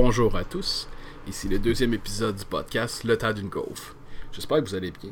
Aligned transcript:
Bonjour 0.00 0.36
à 0.36 0.44
tous, 0.44 0.86
ici 1.26 1.48
le 1.48 1.58
deuxième 1.58 1.92
épisode 1.92 2.36
du 2.36 2.44
podcast 2.44 3.02
Le 3.02 3.18
tas 3.18 3.32
d'une 3.32 3.48
gaufre. 3.48 3.96
J'espère 4.30 4.62
que 4.62 4.68
vous 4.68 4.76
allez 4.76 4.92
bien. 4.92 5.10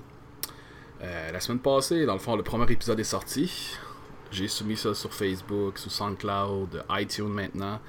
Euh, 1.02 1.32
la 1.32 1.40
semaine 1.40 1.58
passée, 1.58 2.06
dans 2.06 2.12
le 2.12 2.20
fond, 2.20 2.36
le 2.36 2.44
premier 2.44 2.70
épisode 2.70 3.00
est 3.00 3.02
sorti. 3.02 3.76
J'ai 4.30 4.46
soumis 4.46 4.76
ça 4.76 4.94
sur 4.94 5.12
Facebook, 5.12 5.78
sur 5.78 5.90
SoundCloud, 5.90 6.84
iTunes 6.90 7.26
maintenant, 7.26 7.80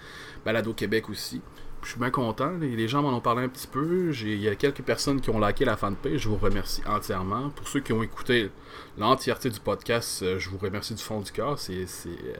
Balado 0.44 0.74
Québec 0.74 1.08
aussi. 1.12 1.40
Je 1.84 1.90
suis 1.90 2.00
bien 2.00 2.10
content, 2.10 2.54
les 2.60 2.88
gens 2.88 3.04
m'en 3.04 3.16
ont 3.16 3.22
parlé 3.22 3.44
un 3.44 3.50
petit 3.50 3.68
peu. 3.68 4.12
Il 4.12 4.42
y 4.42 4.50
a 4.50 4.56
quelques 4.56 4.82
personnes 4.82 5.22
qui 5.22 5.30
ont 5.30 5.40
liké 5.40 5.66
la 5.66 5.78
fanpage, 5.78 6.22
je 6.22 6.30
vous 6.30 6.38
remercie 6.38 6.82
entièrement. 6.88 7.52
Pour 7.52 7.68
ceux 7.68 7.82
qui 7.82 7.94
ont 7.94 8.02
écouté 8.02 8.50
l'entièreté 8.98 9.52
du 9.52 9.60
podcast, 9.60 10.24
euh, 10.24 10.40
je 10.40 10.50
vous 10.50 10.58
remercie 10.58 10.96
du 10.96 11.04
fond 11.04 11.22
du 11.22 11.32
cœur. 11.32 11.60
C'est, 11.60 11.86
euh, 12.08 12.34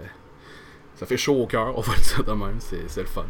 ça 0.96 1.06
fait 1.06 1.18
chaud 1.18 1.36
au 1.36 1.46
cœur, 1.46 1.78
on 1.78 1.82
va 1.82 1.94
le 1.94 2.02
dire 2.02 2.24
de 2.24 2.32
même, 2.32 2.60
c'est, 2.60 2.98
le 2.98 3.06
fun. 3.06 3.28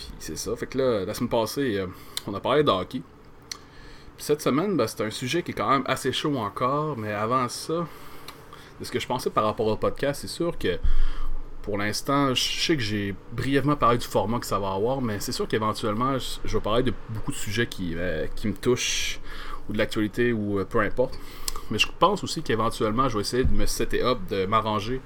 Puis 0.00 0.08
c'est 0.18 0.38
ça. 0.38 0.56
Fait 0.56 0.66
que 0.66 0.78
là, 0.78 1.04
la 1.04 1.14
semaine 1.14 1.28
passée, 1.28 1.78
euh, 1.78 1.86
on 2.26 2.34
a 2.34 2.40
parlé 2.40 2.62
de 2.62 2.70
hockey. 2.70 3.02
Puis 4.16 4.24
cette 4.24 4.40
semaine, 4.40 4.76
ben, 4.76 4.86
c'est 4.86 5.02
un 5.02 5.10
sujet 5.10 5.42
qui 5.42 5.50
est 5.50 5.54
quand 5.54 5.68
même 5.68 5.84
assez 5.86 6.12
chaud 6.12 6.36
encore, 6.36 6.96
mais 6.96 7.12
avant 7.12 7.48
ça, 7.48 7.86
de 8.78 8.84
ce 8.84 8.90
que 8.90 8.98
je 8.98 9.06
pensais 9.06 9.30
par 9.30 9.44
rapport 9.44 9.66
au 9.66 9.76
podcast, 9.76 10.22
c'est 10.22 10.28
sûr 10.28 10.56
que 10.56 10.78
pour 11.62 11.76
l'instant, 11.76 12.34
je 12.34 12.42
sais 12.42 12.76
que 12.76 12.82
j'ai 12.82 13.14
brièvement 13.32 13.76
parlé 13.76 13.98
du 13.98 14.06
format 14.06 14.38
que 14.38 14.46
ça 14.46 14.58
va 14.58 14.72
avoir, 14.72 15.02
mais 15.02 15.20
c'est 15.20 15.32
sûr 15.32 15.46
qu'éventuellement, 15.46 16.16
je 16.18 16.56
vais 16.56 16.62
parler 16.62 16.82
de 16.82 16.94
beaucoup 17.10 17.32
de 17.32 17.36
sujets 17.36 17.66
qui, 17.66 17.94
euh, 17.96 18.26
qui 18.34 18.48
me 18.48 18.54
touchent, 18.54 19.20
ou 19.68 19.74
de 19.74 19.78
l'actualité, 19.78 20.32
ou 20.32 20.58
euh, 20.58 20.64
peu 20.64 20.80
importe. 20.80 21.18
Mais 21.70 21.78
je 21.78 21.88
pense 21.98 22.24
aussi 22.24 22.42
qu'éventuellement, 22.42 23.08
je 23.10 23.16
vais 23.16 23.20
essayer 23.20 23.44
de 23.44 23.52
me 23.52 23.66
setter 23.66 24.02
up, 24.02 24.18
de 24.30 24.46
m'arranger 24.46 25.02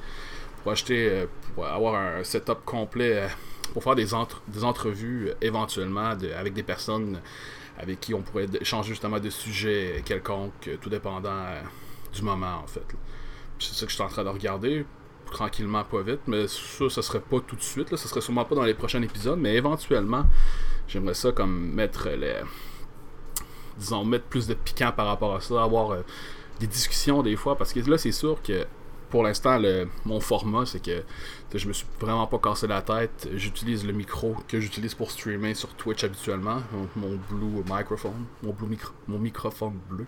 pour 0.63 0.73
acheter, 0.73 1.27
pour 1.55 1.67
avoir 1.67 1.97
un 1.97 2.23
setup 2.23 2.65
complet, 2.65 3.29
pour 3.73 3.83
faire 3.83 3.95
des, 3.95 4.09
des 4.49 4.65
entrevues 4.65 5.33
éventuellement 5.41 6.13
avec 6.37 6.55
des 6.55 6.63
personnes 6.63 7.21
avec 7.79 8.01
qui 8.01 8.15
on 8.15 8.23
pourrait 8.23 8.47
échanger 8.61 8.91
justement 8.91 9.19
de 9.19 9.31
sujets 9.31 10.03
quelconques, 10.05 10.71
tout 10.81 10.91
dépendant 10.91 11.45
du 12.13 12.23
moment 12.23 12.61
en 12.63 12.67
fait. 12.67 12.85
C'est 13.59 13.75
ça 13.75 13.87
que 13.87 13.91
je 13.91 13.97
suis 13.97 14.05
en 14.05 14.09
train 14.09 14.25
de 14.25 14.29
regarder 14.29 14.85
tranquillement, 15.35 15.85
pas 15.85 16.03
vite. 16.03 16.21
Mais 16.27 16.47
ça, 16.49 16.89
ça 16.89 17.03
serait 17.03 17.21
pas 17.21 17.41
tout 17.41 17.57
de 17.57 17.63
suite. 17.63 17.91
Là. 17.91 17.97
Ça 17.97 18.09
serait 18.09 18.21
sûrement 18.21 18.45
pas 18.45 18.55
dans 18.55 18.63
les 18.63 18.75
prochains 18.75 19.03
épisodes. 19.03 19.39
Mais 19.39 19.55
éventuellement, 19.55 20.25
j'aimerais 20.89 21.15
ça 21.15 21.33
comme 21.33 21.73
mettre 21.75 22.09
les. 22.09 22.41
Disons, 23.77 24.05
mettre 24.05 24.27
plus 24.27 24.47
de 24.47 24.55
piquant 24.55 24.93
par 24.93 25.07
rapport 25.07 25.35
à 25.35 25.41
ça. 25.41 25.63
Avoir 25.63 25.91
euh, 25.91 26.03
des 26.61 26.67
discussions 26.67 27.23
des 27.23 27.37
fois. 27.37 27.57
Parce 27.57 27.73
que 27.73 27.81
là, 27.81 27.99
c'est 27.99 28.13
sûr 28.13 28.41
que 28.43 28.67
pour 29.15 29.23
l'instant, 29.23 29.61
mon 30.05 30.19
format, 30.19 30.67
c'est 30.67 30.83
que 30.83 31.05
je 31.55 31.69
me 31.69 31.73
suis 31.73 31.87
vraiment 32.01 32.27
pas 32.27 32.39
cassé 32.39 32.67
la 32.67 32.83
tête. 32.83 33.29
J'utilise 33.35 33.87
le 33.87 33.93
micro 33.93 34.35
que 34.49 34.59
j'utilise 34.59 34.97
pour 34.97 35.13
streamer 35.13 35.55
sur 35.55 35.69
Twitch 35.75 36.03
habituellement, 36.03 36.61
mon, 36.97 37.17
Blue 37.31 37.63
microphone, 37.65 38.25
mon, 38.43 38.53
blue 38.53 38.67
micro, 38.67 38.93
mon 39.07 39.21
microphone 39.21 39.79
bleu. 39.89 40.07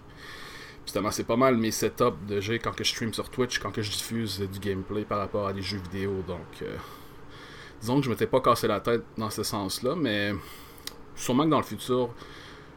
Justement, 0.84 1.12
c'est 1.12 1.22
pas 1.22 1.36
mal 1.36 1.56
mes 1.56 1.70
setups 1.70 2.18
de 2.26 2.40
jeu 2.40 2.58
quand 2.58 2.72
que 2.72 2.82
je 2.82 2.90
stream 2.90 3.14
sur 3.14 3.30
Twitch, 3.30 3.60
quand 3.60 3.70
que 3.70 3.80
je 3.80 3.92
diffuse 3.92 4.40
du 4.40 4.58
gameplay 4.58 5.04
par 5.04 5.18
rapport 5.18 5.46
à 5.46 5.52
des 5.52 5.62
jeux 5.62 5.78
vidéo. 5.78 6.24
Donc, 6.26 6.62
euh, 6.62 6.76
disons 7.80 8.00
que 8.00 8.06
je 8.06 8.10
m'étais 8.10 8.26
pas 8.26 8.40
cassé 8.40 8.66
la 8.66 8.80
tête 8.80 9.04
dans 9.16 9.30
ce 9.30 9.44
sens-là, 9.44 9.94
mais 9.94 10.32
sûrement 11.14 11.44
que 11.44 11.50
dans 11.50 11.60
le 11.60 11.62
futur, 11.62 12.10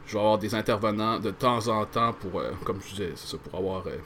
je 0.06 0.12
vais 0.12 0.20
avoir 0.20 0.38
des 0.38 0.54
intervenants 0.54 1.18
de 1.18 1.32
temps 1.32 1.66
en 1.66 1.84
temps 1.86 2.12
pour, 2.12 2.38
euh, 2.38 2.52
comme 2.64 2.80
je 2.82 2.90
disais, 2.90 3.12
ça, 3.16 3.36
pour 3.36 3.58
avoir 3.58 3.88
euh, 3.88 3.96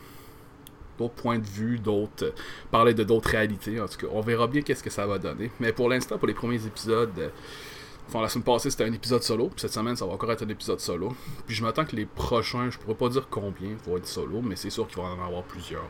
d'autres 0.98 1.14
points 1.14 1.38
de 1.38 1.46
vue, 1.46 1.78
d'autres, 1.78 2.32
parler 2.70 2.94
de 2.94 3.04
d'autres 3.04 3.30
réalités. 3.30 3.80
En 3.80 3.88
tout 3.88 3.98
cas, 3.98 4.06
on 4.12 4.20
verra 4.20 4.46
bien 4.46 4.62
qu'est-ce 4.62 4.82
que 4.82 4.90
ça 4.90 5.06
va 5.06 5.18
donner. 5.18 5.50
Mais 5.60 5.72
pour 5.72 5.88
l'instant, 5.88 6.18
pour 6.18 6.28
les 6.28 6.34
premiers 6.34 6.64
épisodes 6.66 7.30
Enfin, 8.08 8.20
la 8.20 8.28
semaine 8.28 8.44
passée, 8.44 8.70
c'était 8.70 8.84
un 8.84 8.92
épisode 8.92 9.22
solo. 9.22 9.48
Puis 9.48 9.60
cette 9.60 9.72
semaine, 9.72 9.96
ça 9.96 10.06
va 10.06 10.12
encore 10.12 10.30
être 10.32 10.44
un 10.44 10.48
épisode 10.48 10.80
solo. 10.80 11.14
Puis 11.46 11.56
je 11.56 11.64
m'attends 11.64 11.84
que 11.84 11.96
les 11.96 12.04
prochains, 12.04 12.70
je 12.70 12.78
pourrais 12.78 12.94
pas 12.94 13.08
dire 13.08 13.28
combien 13.30 13.70
vont 13.86 13.96
être 13.96 14.06
solo, 14.06 14.42
mais 14.42 14.56
c'est 14.56 14.70
sûr 14.70 14.86
qu'il 14.86 14.98
va 14.98 15.04
en 15.04 15.24
avoir 15.24 15.42
plusieurs. 15.44 15.86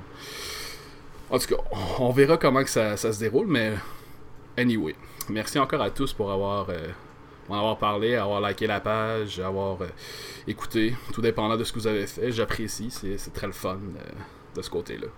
En 1.31 1.38
tout 1.38 1.48
cas, 1.48 1.62
on 1.98 2.10
verra 2.10 2.37
comment 2.37 2.62
que 2.62 2.70
ça, 2.70 2.97
se 2.97 3.19
déroule, 3.19 3.47
mais 3.47 3.75
anyway. 4.56 4.94
Merci 5.28 5.59
encore 5.59 5.82
à 5.82 5.91
tous 5.91 6.12
pour 6.12 6.31
avoir, 6.31 6.69
euh, 6.69 6.88
avoir 7.48 7.78
parlé, 7.78 8.14
avoir 8.14 8.41
liké 8.41 8.66
la 8.66 8.81
page, 8.81 9.41
avoir 9.41 9.82
euh, 9.82 9.88
écouté, 10.47 10.94
tout 11.12 11.22
dépendant 11.22 11.56
de 11.56 11.64
ce 11.64 11.72
que 11.72 11.78
vous 11.78 11.87
avez 11.87 12.06
fait. 12.06 12.31
J'apprécie, 12.31 12.91
c'est 12.91 13.32
très 13.32 13.47
le 13.47 13.54
fun 13.54 13.78
euh, 13.97 14.10
de 14.54 14.62
ce 14.62 14.70
côté-là. 14.70 15.09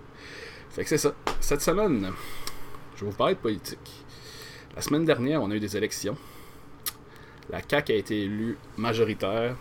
Fait 0.70 0.82
que 0.82 0.88
c'est 0.88 0.98
ça. 0.98 1.14
Cette 1.40 1.62
semaine, 1.62 2.12
je 2.96 3.04
vais 3.04 3.10
vous 3.10 3.16
parler 3.16 3.34
de 3.34 3.40
politique. 3.40 4.04
La 4.74 4.82
semaine 4.82 5.04
dernière, 5.04 5.42
on 5.42 5.50
a 5.50 5.54
eu 5.54 5.60
des 5.60 5.76
élections. 5.76 6.16
La 7.48 7.60
CAQ 7.66 7.92
a 7.92 7.96
été 7.96 8.24
élue 8.24 8.58
majoritaire. 8.76 9.56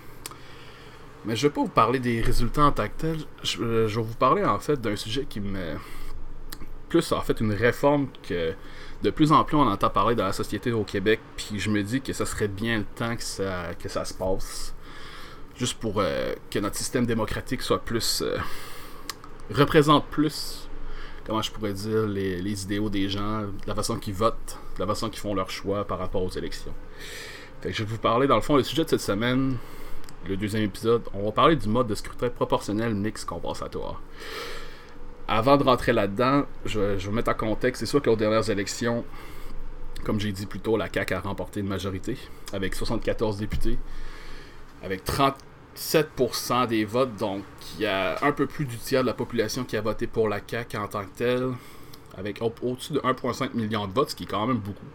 Mais 1.25 1.35
je 1.35 1.45
ne 1.45 1.49
vais 1.49 1.55
pas 1.55 1.61
vous 1.61 1.69
parler 1.69 1.99
des 1.99 2.21
résultats 2.21 2.65
en 2.65 2.71
tant 2.71 2.87
que 2.87 2.97
tel. 2.97 3.17
Je, 3.43 3.63
vais 3.63 4.01
vous 4.01 4.15
parler 4.15 4.43
en 4.43 4.59
fait 4.59 4.79
d'un 4.79 4.95
sujet 4.95 5.25
qui 5.25 5.39
me. 5.39 5.75
Plus 6.89 7.11
en 7.11 7.21
fait 7.21 7.39
une 7.39 7.51
réforme 7.51 8.07
que 8.27 8.53
de 9.01 9.09
plus 9.09 9.31
en 9.31 9.43
plus 9.43 9.57
on 9.57 9.67
entend 9.67 9.89
parler 9.89 10.15
dans 10.15 10.25
la 10.25 10.33
société 10.33 10.71
au 10.71 10.83
Québec. 10.83 11.19
Puis 11.35 11.59
je 11.59 11.69
me 11.69 11.81
dis 11.81 12.01
que 12.01 12.13
ça 12.13 12.25
serait 12.25 12.47
bien 12.47 12.79
le 12.79 12.83
temps 12.83 13.15
que 13.15 13.23
ça, 13.23 13.73
que 13.79 13.89
ça 13.89 14.05
se 14.05 14.13
passe. 14.13 14.75
Juste 15.55 15.79
pour 15.79 15.95
euh, 15.97 16.33
que 16.51 16.59
notre 16.59 16.75
système 16.75 17.05
démocratique 17.05 17.61
soit 17.61 17.79
plus. 17.79 18.21
Euh, 18.21 18.37
représente 19.51 20.05
plus 20.07 20.67
comment 21.25 21.41
je 21.41 21.51
pourrais 21.51 21.73
dire, 21.73 22.05
les, 22.05 22.63
idéaux 22.63 22.89
des 22.89 23.09
gens, 23.09 23.45
la 23.65 23.73
façon 23.73 23.97
qu'ils 23.97 24.13
votent, 24.13 24.59
la 24.77 24.85
façon 24.85 25.09
qu'ils 25.09 25.21
font 25.21 25.33
leur 25.33 25.49
choix 25.49 25.83
par 25.83 25.97
rapport 25.97 26.21
aux 26.21 26.29
élections 26.29 26.73
je 27.71 27.83
vais 27.83 27.89
vous 27.89 27.97
parler, 27.97 28.27
dans 28.27 28.35
le 28.35 28.41
fond, 28.41 28.55
le 28.55 28.63
sujet 28.63 28.83
de 28.83 28.89
cette 28.89 29.01
semaine, 29.01 29.57
le 30.27 30.37
deuxième 30.37 30.63
épisode, 30.63 31.03
on 31.13 31.25
va 31.25 31.31
parler 31.31 31.55
du 31.55 31.67
mode 31.67 31.87
de 31.87 31.95
scrutin 31.95 32.29
proportionnel 32.29 32.93
mix 32.93 33.25
compensatoire. 33.25 34.01
Avant 35.27 35.57
de 35.57 35.63
rentrer 35.63 35.93
là-dedans, 35.93 36.45
je, 36.65 36.79
vais 36.79 37.11
mettre 37.11 37.31
en 37.31 37.35
contexte, 37.35 37.79
c'est 37.79 37.85
sûr 37.85 38.01
qu'aux 38.01 38.15
dernières 38.15 38.49
élections, 38.49 39.03
comme 40.03 40.19
j'ai 40.19 40.31
dit 40.31 40.45
plus 40.45 40.59
tôt, 40.59 40.77
la 40.77 40.87
CAQ 40.91 41.13
a 41.15 41.19
remporté 41.21 41.61
une 41.61 41.67
majorité, 41.67 42.17
avec 42.53 42.75
74 42.75 43.37
députés, 43.37 43.77
avec 44.83 45.03
37% 45.75 46.67
des 46.67 46.85
votes, 46.85 47.15
donc 47.17 47.43
il 47.75 47.83
y 47.83 47.85
a 47.85 48.17
un 48.23 48.31
peu 48.31 48.47
plus 48.47 48.65
du 48.65 48.77
tiers 48.77 49.01
de 49.01 49.07
la 49.07 49.13
population 49.13 49.63
qui 49.63 49.75
a 49.75 49.81
voté 49.81 50.07
pour 50.07 50.29
la 50.29 50.39
CAQ 50.45 50.77
en 50.77 50.87
tant 50.87 51.03
que 51.03 51.17
telle, 51.17 51.51
avec 52.17 52.41
au-dessus 52.41 52.93
de 52.93 52.99
1,5 52.99 53.53
million 53.53 53.85
de 53.87 53.93
votes, 53.93 54.11
ce 54.11 54.15
qui 54.15 54.23
est 54.23 54.27
quand 54.27 54.47
même 54.47 54.57
beaucoup. 54.57 54.85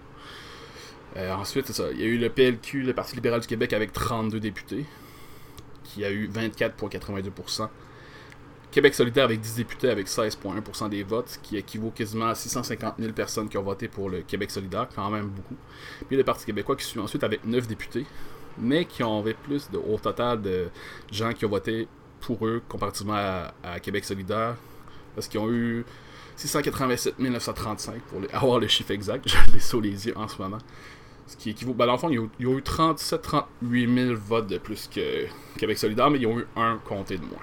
Euh, 1.16 1.32
ensuite, 1.34 1.66
c'est 1.66 1.72
ça. 1.72 1.90
Il 1.92 2.00
y 2.00 2.04
a 2.04 2.06
eu 2.06 2.18
le 2.18 2.30
PLQ, 2.30 2.82
le 2.82 2.94
Parti 2.94 3.14
libéral 3.14 3.40
du 3.40 3.46
Québec, 3.46 3.72
avec 3.72 3.92
32 3.92 4.40
députés, 4.40 4.86
qui 5.84 6.04
a 6.04 6.10
eu 6.10 6.28
24,82%. 6.28 7.68
Québec 8.70 8.94
solidaire 8.94 9.24
avec 9.24 9.40
10 9.40 9.56
députés 9.56 9.90
avec 9.90 10.06
16,1% 10.06 10.88
des 10.88 11.02
votes, 11.02 11.40
qui 11.42 11.56
équivaut 11.56 11.90
quasiment 11.90 12.28
à 12.28 12.34
650 12.36 12.94
000 13.00 13.12
personnes 13.12 13.48
qui 13.48 13.58
ont 13.58 13.62
voté 13.62 13.88
pour 13.88 14.08
le 14.08 14.20
Québec 14.22 14.50
solidaire, 14.50 14.88
quand 14.94 15.10
même 15.10 15.28
beaucoup. 15.28 15.56
Puis 16.06 16.16
le 16.16 16.22
Parti 16.22 16.46
québécois 16.46 16.76
qui 16.76 16.84
suit 16.84 17.00
ensuite 17.00 17.24
avec 17.24 17.44
9 17.44 17.66
députés, 17.66 18.06
mais 18.58 18.84
qui 18.84 19.02
ont 19.02 19.20
avait 19.20 19.34
plus 19.34 19.70
de, 19.70 19.78
au 19.78 19.98
total 19.98 20.42
de 20.42 20.68
gens 21.10 21.32
qui 21.32 21.44
ont 21.44 21.48
voté 21.48 21.88
pour 22.20 22.46
eux 22.46 22.62
comparativement 22.68 23.14
à, 23.62 23.80
Québec 23.80 24.04
solidaire, 24.04 24.56
parce 25.14 25.28
qu'ils 25.28 25.40
ont 25.40 25.50
eu 25.50 25.84
687 26.36 27.18
935 27.18 28.00
pour 28.02 28.20
avoir 28.32 28.58
le 28.58 28.68
chiffre 28.68 28.90
exact, 28.90 29.28
je 29.28 29.52
l'ai 29.52 29.60
sous 29.60 29.80
les 29.80 30.06
yeux 30.06 30.16
en 30.16 30.28
ce 30.28 30.40
moment. 30.40 30.58
Ce 31.26 31.36
qui 31.36 31.50
équivaut. 31.50 31.74
Ben, 31.74 31.86
dans 31.86 31.92
le 31.92 31.98
fond, 31.98 32.10
il 32.10 32.16
y 32.16 32.18
a, 32.18 32.50
eu 32.50 32.60
37-38 32.60 33.44
000 33.70 34.16
votes 34.16 34.48
de 34.48 34.58
plus 34.58 34.88
que 34.92 35.26
Québec 35.56 35.78
solidaire, 35.78 36.10
mais 36.10 36.18
ils 36.18 36.26
ont 36.26 36.40
eu 36.40 36.46
un 36.56 36.78
comté 36.78 37.18
de 37.18 37.24
moins. 37.24 37.38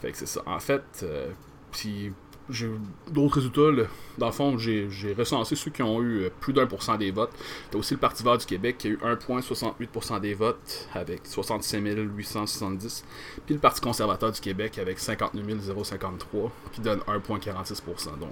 Fait 0.00 0.12
que 0.12 0.16
c'est 0.16 0.26
ça. 0.26 0.40
En 0.46 0.60
fait, 0.60 0.84
euh, 1.02 1.30
puis 1.72 2.12
j'ai 2.50 2.70
d'autres 3.10 3.36
résultats. 3.36 3.88
Dans 4.18 4.26
le 4.26 4.32
fond, 4.32 4.58
j'ai 4.58 4.88
recensé 5.16 5.56
ceux 5.56 5.70
qui 5.70 5.82
ont 5.82 6.00
eu 6.02 6.24
euh, 6.24 6.30
plus 6.40 6.52
d'un 6.52 6.66
pour 6.66 6.82
cent 6.82 6.96
des 6.96 7.10
votes. 7.10 7.32
T'as 7.70 7.78
aussi 7.78 7.94
le 7.94 8.00
Parti 8.00 8.22
vert 8.22 8.38
du 8.38 8.46
Québec 8.46 8.76
qui 8.78 8.88
a 8.88 8.90
eu 8.90 8.98
1,68% 8.98 10.20
des 10.20 10.34
votes 10.34 10.88
avec 10.94 11.26
65 11.26 11.82
870. 11.82 13.04
Puis 13.46 13.54
le 13.54 13.60
Parti 13.60 13.80
conservateur 13.80 14.32
du 14.32 14.40
Québec 14.40 14.78
avec 14.78 14.98
59 14.98 15.84
053 15.84 16.52
qui 16.72 16.80
donne 16.80 17.00
1,46%. 17.00 18.18
Donc, 18.18 18.30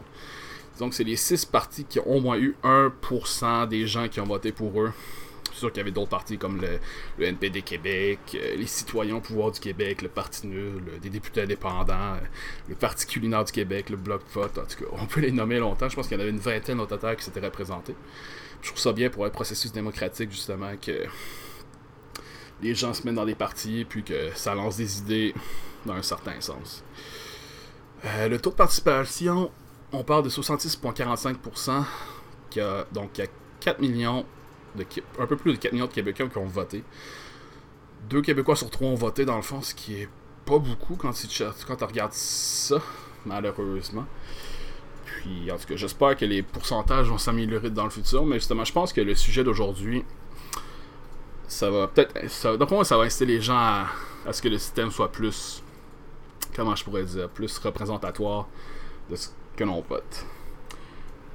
donc, 0.79 0.95
c'est 0.95 1.05
les 1.05 1.17
six 1.17 1.45
partis 1.45 1.85
qui 1.85 1.99
ont 1.99 2.07
au 2.07 2.21
moins 2.21 2.39
eu 2.39 2.55
1% 2.63 3.67
des 3.67 3.87
gens 3.87 4.09
qui 4.09 4.21
ont 4.21 4.27
voté 4.27 4.53
pour 4.53 4.81
eux. 4.81 4.93
C'est 5.59 5.63
sûr 5.63 5.73
qu'il 5.73 5.79
y 5.79 5.81
avait 5.81 5.91
d'autres 5.91 6.11
partis 6.11 6.39
comme 6.39 6.61
le, 6.61 7.25
NPD 7.25 7.63
Québec, 7.63 8.21
euh, 8.35 8.55
les 8.55 8.69
Citoyens 8.69 9.17
au 9.17 9.21
pouvoir 9.21 9.51
du 9.51 9.59
Québec, 9.59 10.03
le 10.03 10.09
Parti 10.09 10.47
nul, 10.47 10.85
des 11.03 11.11
députés 11.11 11.43
indépendants, 11.43 12.15
euh, 12.15 12.21
le 12.69 12.77
Parti 12.77 13.07
culinaire 13.07 13.45
du 13.45 13.51
Québec, 13.51 13.91
le 13.91 13.97
Bloc 13.97 14.23
Pot. 14.33 14.57
En 14.57 14.63
tout 14.63 14.85
cas, 14.85 14.91
on 14.93 15.07
peut 15.07 15.21
les 15.21 15.33
nommer 15.33 15.59
longtemps. 15.59 15.89
Je 15.89 15.97
pense 15.97 16.07
qu'il 16.07 16.17
y 16.17 16.21
en 16.21 16.23
avait 16.23 16.31
une 16.31 16.39
vingtaine 16.39 16.79
au 16.79 16.87
total 16.87 17.17
qui 17.17 17.25
s'étaient 17.25 17.41
représentés. 17.41 17.97
Je 18.63 18.69
trouve 18.69 18.79
ça 18.79 18.93
bien 18.93 19.11
pour 19.11 19.25
un 19.25 19.31
processus 19.31 19.73
démocratique, 19.73 20.31
justement, 20.31 20.77
que 20.81 21.07
les 22.63 22.77
gens 22.77 22.95
se 22.95 23.03
mettent 23.05 23.17
dans 23.17 23.27
des 23.27 23.35
partis 23.35 23.85
puis 23.85 24.05
que 24.05 24.31
ça 24.37 24.55
lance 24.55 24.77
des 24.77 24.99
idées 24.99 25.35
dans 25.87 25.95
un 25.95 26.03
certain 26.03 26.41
sens. 26.41 26.85
Euh, 28.05 28.29
le 28.29 28.41
taux 28.41 28.51
de 28.51 28.55
participation 28.55 29.51
on 29.93 30.05
parle 30.05 30.23
de 30.23 30.29
66,45%, 30.29 31.85
qui 32.51 32.61
a, 32.61 32.87
donc 32.93 33.11
il 33.17 33.25
y 33.25 33.25
a 33.25 33.31
4 33.61 33.81
millions 33.81 34.27
un 35.19 35.27
peu 35.27 35.37
plus 35.37 35.53
de 35.53 35.59
4 35.59 35.73
millions 35.73 35.87
de 35.87 35.93
Québécois 35.93 36.29
qui 36.29 36.39
ont 36.39 36.47
voté. 36.47 36.85
Deux 38.09 38.23
Québécois 38.23 38.57
sur 38.57 38.71
trois 38.71 38.89
ont 38.89 38.95
voté, 38.95 39.25
dans 39.25 39.37
le 39.37 39.43
fond, 39.43 39.61
ce 39.61 39.75
qui 39.75 40.03
est 40.03 40.09
pas 40.47 40.59
beaucoup 40.59 40.97
quand 40.97 41.13
tu, 41.13 41.45
regardes 41.85 42.13
ça, 42.13 42.81
malheureusement. 43.27 44.07
Puis, 45.05 45.51
en 45.51 45.59
tout 45.59 45.67
cas, 45.67 45.77
j'espère 45.77 46.17
que 46.17 46.25
les 46.25 46.43
pourcentages 46.43 47.09
vont 47.09 47.19
s'améliorer 47.19 47.71
dans 47.71 47.85
le 47.85 47.91
futur, 47.91 48.25
mais 48.25 48.37
justement, 48.37 48.65
je 48.65 48.73
pense 48.73 48.93
que 48.93 49.01
le 49.01 49.15
sujet 49.15 49.45
d'aujourd'hui, 49.45 50.05
ça 51.49 51.71
va 51.71 51.89
peut-être. 51.89 52.57
D'après 52.57 52.75
moi, 52.77 52.85
ça 52.85 52.97
va 52.97 53.05
inciter 53.05 53.27
les 53.27 53.41
gens 53.41 53.57
à, 53.57 53.87
à, 54.27 54.33
ce 54.33 54.41
que 54.41 54.49
le 54.49 54.59
système 54.59 54.91
soit 54.91 55.11
plus. 55.11 55.63
Comment 56.55 56.75
je 56.75 56.85
pourrais 56.85 57.05
dire 57.05 57.29
Plus 57.29 57.59
représentatoire 57.59 58.49
de 59.11 59.17
ce 59.17 59.29
que 59.57 59.65
l'on 59.65 59.83
vote. 59.83 60.25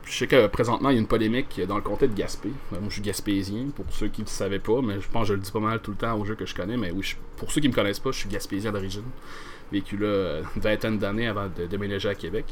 Je 0.06 0.18
sais 0.18 0.28
que 0.28 0.48
présentement, 0.48 0.90
il 0.90 0.94
y 0.94 0.98
a 0.98 1.00
une 1.00 1.08
polémique 1.08 1.62
dans 1.68 1.78
le 1.78 1.82
comté 1.82 2.08
de 2.08 2.14
Gaspé. 2.14 2.50
Moi, 2.72 2.82
je 2.90 2.94
suis 2.94 3.02
gaspésien, 3.02 3.68
pour 3.74 3.86
ceux 3.90 4.10
qui 4.10 4.22
ne 4.22 4.26
le 4.26 4.32
savaient 4.32 4.60
pas, 4.60 4.82
mais 4.82 5.00
je 5.00 5.08
pense 5.10 5.24
que 5.24 5.28
je 5.30 5.34
le 5.34 5.40
dis 5.40 5.52
pas 5.52 5.60
mal 5.60 5.80
tout 5.80 5.92
le 5.92 5.98
temps 5.98 6.20
aux 6.20 6.26
jeux 6.26 6.36
que 6.36 6.46
je 6.46 6.54
connais. 6.54 6.76
Mais 6.76 6.92
oui, 6.92 7.16
pour 7.38 7.52
ceux 7.52 7.62
qui 7.62 7.70
me 7.70 7.74
connaissent 7.74 8.00
pas, 8.00 8.12
je 8.12 8.20
suis 8.20 8.30
gaspésien 8.30 8.72
d'origine. 8.72 9.06
Vécu 9.72 9.98
là 9.98 10.42
une 10.56 10.62
vingtaine 10.62 11.00
d'années 11.00 11.28
avant 11.28 11.48
de 11.48 11.66
déménager 11.66 12.10
à 12.10 12.16
Québec. 12.16 12.46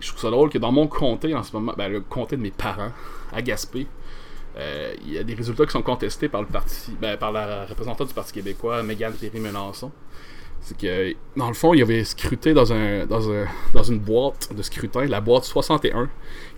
je 0.00 0.06
trouve 0.08 0.20
ça 0.20 0.30
drôle 0.30 0.50
que 0.50 0.58
dans 0.58 0.72
mon 0.72 0.86
comté 0.86 1.34
en 1.34 1.42
ce 1.42 1.52
moment, 1.52 1.74
ben, 1.76 1.90
le 1.90 2.00
comté 2.00 2.36
de 2.36 2.42
mes 2.42 2.52
parents, 2.52 2.92
à 3.32 3.42
Gaspé, 3.42 3.86
euh, 4.56 4.94
il 5.04 5.12
y 5.12 5.18
a 5.18 5.24
des 5.24 5.34
résultats 5.34 5.66
qui 5.66 5.72
sont 5.72 5.82
contestés 5.82 6.28
par 6.28 6.42
le 6.42 6.48
parti, 6.48 6.92
ben, 7.00 7.16
par 7.16 7.32
la 7.32 7.66
représentante 7.66 8.08
du 8.08 8.14
Parti 8.14 8.32
québécois, 8.32 8.82
Mégane 8.82 9.14
Thierry 9.14 9.40
Melançon. 9.40 9.90
C'est 10.68 10.76
que, 10.76 11.14
dans 11.34 11.48
le 11.48 11.54
fond, 11.54 11.72
il 11.72 11.80
avait 11.80 12.04
scruté 12.04 12.52
dans, 12.52 12.74
un, 12.74 13.06
dans, 13.06 13.32
un, 13.32 13.46
dans 13.72 13.82
une 13.82 14.00
boîte 14.00 14.54
de 14.54 14.60
scrutin, 14.60 15.06
la 15.06 15.22
boîte 15.22 15.44
61, 15.44 16.10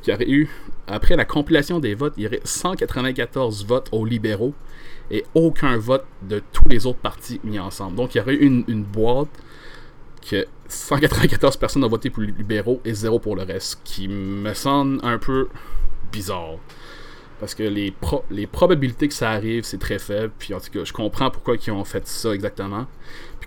qui 0.03 0.13
aurait 0.13 0.29
eu, 0.29 0.49
après 0.89 1.15
la 1.15 1.25
compilation 1.25 1.79
des 1.79 1.95
votes, 1.95 2.15
il 2.17 2.25
y 2.25 2.27
aurait 2.27 2.41
194 2.43 3.65
votes 3.67 3.89
aux 3.93 4.05
libéraux 4.05 4.53
et 5.13 5.25
aucun 5.35 5.77
vote 5.79 6.05
de 6.23 6.43
tous 6.53 6.69
les 6.69 6.87
autres 6.87 6.99
partis 6.99 7.41
mis 7.45 7.61
ensemble. 7.61 7.95
Donc, 7.95 8.17
il 8.17 8.19
y 8.19 8.21
aurait 8.21 8.35
eu 8.35 8.45
une, 8.45 8.65
une 8.67 8.83
boîte 8.83 9.29
que 10.29 10.45
194 10.67 11.57
personnes 11.57 11.85
ont 11.85 11.89
voté 11.89 12.11
pour 12.11 12.25
les 12.25 12.33
libéraux 12.33 12.81
et 12.85 12.93
zéro 12.93 13.21
pour 13.21 13.37
le 13.37 13.45
reste, 13.45 13.81
qui 13.85 14.09
me 14.09 14.55
semble 14.55 14.99
un 15.05 15.19
peu 15.19 15.49
bizarre. 16.11 16.57
Parce 17.39 17.55
que 17.55 17.63
les, 17.63 17.95
les 18.31 18.49
probabilités 18.49 19.07
que 19.07 19.15
ça 19.15 19.31
arrive, 19.31 19.63
c'est 19.63 19.79
très 19.79 20.01
faible. 20.01 20.33
Puis 20.39 20.53
en 20.53 20.59
tout 20.59 20.71
cas, 20.71 20.85
je 20.85 20.93
comprends 20.93 21.31
pourquoi 21.31 21.55
ils 21.55 21.71
ont 21.71 21.85
fait 21.85 22.07
ça 22.09 22.35
exactement. 22.35 22.87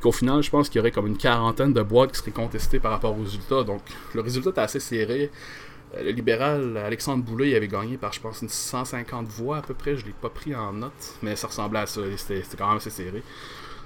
Qu'au 0.03 0.11
final, 0.11 0.43
je 0.43 0.49
pense 0.49 0.67
qu'il 0.67 0.79
y 0.79 0.81
aurait 0.81 0.91
comme 0.91 1.07
une 1.07 1.15
quarantaine 1.15 1.71
de 1.71 1.81
boîtes 1.81 2.11
qui 2.11 2.17
seraient 2.17 2.31
contestées 2.31 2.81
par 2.81 2.91
rapport 2.91 3.17
aux 3.17 3.23
résultats. 3.23 3.63
Donc 3.63 3.79
le 4.13 4.19
résultat 4.19 4.49
est 4.49 4.59
assez 4.59 4.81
serré. 4.81 5.31
Euh, 5.95 6.03
le 6.03 6.11
libéral 6.11 6.75
Alexandre 6.75 7.23
Boulay 7.23 7.51
il 7.51 7.55
avait 7.55 7.69
gagné 7.69 7.95
par, 7.95 8.11
je 8.11 8.19
pense, 8.19 8.41
une 8.41 8.49
150 8.49 9.27
voix 9.27 9.59
à 9.59 9.61
peu 9.61 9.73
près. 9.73 9.95
Je 9.95 10.05
l'ai 10.05 10.11
pas 10.11 10.27
pris 10.27 10.53
en 10.53 10.73
note, 10.73 10.91
mais 11.21 11.37
ça 11.37 11.47
ressemblait 11.47 11.79
à 11.79 11.85
ça. 11.85 12.01
C'était 12.17 12.43
quand 12.57 12.67
même 12.67 12.77
assez 12.77 12.89
serré. 12.89 13.23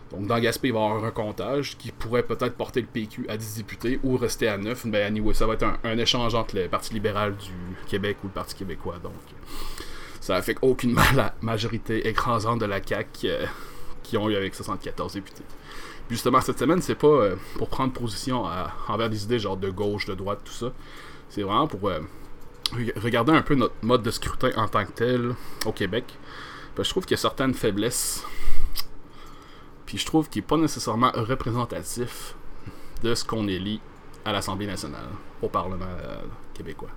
Donc 0.09 0.25
dans 0.25 0.39
Gaspé, 0.39 0.69
il 0.69 0.73
va 0.73 0.79
y 0.79 0.83
avoir 0.85 1.03
un 1.03 1.05
recomptage 1.05 1.77
qui 1.77 1.91
pourrait 1.91 2.23
peut-être 2.23 2.55
porter 2.55 2.81
le 2.81 2.87
PQ 2.87 3.27
à 3.29 3.37
10 3.37 3.57
députés 3.57 3.99
ou 4.03 4.17
rester 4.17 4.47
à 4.47 4.57
9. 4.57 4.87
Ben, 4.87 5.05
anyway, 5.05 5.35
ça 5.35 5.45
va 5.45 5.53
être 5.53 5.67
un, 5.83 5.97
échange 5.99 6.33
entre 6.33 6.55
le 6.55 6.67
Parti 6.67 6.95
libéral 6.95 7.35
du 7.37 7.51
Québec 7.87 8.17
ou 8.23 8.27
le 8.27 8.33
Parti 8.33 8.55
québécois. 8.55 8.97
Donc 9.03 9.13
ça 10.19 10.35
affecte 10.35 10.63
aucunement 10.63 11.03
la 11.15 11.35
majorité 11.41 12.07
écrasante 12.07 12.59
de 12.59 12.65
la 12.65 12.81
CAQ 12.83 13.27
euh, 13.27 13.45
qui 14.01 14.17
ont 14.17 14.27
eu 14.29 14.35
avec 14.35 14.55
74 14.55 15.13
députés. 15.13 15.43
Justement, 16.09 16.41
cette 16.41 16.59
semaine, 16.59 16.81
c'est 16.81 16.95
pas 16.95 17.07
euh, 17.07 17.35
pour 17.57 17.69
prendre 17.69 17.93
position 17.93 18.45
envers 18.87 19.09
des 19.09 19.23
idées 19.23 19.39
genre 19.39 19.57
de 19.57 19.69
gauche, 19.69 20.05
de 20.05 20.13
droite, 20.13 20.39
tout 20.43 20.53
ça. 20.53 20.71
C'est 21.29 21.43
vraiment 21.43 21.67
pour 21.67 21.89
euh, 21.89 21.99
regarder 22.95 23.31
un 23.31 23.41
peu 23.41 23.55
notre 23.55 23.75
mode 23.81 24.03
de 24.03 24.11
scrutin 24.11 24.51
en 24.55 24.67
tant 24.67 24.85
que 24.85 24.91
tel 24.91 25.35
au 25.65 25.71
Québec. 25.71 26.17
je 26.77 26.89
trouve 26.89 27.05
qu'il 27.05 27.11
y 27.11 27.19
a 27.19 27.21
certaines 27.21 27.53
faiblesses. 27.53 28.25
Puis 29.85 29.97
je 29.97 30.05
trouve 30.05 30.29
qu'il 30.29 30.41
n'est 30.41 30.47
pas 30.47 30.57
nécessairement 30.57 31.11
représentatif 31.13 32.35
de 33.03 33.15
ce 33.15 33.23
qu'on 33.23 33.47
élit 33.47 33.79
à 34.25 34.33
l'Assemblée 34.33 34.67
nationale, 34.67 35.07
au 35.41 35.47
Parlement 35.47 35.85
québécois 36.53 36.89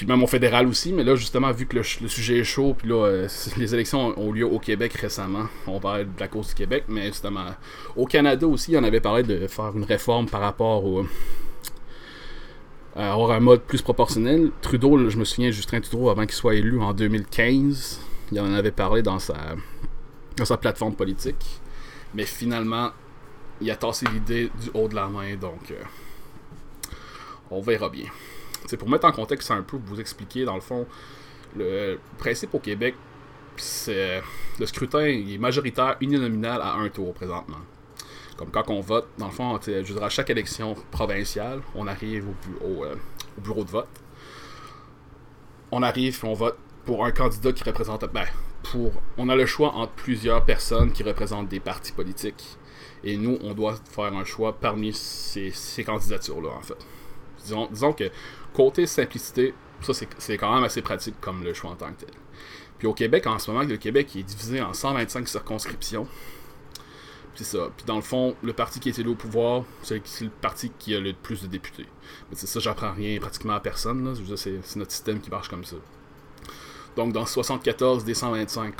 puis 0.00 0.06
même 0.06 0.22
au 0.22 0.26
fédéral 0.26 0.66
aussi, 0.66 0.94
mais 0.94 1.04
là, 1.04 1.14
justement, 1.14 1.52
vu 1.52 1.66
que 1.66 1.76
le, 1.76 1.82
sujet 1.82 2.38
est 2.38 2.44
chaud, 2.44 2.72
puis 2.72 2.88
là, 2.88 3.04
euh, 3.04 3.28
les 3.58 3.74
élections 3.74 4.18
ont 4.18 4.32
lieu 4.32 4.46
au 4.46 4.58
Québec 4.58 4.94
récemment. 4.94 5.44
On 5.66 5.78
parlait 5.78 6.06
de 6.06 6.18
la 6.18 6.26
cause 6.26 6.48
du 6.48 6.54
Québec, 6.54 6.84
mais 6.88 7.08
justement, 7.08 7.44
au 7.96 8.06
Canada 8.06 8.46
aussi, 8.46 8.74
on 8.78 8.82
avait 8.82 9.02
parlé 9.02 9.24
de 9.24 9.46
faire 9.46 9.76
une 9.76 9.84
réforme 9.84 10.26
par 10.26 10.40
rapport 10.40 10.86
au. 10.86 11.04
à 12.96 13.12
avoir 13.12 13.32
un 13.32 13.40
mode 13.40 13.60
plus 13.60 13.82
proportionnel. 13.82 14.52
Trudeau, 14.62 15.10
je 15.10 15.18
me 15.18 15.24
souviens, 15.24 15.50
Justin 15.50 15.82
Trudeau, 15.82 16.08
avant 16.08 16.22
qu'il 16.22 16.32
soit 16.32 16.54
élu 16.54 16.80
en 16.80 16.94
2015, 16.94 18.00
il 18.32 18.40
en 18.40 18.54
avait 18.54 18.70
parlé 18.70 19.02
dans 19.02 19.18
sa, 19.18 19.36
dans 20.38 20.46
sa 20.46 20.56
plateforme 20.56 20.94
politique. 20.94 21.60
Mais 22.14 22.24
finalement, 22.24 22.92
il 23.60 23.70
a 23.70 23.76
tassé 23.76 24.06
l'idée 24.10 24.50
du 24.62 24.70
haut 24.72 24.88
de 24.88 24.94
la 24.94 25.08
main, 25.08 25.36
donc. 25.36 25.70
Euh, 25.70 25.74
on 27.50 27.60
verra 27.60 27.90
bien. 27.90 28.06
C'est 28.70 28.76
pour 28.76 28.88
mettre 28.88 29.04
en 29.04 29.10
contexte 29.10 29.50
un 29.50 29.62
peu, 29.62 29.80
vous 29.84 30.00
expliquer, 30.00 30.44
dans 30.44 30.54
le 30.54 30.60
fond, 30.60 30.86
le 31.56 31.98
principe 32.18 32.54
au 32.54 32.60
Québec, 32.60 32.94
c'est 33.56 34.22
le 34.60 34.66
scrutin 34.66 35.06
est 35.06 35.38
majoritaire 35.38 35.96
uninominal 36.00 36.62
à 36.62 36.74
un 36.74 36.88
tour 36.88 37.12
présentement. 37.12 37.56
Comme 38.36 38.52
quand 38.52 38.70
on 38.70 38.80
vote, 38.80 39.08
dans 39.18 39.26
le 39.26 39.32
fond, 39.32 39.58
je 39.66 39.80
dirais 39.80 40.04
à 40.04 40.08
chaque 40.08 40.30
élection 40.30 40.76
provinciale, 40.92 41.62
on 41.74 41.88
arrive 41.88 42.28
au, 42.62 42.84
euh, 42.84 42.94
au, 43.36 43.40
bureau 43.40 43.64
de 43.64 43.70
vote. 43.70 43.88
On 45.72 45.82
arrive 45.82 46.16
et 46.22 46.26
on 46.28 46.34
vote 46.34 46.56
pour 46.86 47.04
un 47.04 47.10
candidat 47.10 47.50
qui 47.50 47.64
représente. 47.64 48.04
Ben, 48.12 48.26
pour, 48.62 48.92
on 49.18 49.28
a 49.28 49.34
le 49.34 49.46
choix 49.46 49.74
entre 49.74 49.94
plusieurs 49.94 50.44
personnes 50.44 50.92
qui 50.92 51.02
représentent 51.02 51.48
des 51.48 51.58
partis 51.58 51.90
politiques. 51.90 52.56
Et 53.02 53.16
nous, 53.16 53.36
on 53.42 53.52
doit 53.52 53.74
faire 53.90 54.14
un 54.14 54.24
choix 54.24 54.52
parmi 54.52 54.92
ces, 54.92 55.50
ces 55.50 55.82
candidatures-là, 55.82 56.50
en 56.50 56.62
fait. 56.62 56.86
Disons, 57.42 57.68
disons 57.72 57.92
que 57.92 58.04
Côté 58.52 58.86
simplicité, 58.86 59.54
ça 59.80 59.92
c'est 60.18 60.36
quand 60.36 60.54
même 60.54 60.64
assez 60.64 60.82
pratique 60.82 61.20
comme 61.20 61.44
le 61.44 61.54
choix 61.54 61.70
en 61.70 61.76
tant 61.76 61.92
que 61.92 62.04
tel. 62.04 62.14
Puis 62.78 62.86
au 62.86 62.94
Québec, 62.94 63.26
en 63.26 63.38
ce 63.38 63.50
moment, 63.50 63.64
le 63.64 63.76
Québec 63.76 64.14
est 64.16 64.22
divisé 64.22 64.60
en 64.62 64.72
125 64.72 65.28
circonscriptions. 65.28 66.06
C'est 67.34 67.44
ça. 67.44 67.70
Puis 67.76 67.86
dans 67.86 67.96
le 67.96 68.02
fond, 68.02 68.34
le 68.42 68.52
parti 68.52 68.80
qui 68.80 68.88
est 68.88 68.98
élu 68.98 69.10
au 69.10 69.14
pouvoir, 69.14 69.64
c'est 69.82 70.02
le 70.20 70.30
parti 70.40 70.72
qui 70.78 70.94
a 70.94 71.00
le 71.00 71.12
plus 71.12 71.42
de 71.42 71.46
députés. 71.46 71.86
Mais 72.28 72.36
c'est 72.36 72.46
ça, 72.46 72.58
j'apprends 72.60 72.92
rien 72.92 73.18
pratiquement 73.20 73.54
à 73.54 73.60
personne. 73.60 74.14
C'est 74.36 74.76
notre 74.76 74.92
système 74.92 75.20
qui 75.20 75.30
marche 75.30 75.48
comme 75.48 75.64
ça. 75.64 75.76
Donc 76.96 77.12
dans 77.12 77.24
74 77.24 78.04
des 78.04 78.14
125 78.14 78.74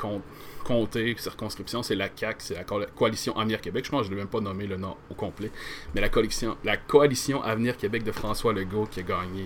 comtés, 0.63 1.15
circonscriptions, 1.17 1.83
c'est 1.83 1.95
la 1.95 2.09
CAC, 2.09 2.37
c'est 2.39 2.55
la 2.55 2.63
Coalition 2.63 3.37
Avenir 3.37 3.61
Québec. 3.61 3.85
Je 3.85 3.91
pense 3.91 4.01
que 4.01 4.05
je 4.07 4.11
ne 4.11 4.15
l'ai 4.15 4.21
même 4.21 4.29
pas 4.29 4.39
nommé 4.39 4.67
le 4.67 4.77
nom 4.77 4.95
au 5.09 5.13
complet. 5.13 5.51
Mais 5.93 6.01
la 6.01 6.09
coalition, 6.09 6.57
la 6.63 6.77
coalition 6.77 7.43
Avenir 7.43 7.77
Québec 7.77 8.03
de 8.03 8.11
François 8.11 8.53
Legault 8.53 8.85
qui 8.85 8.99
a 8.99 9.03
gagné 9.03 9.45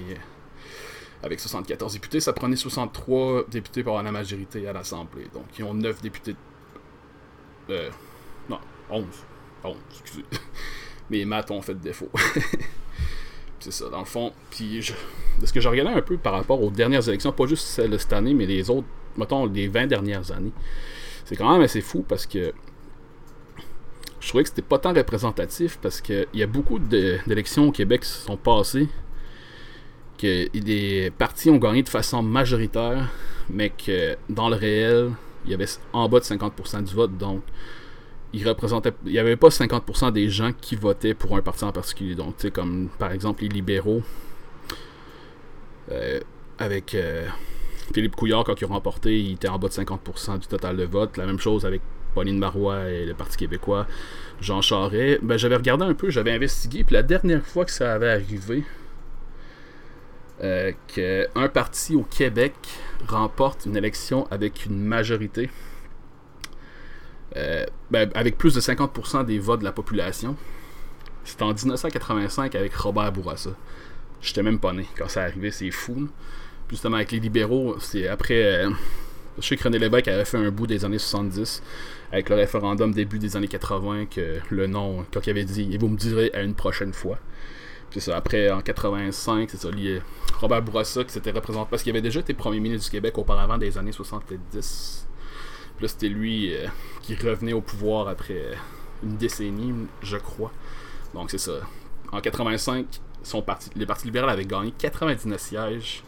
avec 1.24 1.40
74 1.40 1.94
députés. 1.94 2.20
Ça 2.20 2.34
prenait 2.34 2.56
63 2.56 3.46
députés 3.50 3.84
pour 3.84 4.02
la 4.02 4.12
majorité 4.12 4.68
à 4.68 4.74
l'Assemblée. 4.74 5.28
Donc 5.34 5.46
ils 5.58 5.64
ont 5.64 5.74
9 5.74 6.02
députés. 6.02 6.36
Euh, 7.70 7.90
non, 8.50 8.60
11. 8.90 9.06
11, 9.64 9.76
excusez. 10.02 10.26
Les 11.10 11.26
maths 11.26 11.52
ont 11.52 11.62
fait 11.62 11.80
défaut. 11.80 12.10
c'est 13.60 13.72
ça, 13.72 13.90
dans 13.90 14.00
le 14.00 14.06
fond. 14.06 14.32
Puis, 14.50 14.82
je, 14.82 14.94
de 15.40 15.46
ce 15.46 15.54
que 15.54 15.60
j'ai 15.60 15.70
regardé 15.70 15.94
un 15.94 16.02
peu 16.02 16.18
par 16.18 16.34
rapport 16.34 16.62
aux 16.62 16.70
dernières 16.70 17.08
élections, 17.08 17.32
pas 17.32 17.46
juste 17.46 17.66
celle 17.66 17.92
de 17.92 17.98
cette 17.98 18.14
année, 18.14 18.34
mais 18.34 18.46
les 18.46 18.70
autres, 18.70 18.88
mettons, 19.18 19.46
les 19.46 19.68
20 19.68 19.88
dernières 19.88 20.32
années, 20.32 20.52
c'est 21.26 21.36
quand 21.36 21.52
même 21.52 21.62
assez 21.62 21.82
fou 21.82 22.06
parce 22.08 22.26
que 22.26 22.54
je 24.20 24.30
trouvais 24.30 24.44
que 24.44 24.50
c'était 24.50 24.62
pas 24.62 24.80
tant 24.80 24.94
représentatif 24.94 25.78
parce 25.82 26.02
qu'il 26.02 26.28
y 26.34 26.42
a 26.42 26.48
beaucoup 26.48 26.80
d'élections 26.80 27.68
au 27.68 27.72
Québec 27.72 28.02
qui 28.02 28.10
se 28.10 28.22
sont 28.22 28.38
passées 28.38 28.88
que 30.18 30.58
des 30.58 31.12
partis 31.18 31.50
ont 31.50 31.58
gagné 31.58 31.84
de 31.84 31.90
façon 31.90 32.24
majoritaire, 32.24 33.10
mais 33.50 33.70
que 33.70 34.16
dans 34.30 34.50
le 34.50 34.56
réel, 34.56 35.12
il 35.44 35.52
y 35.52 35.54
avait 35.54 35.68
en 35.94 36.08
bas 36.10 36.20
de 36.20 36.26
50% 36.26 36.84
du 36.84 36.94
vote, 36.94 37.18
donc 37.18 37.44
il 38.34 38.42
il 38.42 39.12
n'y 39.12 39.20
avait 39.20 39.38
pas 39.38 39.48
50% 39.48 40.12
des 40.12 40.30
gens 40.30 40.52
qui 40.60 40.76
votaient 40.76 41.14
pour 41.14 41.38
un 41.38 41.42
parti 41.42 41.64
en 41.64 41.72
particulier. 41.72 42.16
Donc 42.16 42.38
tu 42.38 42.44
sais 42.44 42.52
comme 42.52 42.90
par 43.00 43.12
exemple 43.12 43.44
les 43.44 43.50
libéraux 43.50 44.02
euh, 45.92 46.20
avec 46.58 46.96
euh, 46.96 47.28
Philippe 47.94 48.16
Couillard 48.16 48.44
quand 48.44 48.60
ils 48.60 48.66
ont 48.66 48.70
remporté 48.70 49.20
il 49.20 49.34
était 49.34 49.48
en 49.48 49.60
bas 49.60 49.68
de 49.68 49.74
50% 49.74 50.40
du 50.40 50.48
total 50.48 50.78
de 50.78 50.84
vote 50.84 51.18
la 51.18 51.26
même 51.26 51.40
chose 51.40 51.66
avec 51.66 51.82
Pauline 52.14 52.38
Marois 52.38 52.90
et 52.90 53.06
le 53.06 53.14
Parti 53.14 53.38
québécois 53.38 53.88
Jean 54.42 54.62
Charest 54.62 55.24
ben, 55.24 55.38
j'avais 55.38 55.56
regardé 55.56 55.86
un 55.86 55.94
peu 55.94 56.10
j'avais 56.10 56.32
investigué 56.32 56.84
puis 56.84 56.94
la 56.94 57.04
dernière 57.04 57.46
fois 57.46 57.66
que 57.66 57.72
ça 57.72 57.94
avait 57.94 58.10
arrivé 58.10 58.64
euh, 60.44 60.74
qu'un 60.88 61.48
parti 61.48 61.96
au 61.96 62.04
Québec 62.04 62.54
remporte 63.08 63.66
une 63.66 63.78
élection 63.78 64.28
avec 64.32 64.66
une 64.66 64.84
majorité 64.84 65.50
euh, 67.38 67.66
ben, 67.92 68.10
avec 68.16 68.38
plus 68.38 68.54
de 68.56 68.62
50% 68.62 69.26
des 69.26 69.40
votes 69.40 69.60
de 69.60 69.66
la 69.66 69.72
population. 69.72 70.36
C'était 71.24 71.44
en 71.44 71.54
1985 71.54 72.56
avec 72.56 72.74
Robert 72.76 73.12
Bourassa. 73.12 73.52
J'étais 74.22 74.44
même 74.44 74.60
pas 74.60 74.74
né 74.74 74.86
quand 74.98 75.10
ça 75.10 75.24
arrivé, 75.24 75.52
c'est 75.52 75.72
fou. 75.72 76.08
Justement, 76.70 76.96
avec 76.96 77.12
les 77.12 77.20
libéraux, 77.20 77.78
c'est 77.80 78.08
après, 78.08 78.44
euh, 78.44 78.70
Je 79.38 79.48
sais 79.48 79.58
que 79.58 79.64
René 79.64 79.78
Lévesque 79.78 80.08
avait 80.08 80.26
fait 80.26 80.38
un 80.38 80.50
bout 80.50 80.66
des 80.66 80.84
années 80.86 80.98
70 80.98 81.62
avec 82.12 82.30
le 82.30 82.36
référendum 82.36 82.92
début 82.92 83.20
des 83.20 83.36
années 83.36 83.48
80 83.48 84.06
que 84.06 84.40
le 84.50 84.68
nom, 84.68 85.06
quand 85.14 85.26
il 85.28 85.30
avait 85.32 85.44
dit, 85.44 85.74
et 85.74 85.78
vous 85.78 85.90
me 85.90 85.98
direz 85.98 86.32
à 86.34 86.42
une 86.42 86.56
prochaine 86.56 86.94
fois. 86.94 87.20
C'est 87.92 88.00
ça, 88.00 88.18
après 88.18 88.50
en 88.52 88.62
85, 88.62 89.50
c'est 89.50 89.58
ça, 89.58 89.70
lié 89.72 90.02
Robert 90.40 90.62
Bourassa 90.62 91.04
qui 91.04 91.12
s'était 91.12 91.32
représenté, 91.32 91.68
parce 91.70 91.84
qu'il 91.84 91.92
avait 91.92 92.02
déjà 92.02 92.20
été 92.20 92.34
premier 92.34 92.60
ministre 92.60 92.86
du 92.86 92.92
Québec 92.92 93.18
auparavant 93.18 93.58
des 93.58 93.78
années 93.78 93.92
70. 93.92 95.08
Puis 95.78 95.84
là, 95.84 95.88
c'était 95.88 96.10
lui 96.10 96.54
euh, 96.54 96.68
qui 97.02 97.16
revenait 97.16 97.54
au 97.54 97.62
pouvoir 97.62 98.08
après 98.08 98.42
une 99.04 99.18
décennie, 99.18 99.74
je 100.02 100.18
crois. 100.18 100.52
Donc 101.14 101.30
c'est 101.30 101.38
ça. 101.38 101.60
En 102.12 102.22
85, 102.22 102.86
son 103.24 103.42
parti, 103.42 103.70
le 103.76 103.86
Parti 103.86 104.06
libéral 104.06 104.30
avait 104.30 104.46
gagné 104.46 104.74
99 104.78 105.40
sièges 105.40 106.04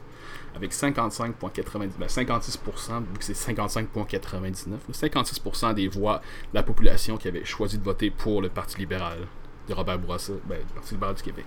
avec 0.58 0.74
55,90 0.74 1.90
ben 2.00 2.08
56%, 2.08 3.00
vu 3.00 3.06
c'est 3.20 3.34
55,99, 3.34 4.78
56% 4.92 5.74
des 5.76 5.88
voix 5.88 6.22
de 6.52 6.56
la 6.56 6.64
population 6.64 7.18
qui 7.18 7.28
avait 7.28 7.46
choisi 7.46 7.78
de 7.78 7.84
voter 7.84 8.10
pour 8.10 8.42
le 8.42 8.50
Parti 8.50 8.78
libéral 8.80 9.20
de 9.68 9.74
Robert 9.74 10.00
Bourassa, 10.00 10.34
ben, 10.46 10.58
le 10.58 10.74
Parti 10.76 10.96
libéral 10.96 11.16
du 11.16 11.22
Québec. 11.22 11.46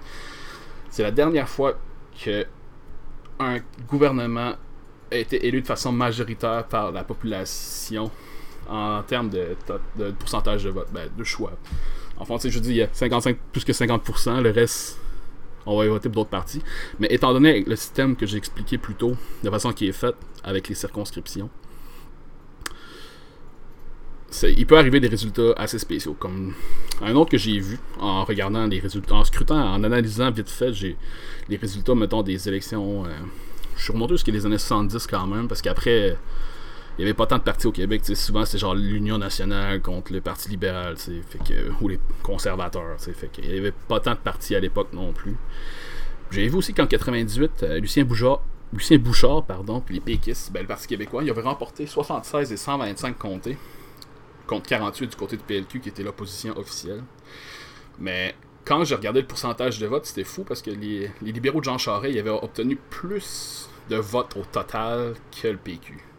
C'est 0.91 1.03
la 1.03 1.11
dernière 1.11 1.49
fois 1.49 1.75
que 2.25 2.47
un 3.41 3.59
gouvernement 3.89 4.55
a 5.11 5.17
été 5.17 5.47
élu 5.47 5.63
de 5.63 5.67
façon 5.67 5.91
majoritaire 5.93 6.67
par 6.67 6.93
la 6.93 7.03
population 7.03 8.11
en 8.69 9.03
termes 9.03 9.31
de, 9.31 9.57
pourcentage 10.19 10.65
de 10.65 10.71
vote, 10.71 10.89
ben, 10.93 11.09
de 11.17 11.25
choix. 11.25 11.53
Enfin, 12.19 12.37
je 12.45 12.59
dis, 12.59 12.71
il 12.71 12.77
y 12.77 12.83
a 12.83 12.89
55, 12.93 13.37
plus 13.53 13.65
que 13.65 13.73
50%, 13.73 14.41
le 14.41 14.51
reste 14.51 15.01
on 15.67 15.77
va 15.77 15.87
y 15.87 15.89
voter 15.89 16.09
pour 16.09 16.23
d'autres 16.23 16.31
partis. 16.31 16.63
Mais 16.99 17.09
étant 17.11 17.33
donné 17.33 17.65
le 17.65 17.77
système 17.77 18.17
que 18.17 18.27
j'ai 18.27 18.39
expliqué 18.39 18.79
plus 18.79 18.95
tôt, 18.95 19.17
de 19.43 19.51
façon 19.51 19.73
qui 19.73 19.89
est 19.89 19.93
faite 19.93 20.17
avec 20.43 20.69
les 20.69 20.75
circonscriptions, 20.75 21.51
il 24.43 24.67
peut 24.67 24.79
arriver 24.79 25.01
des 25.01 25.09
résultats 25.09 25.53
assez 25.57 25.79
spéciaux. 25.79 26.15
Comme 26.19 26.55
un 27.03 27.15
autre 27.15 27.31
que 27.31 27.39
j'ai 27.39 27.59
vu 27.59 27.79
en 27.99 28.25
regardant 28.25 28.67
les 28.67 28.79
résultats, 28.79 29.17
en 29.17 29.25
scrutant, 29.25 29.61
en 29.61 29.83
analysant 29.83 30.31
vite 30.31 30.49
fait, 30.49 30.73
j'ai 30.73 30.97
les 31.49 31.57
résultats, 31.57 31.95
mettons, 31.95 32.23
des 32.23 32.49
élections. 32.49 33.05
Euh, 33.05 33.09
je 33.77 33.85
suis 33.85 33.93
remonté 33.93 34.15
jusqu'à 34.15 34.33
les 34.33 34.47
années 34.47 34.59
70 34.59 35.07
quand 35.07 35.27
même, 35.27 35.49
parce 35.49 35.63
qu'après 35.63 36.17
il 37.01 37.05
n'y 37.05 37.09
avait 37.09 37.17
pas 37.17 37.25
tant 37.25 37.39
de 37.39 37.43
partis 37.43 37.67
au 37.67 37.73
Québec. 37.73 38.03
Souvent, 38.15 38.45
c'était 38.45 38.59
genre 38.59 38.75
l'Union 38.75 39.17
nationale 39.17 39.81
contre 39.81 40.13
le 40.13 40.21
Parti 40.21 40.51
libéral, 40.51 40.99
fait 40.99 41.39
que, 41.39 41.71
ou 41.81 41.89
les 41.89 41.99
conservateurs. 42.23 43.01
Fait 43.01 43.31
il 43.39 43.51
n'y 43.51 43.59
avait 43.59 43.73
pas 43.73 44.01
tant 44.01 44.11
de 44.11 44.19
partis 44.19 44.55
à 44.55 44.61
l'époque 44.61 44.89
non 44.93 45.15
plus. 45.15 45.35
J'ai 46.31 46.47
vu 46.47 46.57
aussi 46.57 46.75
qu'en 46.75 46.87
98, 46.87 47.63
euh, 47.63 47.81
Lucien 47.81 48.05
Bouchard, 48.05 48.43
Lucien 48.75 48.99
Bouchard, 48.99 49.47
pardon, 49.47 49.81
puis 49.81 49.95
les 49.95 50.01
péquistes, 50.03 50.53
ben, 50.53 50.61
le 50.61 50.67
Parti 50.67 50.89
québécois, 50.89 51.25
ils 51.25 51.31
avaient 51.31 51.41
remporté 51.41 51.87
76 51.87 52.53
et 52.53 52.59
125 52.59 53.17
comtés 53.17 53.57
contre 54.47 54.69
48 54.69 55.07
du 55.07 55.17
côté 55.17 55.39
de 55.39 55.43
PLQ 55.43 55.81
qui 55.81 55.89
était 55.89 56.03
l'opposition 56.03 56.55
officielle. 56.59 57.03
Mais 57.99 58.35
quand 58.67 58.85
j'ai 58.85 58.95
regardé 58.95 59.23
le 59.23 59.27
pourcentage 59.27 59.79
de 59.79 59.87
vote, 59.87 60.05
c'était 60.05 60.25
fou 60.25 60.45
parce 60.45 60.61
que 60.61 60.71
les, 60.71 61.11
les 61.23 61.33
libéraux 61.33 61.61
de 61.61 61.65
Jean 61.65 61.79
Charest 61.79 62.19
avaient 62.19 62.29
obtenu 62.29 62.77
plus 62.91 63.71
de 63.89 63.97
votes 63.97 64.37
au 64.37 64.45
total 64.45 65.15
que 65.41 65.49
le 65.49 65.57
PQ 65.57 66.10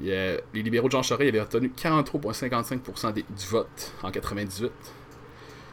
les 0.00 0.40
libéraux 0.54 0.88
de 0.88 0.92
Jean 0.92 1.02
Charest 1.02 1.28
avaient 1.28 1.40
obtenu 1.40 1.72
43,55% 1.76 3.14
du 3.14 3.46
vote 3.46 3.92
en 4.02 4.10
98 4.10 4.72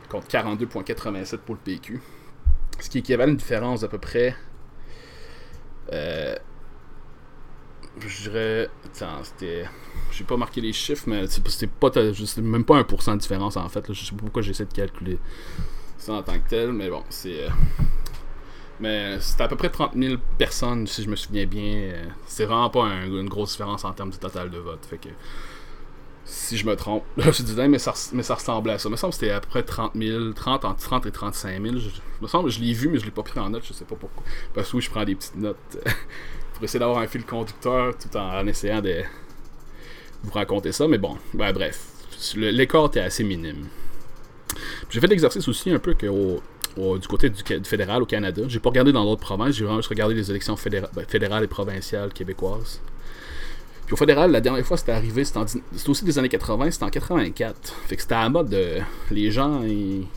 contre 0.10 0.28
42,87% 0.28 1.38
pour 1.38 1.56
le 1.56 1.62
PQ. 1.62 2.02
Ce 2.80 2.90
qui 2.90 3.00
équivaut 3.00 3.22
à 3.22 3.26
une 3.26 3.38
différence 3.38 3.82
d'à 3.82 3.88
peu 3.88 3.98
près. 3.98 4.36
Euh, 5.92 6.36
je 8.00 8.24
dirais. 8.24 8.70
Attends, 8.86 9.24
c'était. 9.24 9.66
J'ai 10.12 10.24
pas 10.24 10.38
marqué 10.38 10.62
les 10.62 10.74
chiffres, 10.74 11.04
mais 11.08 11.28
c'était 11.28 11.68
pas 11.68 11.90
même 12.42 12.66
pas 12.66 12.82
1% 12.82 13.14
de 13.14 13.20
différence 13.20 13.58
en 13.58 13.70
fait. 13.70 13.94
Je 13.94 14.06
sais 14.06 14.12
pas 14.12 14.18
pourquoi 14.18 14.42
j'essaie 14.42 14.66
de 14.66 14.74
calculer 14.74 15.20
ça 15.98 16.14
en 16.14 16.24
tant 16.24 16.40
que 16.40 16.50
tel, 16.50 16.72
mais 16.72 16.90
bon, 16.90 17.04
c'est. 17.10 17.46
Euh, 17.46 17.50
mais 18.82 19.20
c'était 19.20 19.44
à 19.44 19.48
peu 19.48 19.56
près 19.56 19.70
30 19.70 19.92
000 19.96 20.16
personnes, 20.38 20.88
si 20.88 21.04
je 21.04 21.10
me 21.10 21.16
souviens 21.16 21.46
bien. 21.46 21.94
C'est 22.26 22.46
vraiment 22.46 22.70
pas 22.70 22.88
une 23.06 23.30
grosse 23.30 23.52
différence 23.52 23.86
en 23.86 23.94
termes 23.94 24.10
de 24.10 24.18
total 24.18 24.50
de 24.50 24.58
vote. 24.58 24.86
Fait 24.90 24.98
que 24.98 25.10
si 26.26 26.58
je 26.58 26.66
me 26.66 26.76
trompe, 26.76 27.04
je 27.18 27.44
disais, 27.44 27.68
mais 27.68 27.80
ça, 27.80 27.94
mais 28.14 28.24
ça 28.24 28.36
ressemblait 28.36 28.74
à 28.74 28.80
ça. 28.80 28.90
Il 28.90 28.92
me 28.92 28.98
semble 28.98 29.12
que 29.14 29.20
c'était 29.20 29.32
à 29.32 29.40
peu 29.40 29.50
près 29.50 29.64
30 29.64 29.92
000, 29.96 30.34
30, 30.34 30.66
entre 30.66 30.80
30 30.80 31.06
et 31.06 31.12
35 31.12 31.62
000. 31.62 31.78
Je, 31.78 31.90
me 32.22 32.28
semble 32.28 32.50
je 32.50 32.60
l'ai 32.60 32.74
vu, 32.74 32.90
mais 32.90 33.00
je 33.00 33.06
l'ai 33.06 33.12
pas 33.12 33.24
pris 33.24 33.40
en 33.40 33.50
note, 33.50 33.64
je 33.66 33.74
sais 33.74 33.86
pas 33.86 33.96
pourquoi. 33.96 34.24
Parce 34.54 34.72
que 34.72 34.78
oui, 34.78 34.82
je 34.82 34.90
prends 34.90 35.04
des 35.04 35.16
petites 35.16 35.36
notes 35.36 35.58
pour 36.54 36.64
essayer 36.64 36.80
d'avoir 36.80 37.00
un 37.00 37.08
fil 37.08 37.26
conducteur 37.26 37.94
tout 37.98 38.16
en, 38.18 38.48
essayant 38.48 38.82
de 38.82 39.04
vous 40.24 40.32
raconter 40.32 40.72
ça. 40.72 40.88
Mais 40.88 40.98
bon, 40.98 41.18
ben, 41.34 41.54
bref, 41.54 41.86
l'écart 42.36 42.88
était 42.88 43.02
assez 43.02 43.24
minime. 43.24 43.68
J'ai 44.90 45.00
fait 45.00 45.08
l'exercice 45.08 45.48
aussi 45.48 45.72
un 45.72 45.80
peu 45.80 45.94
que 45.94 46.08
du 46.78 47.08
côté 47.08 47.30
du, 47.30 47.44
fédéral 47.64 48.02
au 48.02 48.06
Canada. 48.06 48.44
J'ai 48.48 48.60
pas 48.60 48.70
regardé 48.70 48.92
dans 48.92 49.04
d'autres 49.04 49.22
provinces, 49.22 49.56
j'ai 49.56 49.64
vraiment 49.64 49.80
juste 49.80 49.90
regardé 49.90 50.16
les 50.16 50.30
élections 50.30 50.56
ben, 50.70 51.06
fédérales 51.08 51.44
et 51.44 51.48
provinciales 51.48 52.14
québécoises. 52.14 52.82
Puis 53.86 53.94
au 53.94 53.98
fédéral, 53.98 54.32
la 54.32 54.42
dernière 54.42 54.66
fois 54.66 54.78
c'était 54.78 54.94
arrivé, 54.94 55.26
c'était 55.26 55.40
aussi 55.88 56.06
des 56.06 56.18
années 56.18 56.30
80, 56.30 56.72
c'était 56.72 56.86
en 56.86 56.90
84. 56.90 57.74
Fait 57.88 57.96
que 57.96 58.02
c'était 58.02 58.16
à 58.16 58.24
la 58.24 58.30
mode 58.30 58.50
de. 58.50 58.78
Les 59.10 59.32
gens, 59.32 59.62
ils, 59.64 60.08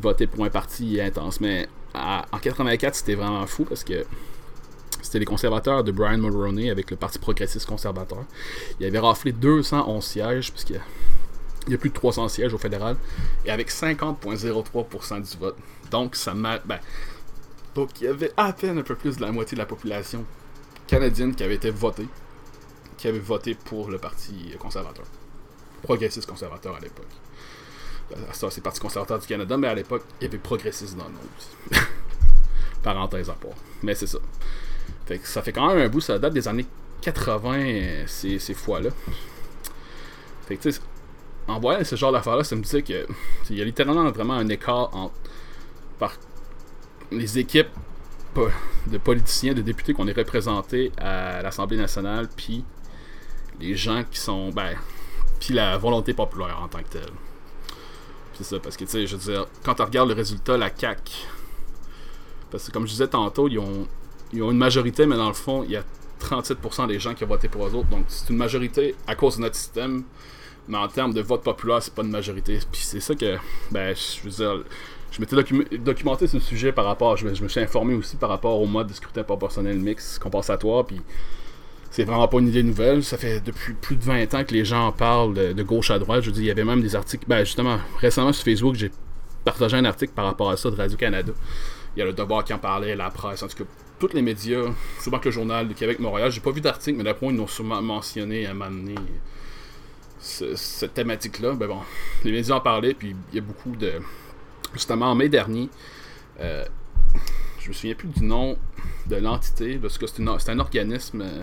votaient 0.00 0.26
pour 0.26 0.44
un 0.44 0.50
parti 0.50 1.00
intense. 1.00 1.40
Mais 1.40 1.68
en 1.94 2.38
84, 2.38 2.94
c'était 2.94 3.14
vraiment 3.14 3.46
fou 3.46 3.64
parce 3.64 3.84
que 3.84 4.04
c'était 5.02 5.18
les 5.18 5.24
conservateurs 5.24 5.84
de 5.84 5.90
Brian 5.90 6.18
Mulroney 6.18 6.70
avec 6.70 6.90
le 6.90 6.96
Parti 6.96 7.18
progressiste 7.18 7.66
conservateur. 7.66 8.24
Il 8.78 8.86
avait 8.86 8.98
raflé 8.98 9.32
211 9.32 10.04
sièges, 10.04 10.52
puisque 10.52 10.74
il 11.66 11.72
y 11.72 11.74
a 11.74 11.78
plus 11.78 11.90
de 11.90 11.94
300 11.94 12.28
sièges 12.28 12.54
au 12.54 12.58
fédéral, 12.58 12.96
et 13.44 13.50
avec 13.50 13.70
50,03% 13.70 15.30
du 15.30 15.38
vote. 15.38 15.56
Donc, 15.90 16.16
ça 16.16 16.34
m'a. 16.34 16.58
Ben, 16.58 16.78
donc, 17.74 18.00
il 18.00 18.04
y 18.04 18.08
avait 18.08 18.32
à 18.36 18.52
peine 18.52 18.78
un 18.78 18.82
peu 18.82 18.94
plus 18.94 19.16
de 19.16 19.22
la 19.22 19.32
moitié 19.32 19.54
de 19.54 19.60
la 19.60 19.66
population 19.66 20.24
canadienne 20.86 21.34
qui 21.34 21.42
avait 21.42 21.54
été 21.54 21.70
votée, 21.70 22.08
qui 22.98 23.08
avait 23.08 23.18
voté 23.18 23.54
pour 23.54 23.90
le 23.90 23.98
Parti 23.98 24.54
conservateur. 24.58 25.06
Progressiste 25.82 26.28
conservateur 26.28 26.76
à 26.76 26.80
l'époque. 26.80 27.06
Euh, 28.12 28.16
ça, 28.32 28.50
c'est 28.50 28.60
Parti 28.60 28.80
conservateur 28.80 29.18
du 29.18 29.26
Canada, 29.26 29.56
mais 29.56 29.68
à 29.68 29.74
l'époque, 29.74 30.04
il 30.20 30.24
y 30.24 30.26
avait 30.26 30.38
progressiste 30.38 30.96
dans 30.96 31.04
le 31.04 31.12
nom. 31.12 31.80
Parenthèse 32.82 33.30
à 33.30 33.34
part. 33.34 33.56
Mais 33.82 33.94
c'est 33.94 34.06
ça. 34.06 34.18
Fait 35.06 35.18
que 35.18 35.26
ça 35.26 35.42
fait 35.42 35.52
quand 35.52 35.68
même 35.68 35.78
un 35.78 35.88
bout, 35.88 36.00
ça 36.00 36.18
date 36.18 36.34
des 36.34 36.46
années 36.46 36.66
80, 37.00 37.54
euh, 37.54 38.04
ces, 38.06 38.38
ces 38.38 38.54
fois-là. 38.54 38.90
Fait 40.46 40.56
que, 40.56 40.62
tu 40.62 40.72
sais, 40.72 40.80
en 41.48 41.58
voyant 41.58 41.84
ce 41.84 41.96
genre 41.96 42.12
d'affaires-là, 42.12 42.44
ça 42.44 42.56
me 42.56 42.62
disait 42.62 42.82
que 42.82 43.06
il 43.50 43.58
y 43.58 43.62
a 43.62 43.64
littéralement 43.64 44.10
vraiment 44.10 44.34
un 44.34 44.48
écart 44.48 44.94
entre 44.94 45.14
par 45.98 46.14
les 47.10 47.38
équipes 47.38 47.68
de 48.86 48.98
politiciens, 48.98 49.52
de 49.54 49.62
députés 49.62 49.92
qu'on 49.92 50.08
est 50.08 50.16
représentés 50.16 50.90
à 50.98 51.42
l'Assemblée 51.42 51.76
nationale, 51.76 52.28
puis 52.34 52.64
les 53.60 53.76
gens 53.76 54.02
qui 54.10 54.18
sont, 54.18 54.50
ben, 54.50 54.74
puis 55.38 55.54
la 55.54 55.76
volonté 55.76 56.14
populaire 56.14 56.58
en 56.62 56.68
tant 56.68 56.78
que 56.78 56.88
telle. 56.88 57.12
C'est 58.34 58.44
ça, 58.44 58.58
parce 58.58 58.76
que 58.76 58.84
tu 58.84 58.90
sais, 58.90 59.06
je 59.06 59.16
veux 59.16 59.32
dire, 59.32 59.46
quand 59.62 59.80
on 59.80 59.84
regarde 59.84 60.08
le 60.08 60.14
résultat, 60.14 60.56
la 60.56 60.70
CAC, 60.70 61.26
parce 62.50 62.66
que 62.66 62.72
comme 62.72 62.86
je 62.86 62.92
disais 62.92 63.08
tantôt, 63.08 63.48
ils 63.48 63.58
ont, 63.58 63.86
ils 64.32 64.42
ont 64.42 64.50
une 64.50 64.58
majorité, 64.58 65.06
mais 65.06 65.16
dans 65.16 65.28
le 65.28 65.34
fond, 65.34 65.62
il 65.64 65.72
y 65.72 65.76
a 65.76 65.84
37% 66.20 66.86
des 66.86 66.98
gens 66.98 67.14
qui 67.14 67.24
ont 67.24 67.28
voté 67.28 67.48
pour 67.48 67.66
eux 67.66 67.74
autres. 67.74 67.88
Donc 67.88 68.04
c'est 68.08 68.30
une 68.30 68.36
majorité 68.36 68.94
à 69.06 69.14
cause 69.14 69.36
de 69.36 69.42
notre 69.42 69.56
système 69.56 70.04
mais 70.68 70.78
en 70.78 70.88
termes 70.88 71.12
de 71.12 71.20
vote 71.20 71.42
populaire, 71.42 71.82
c'est 71.82 71.94
pas 71.94 72.02
une 72.02 72.10
majorité. 72.10 72.58
Puis 72.70 72.82
c'est 72.82 73.00
ça 73.00 73.14
que, 73.14 73.36
ben, 73.70 73.94
je 73.94 74.22
veux 74.22 74.30
dire, 74.30 74.64
je 75.10 75.20
m'étais 75.20 75.36
documenté 75.78 76.26
sur 76.26 76.38
le 76.38 76.42
sujet 76.42 76.72
par 76.72 76.84
rapport, 76.84 77.16
je 77.16 77.26
me, 77.26 77.48
suis 77.48 77.60
informé 77.60 77.94
aussi 77.94 78.16
par 78.16 78.30
rapport 78.30 78.60
au 78.60 78.66
mode 78.66 78.88
de 78.88 78.94
scrutin 78.94 79.22
proportionnel 79.22 79.78
mix 79.78 80.18
compensatoire, 80.18 80.86
puis 80.86 81.00
c'est 81.90 82.04
vraiment 82.04 82.26
pas 82.28 82.38
une 82.38 82.48
idée 82.48 82.62
nouvelle. 82.62 83.04
Ça 83.04 83.18
fait 83.18 83.40
depuis 83.40 83.74
plus 83.74 83.96
de 83.96 84.04
20 84.04 84.34
ans 84.34 84.44
que 84.44 84.54
les 84.54 84.64
gens 84.64 84.86
en 84.86 84.92
parlent 84.92 85.34
de, 85.34 85.62
gauche 85.62 85.90
à 85.90 85.98
droite. 85.98 86.22
Je 86.22 86.26
veux 86.26 86.32
dire, 86.32 86.44
il 86.44 86.46
y 86.46 86.50
avait 86.50 86.64
même 86.64 86.80
des 86.80 86.96
articles, 86.96 87.24
ben 87.28 87.44
justement, 87.44 87.78
récemment 88.00 88.32
sur 88.32 88.44
Facebook, 88.44 88.74
j'ai 88.74 88.90
partagé 89.44 89.76
un 89.76 89.84
article 89.84 90.12
par 90.14 90.24
rapport 90.24 90.50
à 90.50 90.56
ça 90.56 90.70
de 90.70 90.76
Radio-Canada. 90.76 91.32
Il 91.94 91.98
y 91.98 92.02
a 92.02 92.06
le 92.06 92.14
Devoir 92.14 92.44
qui 92.44 92.54
en 92.54 92.58
parlait, 92.58 92.96
la 92.96 93.10
presse, 93.10 93.42
en 93.42 93.48
tout 93.48 93.64
cas, 93.64 93.70
tous 93.98 94.14
les 94.14 94.22
médias, 94.22 94.64
souvent 94.98 95.18
que 95.18 95.26
le 95.26 95.32
Journal 95.32 95.68
de 95.68 95.74
Québec-Montréal. 95.74 96.30
J'ai 96.30 96.40
pas 96.40 96.50
vu 96.50 96.62
d'article, 96.62 96.96
mais 96.96 97.04
d'après 97.04 97.26
ils 97.26 97.36
l'ont 97.36 97.46
sûrement 97.46 97.82
mentionné 97.82 98.46
à 98.46 98.54
cette 100.22 100.94
thématique-là, 100.94 101.54
ben 101.54 101.66
bon, 101.66 101.80
les 102.24 102.32
médias 102.32 102.54
en 102.54 102.60
parlaient, 102.60 102.94
puis 102.94 103.14
il 103.32 103.36
y 103.36 103.38
a 103.38 103.42
beaucoup 103.42 103.76
de. 103.76 103.94
Justement, 104.72 105.06
en 105.06 105.14
mai 105.14 105.28
dernier, 105.28 105.68
euh, 106.40 106.64
je 107.60 107.68
me 107.68 107.72
souviens 107.74 107.94
plus 107.94 108.08
du 108.08 108.24
nom 108.24 108.56
de 109.06 109.16
l'entité, 109.16 109.78
parce 109.78 109.98
que 109.98 110.06
c'est, 110.06 110.22
un 110.22 110.58
organisme. 110.58 111.22
Euh, 111.22 111.42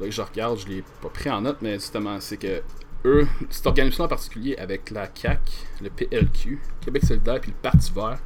que 0.00 0.10
je 0.10 0.22
regarde, 0.22 0.58
je 0.58 0.68
l'ai 0.68 0.84
pas 1.02 1.08
pris 1.08 1.28
en 1.28 1.42
note, 1.42 1.58
mais 1.60 1.74
justement, 1.74 2.20
c'est 2.20 2.36
que 2.36 2.62
eux, 3.04 3.26
cet 3.50 3.66
organisme 3.66 4.02
en 4.02 4.08
particulier, 4.08 4.56
avec 4.56 4.90
la 4.90 5.06
CAC, 5.06 5.40
le 5.82 5.90
PLQ, 5.90 6.60
Québec 6.80 7.04
solidaire, 7.04 7.40
puis 7.40 7.50
le 7.50 7.56
Parti 7.56 7.92
vert, 7.92 8.18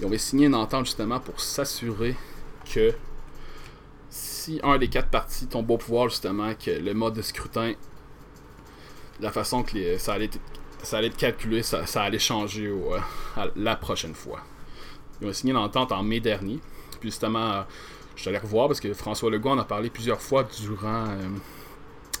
ils 0.00 0.06
ont 0.06 0.18
signé 0.18 0.46
une 0.46 0.54
entente 0.54 0.86
justement 0.86 1.20
pour 1.20 1.40
s'assurer 1.40 2.16
que 2.72 2.92
si 4.10 4.60
un 4.62 4.78
des 4.78 4.88
quatre 4.88 5.08
partis 5.08 5.46
tombe 5.46 5.70
au 5.70 5.78
pouvoir, 5.78 6.08
justement, 6.08 6.54
que 6.54 6.70
le 6.70 6.94
mode 6.94 7.14
de 7.14 7.22
scrutin, 7.22 7.72
la 9.20 9.32
façon 9.32 9.62
que 9.62 9.98
ça, 9.98 10.14
allait 10.14 10.26
être, 10.26 10.38
ça 10.82 10.98
allait 10.98 11.08
être 11.08 11.16
calculé, 11.16 11.62
ça, 11.62 11.84
allait 12.02 12.18
changer 12.18 12.72
la 13.56 13.76
prochaine 13.76 14.14
fois. 14.14 14.40
Ils 15.20 15.28
ont 15.28 15.32
signé 15.32 15.52
l'entente 15.52 15.92
en 15.92 16.02
mai 16.02 16.20
dernier. 16.20 16.60
Puis 17.00 17.10
justement, 17.10 17.64
je 18.14 18.22
suis 18.22 18.28
allé 18.28 18.38
revoir 18.38 18.68
parce 18.68 18.80
que 18.80 18.92
François 18.94 19.30
Legault 19.30 19.50
en 19.50 19.58
a 19.58 19.64
parlé 19.64 19.90
plusieurs 19.90 20.20
fois 20.20 20.44
durant, 20.44 21.06
euh, 21.08 21.28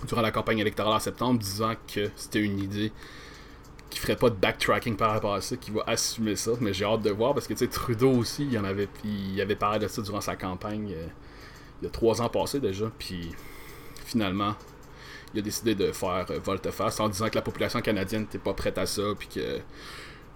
durant 0.06 0.22
la 0.22 0.30
campagne 0.30 0.58
électorale 0.58 0.94
en 0.94 1.00
septembre, 1.00 1.38
disant 1.38 1.74
que 1.92 2.10
c'était 2.16 2.40
une 2.40 2.58
idée 2.58 2.92
qui 3.90 3.98
ferait 3.98 4.16
pas 4.16 4.30
de 4.30 4.34
backtracking 4.34 4.96
par 4.96 5.12
rapport 5.12 5.34
à 5.34 5.40
ça, 5.40 5.56
qui 5.56 5.70
va 5.70 5.82
assumer 5.86 6.36
ça. 6.36 6.52
Mais 6.60 6.72
j'ai 6.72 6.84
hâte 6.84 7.02
de 7.02 7.10
voir 7.10 7.34
parce 7.34 7.46
que 7.46 7.64
Trudeau 7.64 8.12
aussi, 8.12 8.46
il, 8.50 8.58
en 8.58 8.64
avait, 8.64 8.88
il 9.04 9.40
avait 9.40 9.56
parlé 9.56 9.78
de 9.78 9.88
ça 9.88 10.02
durant 10.02 10.20
sa 10.20 10.36
campagne 10.36 10.92
euh, 10.92 11.06
il 11.80 11.84
y 11.84 11.88
a 11.88 11.90
trois 11.90 12.22
ans 12.22 12.28
passés 12.28 12.60
déjà. 12.60 12.90
Puis 12.98 13.32
finalement, 14.04 14.54
il 15.36 15.40
a 15.40 15.42
décidé 15.42 15.74
de 15.74 15.92
faire 15.92 16.26
euh, 16.30 16.38
volte-face 16.38 16.98
en 16.98 17.08
disant 17.08 17.28
que 17.28 17.34
la 17.34 17.42
population 17.42 17.80
canadienne 17.80 18.22
n'était 18.22 18.38
pas 18.38 18.54
prête 18.54 18.78
à 18.78 18.86
ça, 18.86 19.02
puis 19.18 19.28
que 19.28 19.60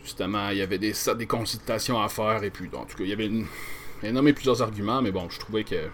justement, 0.05 0.51
il 0.51 0.59
y 0.59 0.63
avait 0.63 0.79
des, 0.79 0.93
consultations 1.27 2.01
à 2.01 2.09
faire, 2.09 2.45
et 2.45 2.51
puis 2.51 2.69
en 2.75 2.85
tout 2.85 2.99
cas, 2.99 3.05
il 3.05 3.09
y 3.09 3.13
avait 3.13 3.27
une, 3.27 3.47
il 4.03 4.13
nommé 4.13 4.35
plusieurs 4.35 4.61
arguments, 4.61 5.01
mais 5.01 5.11
bon, 5.11 5.29
je 5.31 5.39
trouvais 5.39 5.65
que 5.65 5.89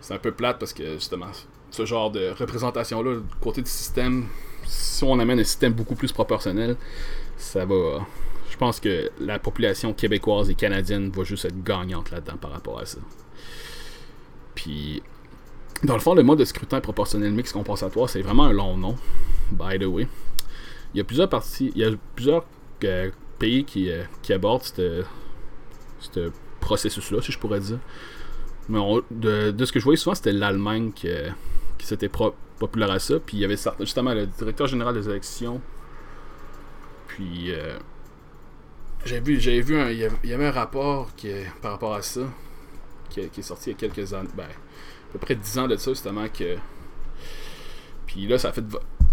c'est 0.00 0.14
un 0.14 0.18
peu 0.18 0.32
plate 0.32 0.58
parce 0.58 0.72
que 0.72 0.94
justement, 0.94 1.30
ce 1.70 1.84
genre 1.84 2.10
de 2.10 2.30
représentation-là, 2.30 3.20
côté 3.42 3.60
du 3.60 3.70
système, 3.70 4.26
si 4.64 5.04
on 5.04 5.18
amène 5.18 5.40
un 5.40 5.44
système 5.44 5.74
beaucoup 5.74 5.96
plus 5.96 6.12
proportionnel, 6.12 6.76
ça 7.36 7.64
va. 7.66 8.06
Je 8.48 8.56
pense 8.56 8.80
que 8.80 9.10
la 9.20 9.38
population 9.38 9.92
québécoise 9.92 10.48
et 10.48 10.54
canadienne 10.54 11.10
va 11.10 11.24
juste 11.24 11.44
être 11.44 11.62
gagnante 11.62 12.10
là-dedans 12.10 12.38
par 12.38 12.52
rapport 12.52 12.78
à 12.78 12.86
ça. 12.86 12.98
Puis, 14.54 15.02
dans 15.84 15.94
le 15.94 16.00
fond, 16.00 16.14
le 16.14 16.22
mode 16.22 16.38
de 16.38 16.44
scrutin 16.44 16.80
proportionnel 16.80 17.32
mix 17.32 17.52
compensatoire, 17.52 18.08
c'est 18.08 18.22
vraiment 18.22 18.44
un 18.44 18.52
long 18.52 18.76
nom, 18.76 18.96
by 19.52 19.78
the 19.78 19.84
way. 19.84 20.08
Il 20.94 20.98
y 20.98 21.00
a 21.00 21.04
plusieurs 21.04 21.28
parties, 21.28 21.72
il 21.74 21.82
y 21.82 21.84
a 21.84 21.90
plusieurs 22.14 22.44
euh, 22.84 23.10
pays 23.38 23.64
qui, 23.64 23.90
euh, 23.90 24.04
abordent 24.30 24.62
cette 24.62 26.20
processus-là, 26.60 27.20
si 27.22 27.32
je 27.32 27.38
pourrais 27.38 27.60
dire. 27.60 27.78
Mais 28.68 28.80
de, 29.10 29.64
ce 29.64 29.72
que 29.72 29.78
je 29.78 29.84
voyais 29.84 29.96
souvent, 29.96 30.14
c'était 30.14 30.32
l'Allemagne 30.32 30.92
qui, 30.92 31.08
qui 31.78 31.86
s'était 31.86 32.10
populaire 32.58 32.90
à 32.90 32.98
ça. 32.98 33.20
Puis 33.20 33.36
il 33.36 33.40
y 33.40 33.44
avait 33.44 33.58
justement 33.80 34.14
le 34.14 34.26
directeur 34.26 34.66
général 34.66 34.94
des 34.94 35.08
élections. 35.08 35.60
Puis 37.06 37.52
euh, 37.52 37.78
j'ai 39.04 39.20
vu, 39.20 39.40
j'avais 39.40 39.60
vu 39.60 39.78
un, 39.78 39.90
il 39.90 39.98
y 40.24 40.32
avait 40.32 40.46
un 40.46 40.50
rapport 40.50 41.14
qui, 41.16 41.30
par 41.62 41.72
rapport 41.72 41.94
à 41.94 42.02
ça 42.02 42.22
qui, 43.10 43.20
est 43.20 43.42
sorti 43.42 43.70
il 43.70 43.72
y 43.72 43.76
a 43.76 43.78
quelques 43.88 44.12
années, 44.12 44.28
ben, 44.36 44.48
peu 45.18 45.26
près 45.26 45.34
10 45.34 45.58
ans 45.58 45.68
de 45.68 45.76
ça 45.76 45.90
justement 45.92 46.28
que. 46.28 46.56
Puis 48.06 48.26
là, 48.26 48.38
ça 48.38 48.48
a 48.48 48.52
fait, 48.52 48.64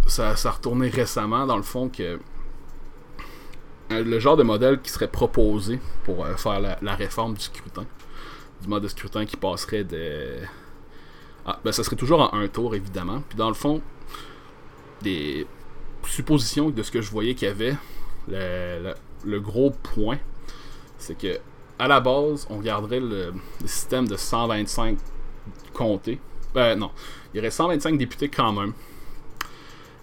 ça, 0.08 0.36
ça 0.36 0.50
a 0.50 0.52
retourné 0.52 0.90
récemment 0.90 1.46
dans 1.46 1.58
le 1.58 1.64
fond 1.64 1.90
que 1.90 2.20
euh, 3.92 4.04
le 4.04 4.20
genre 4.20 4.38
de 4.38 4.44
modèle 4.44 4.82
qui 4.82 4.90
serait 4.90 5.08
proposé 5.08 5.80
pour 6.04 6.26
euh, 6.26 6.36
faire 6.36 6.60
la, 6.60 6.96
réforme 6.96 7.34
du 7.34 7.42
scrutin. 7.42 7.86
Du 8.62 8.68
mode 8.68 8.84
de 8.84 8.88
scrutin 8.88 9.26
qui 9.26 9.38
passerait 9.38 9.84
de. 9.84 10.38
Ah, 11.46 11.60
ben 11.64 11.72
ça 11.72 11.84
serait 11.84 11.98
toujours 11.98 12.22
en 12.22 12.38
un 12.38 12.48
tour, 12.48 12.76
évidemment. 12.76 13.22
Puis 13.28 13.38
dans 13.38 13.50
le 13.50 13.54
fond, 13.54 13.82
des 15.02 15.46
suppositions 16.08 16.70
de 16.70 16.84
ce 16.84 16.92
que 16.92 17.02
je 17.02 17.12
voyais 17.12 17.36
qu'il 17.36 17.50
y 17.50 17.52
avait, 17.52 17.76
le, 18.28 19.40
gros 19.40 19.72
point, 19.72 20.20
c'est 20.98 21.18
que 21.18 21.40
à 21.78 21.88
la 21.88 22.00
base, 22.00 22.48
on 22.50 22.60
garderait 22.60 23.02
le, 23.02 23.34
système 23.66 24.08
de 24.08 24.16
125 24.16 24.98
comtés. 25.74 26.20
Ben 26.53 26.77
non, 26.77 26.92
il 27.34 27.38
y 27.38 27.39
aurait 27.39 27.51
125 27.51 27.98
députés 27.98 28.30
quand 28.30 28.51
même. 28.53 28.74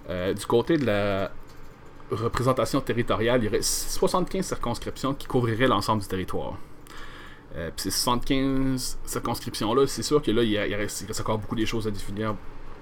Euh, 0.09 0.35
du 0.35 0.45
côté 0.47 0.77
de 0.77 0.87
la 0.87 1.31
représentation 2.11 2.81
territoriale, 2.81 3.41
il 3.43 3.47
y 3.47 3.49
aurait 3.49 3.63
75 3.63 4.45
circonscriptions 4.45 5.15
qui 5.15 5.27
couvriraient 5.27 5.69
l'ensemble 5.69 6.03
du 6.03 6.09
territoire. 6.09 6.59
Euh, 7.57 7.71
puis 7.75 7.85
ces 7.85 7.91
75 7.91 8.99
circonscriptions-là, 9.05 9.87
c'est 9.87 10.03
sûr 10.03 10.23
que 10.23 10.31
là, 10.31 10.43
il, 10.43 10.75
reste, 10.75 11.21
encore 11.21 11.39
beaucoup 11.39 11.57
de 11.57 11.65
choses 11.65 11.87
à 11.87 11.91
définir. 11.91 12.35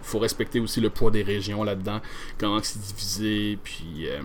Il 0.02 0.06
faut 0.06 0.18
respecter 0.18 0.60
aussi 0.60 0.80
le 0.80 0.90
poids 0.90 1.10
des 1.10 1.22
régions 1.22 1.64
là-dedans, 1.64 2.00
comment 2.38 2.60
c'est 2.62 2.80
divisé, 2.80 3.58
puis... 3.62 4.08
Euh, 4.08 4.20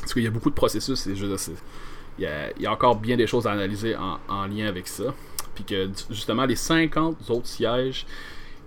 parce 0.00 0.14
qu'il 0.14 0.24
y 0.24 0.26
a 0.26 0.30
beaucoup 0.30 0.50
de 0.50 0.54
processus, 0.54 1.06
et 1.06 1.10
il, 1.10 2.52
y 2.58 2.66
a, 2.66 2.72
encore 2.72 2.96
bien 2.96 3.16
des 3.16 3.28
choses 3.28 3.46
à 3.46 3.52
analyser 3.52 3.94
en, 3.96 4.46
lien 4.46 4.66
avec 4.66 4.88
ça. 4.88 5.14
Puis 5.54 5.64
que 5.64 5.90
justement, 6.10 6.44
les 6.44 6.56
50 6.56 7.30
autres 7.30 7.46
sièges, 7.46 8.06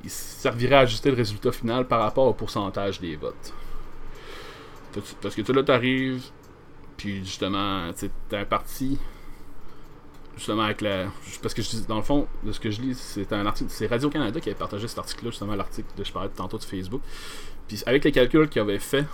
ils 0.03 0.09
serviraient 0.09 0.75
à 0.75 0.79
ajuster 0.79 1.09
le 1.09 1.17
résultat 1.17 1.51
final 1.51 1.87
par 1.87 2.01
rapport 2.01 2.27
au 2.27 2.33
pourcentage 2.33 2.99
des 2.99 3.15
votes. 3.15 3.53
Parce 5.21 5.35
que 5.35 5.41
tu 5.41 5.51
là, 5.51 5.63
t'arrives, 5.63 6.23
puis 6.95 7.17
justement, 7.25 7.89
t'as 8.29 8.39
un 8.39 8.45
parti, 8.45 8.97
justement 10.37 10.63
avec 10.63 10.81
la. 10.81 11.07
Parce 11.41 11.53
que 11.53 11.61
je, 11.61 11.85
dans 11.87 11.97
le 11.97 12.03
fond, 12.03 12.27
de 12.43 12.51
ce 12.51 12.59
que 12.59 12.71
je 12.71 12.81
lis, 12.81 12.97
c'est 12.97 13.31
un 13.33 13.45
article. 13.45 13.69
C'est 13.71 13.87
Radio-Canada 13.87 14.39
qui 14.39 14.49
avait 14.49 14.57
partagé 14.57 14.87
cet 14.87 14.99
article-là, 14.99 15.31
justement, 15.31 15.55
l'article 15.55 15.87
de 15.97 16.03
je 16.03 16.11
parlais 16.11 16.29
tantôt 16.29 16.57
de 16.57 16.63
Facebook. 16.63 17.01
Puis 17.67 17.83
avec 17.85 18.03
les 18.03 18.11
calculs 18.11 18.47
qu'il 18.47 18.61
avait 18.61 18.79
fait, 18.79 19.05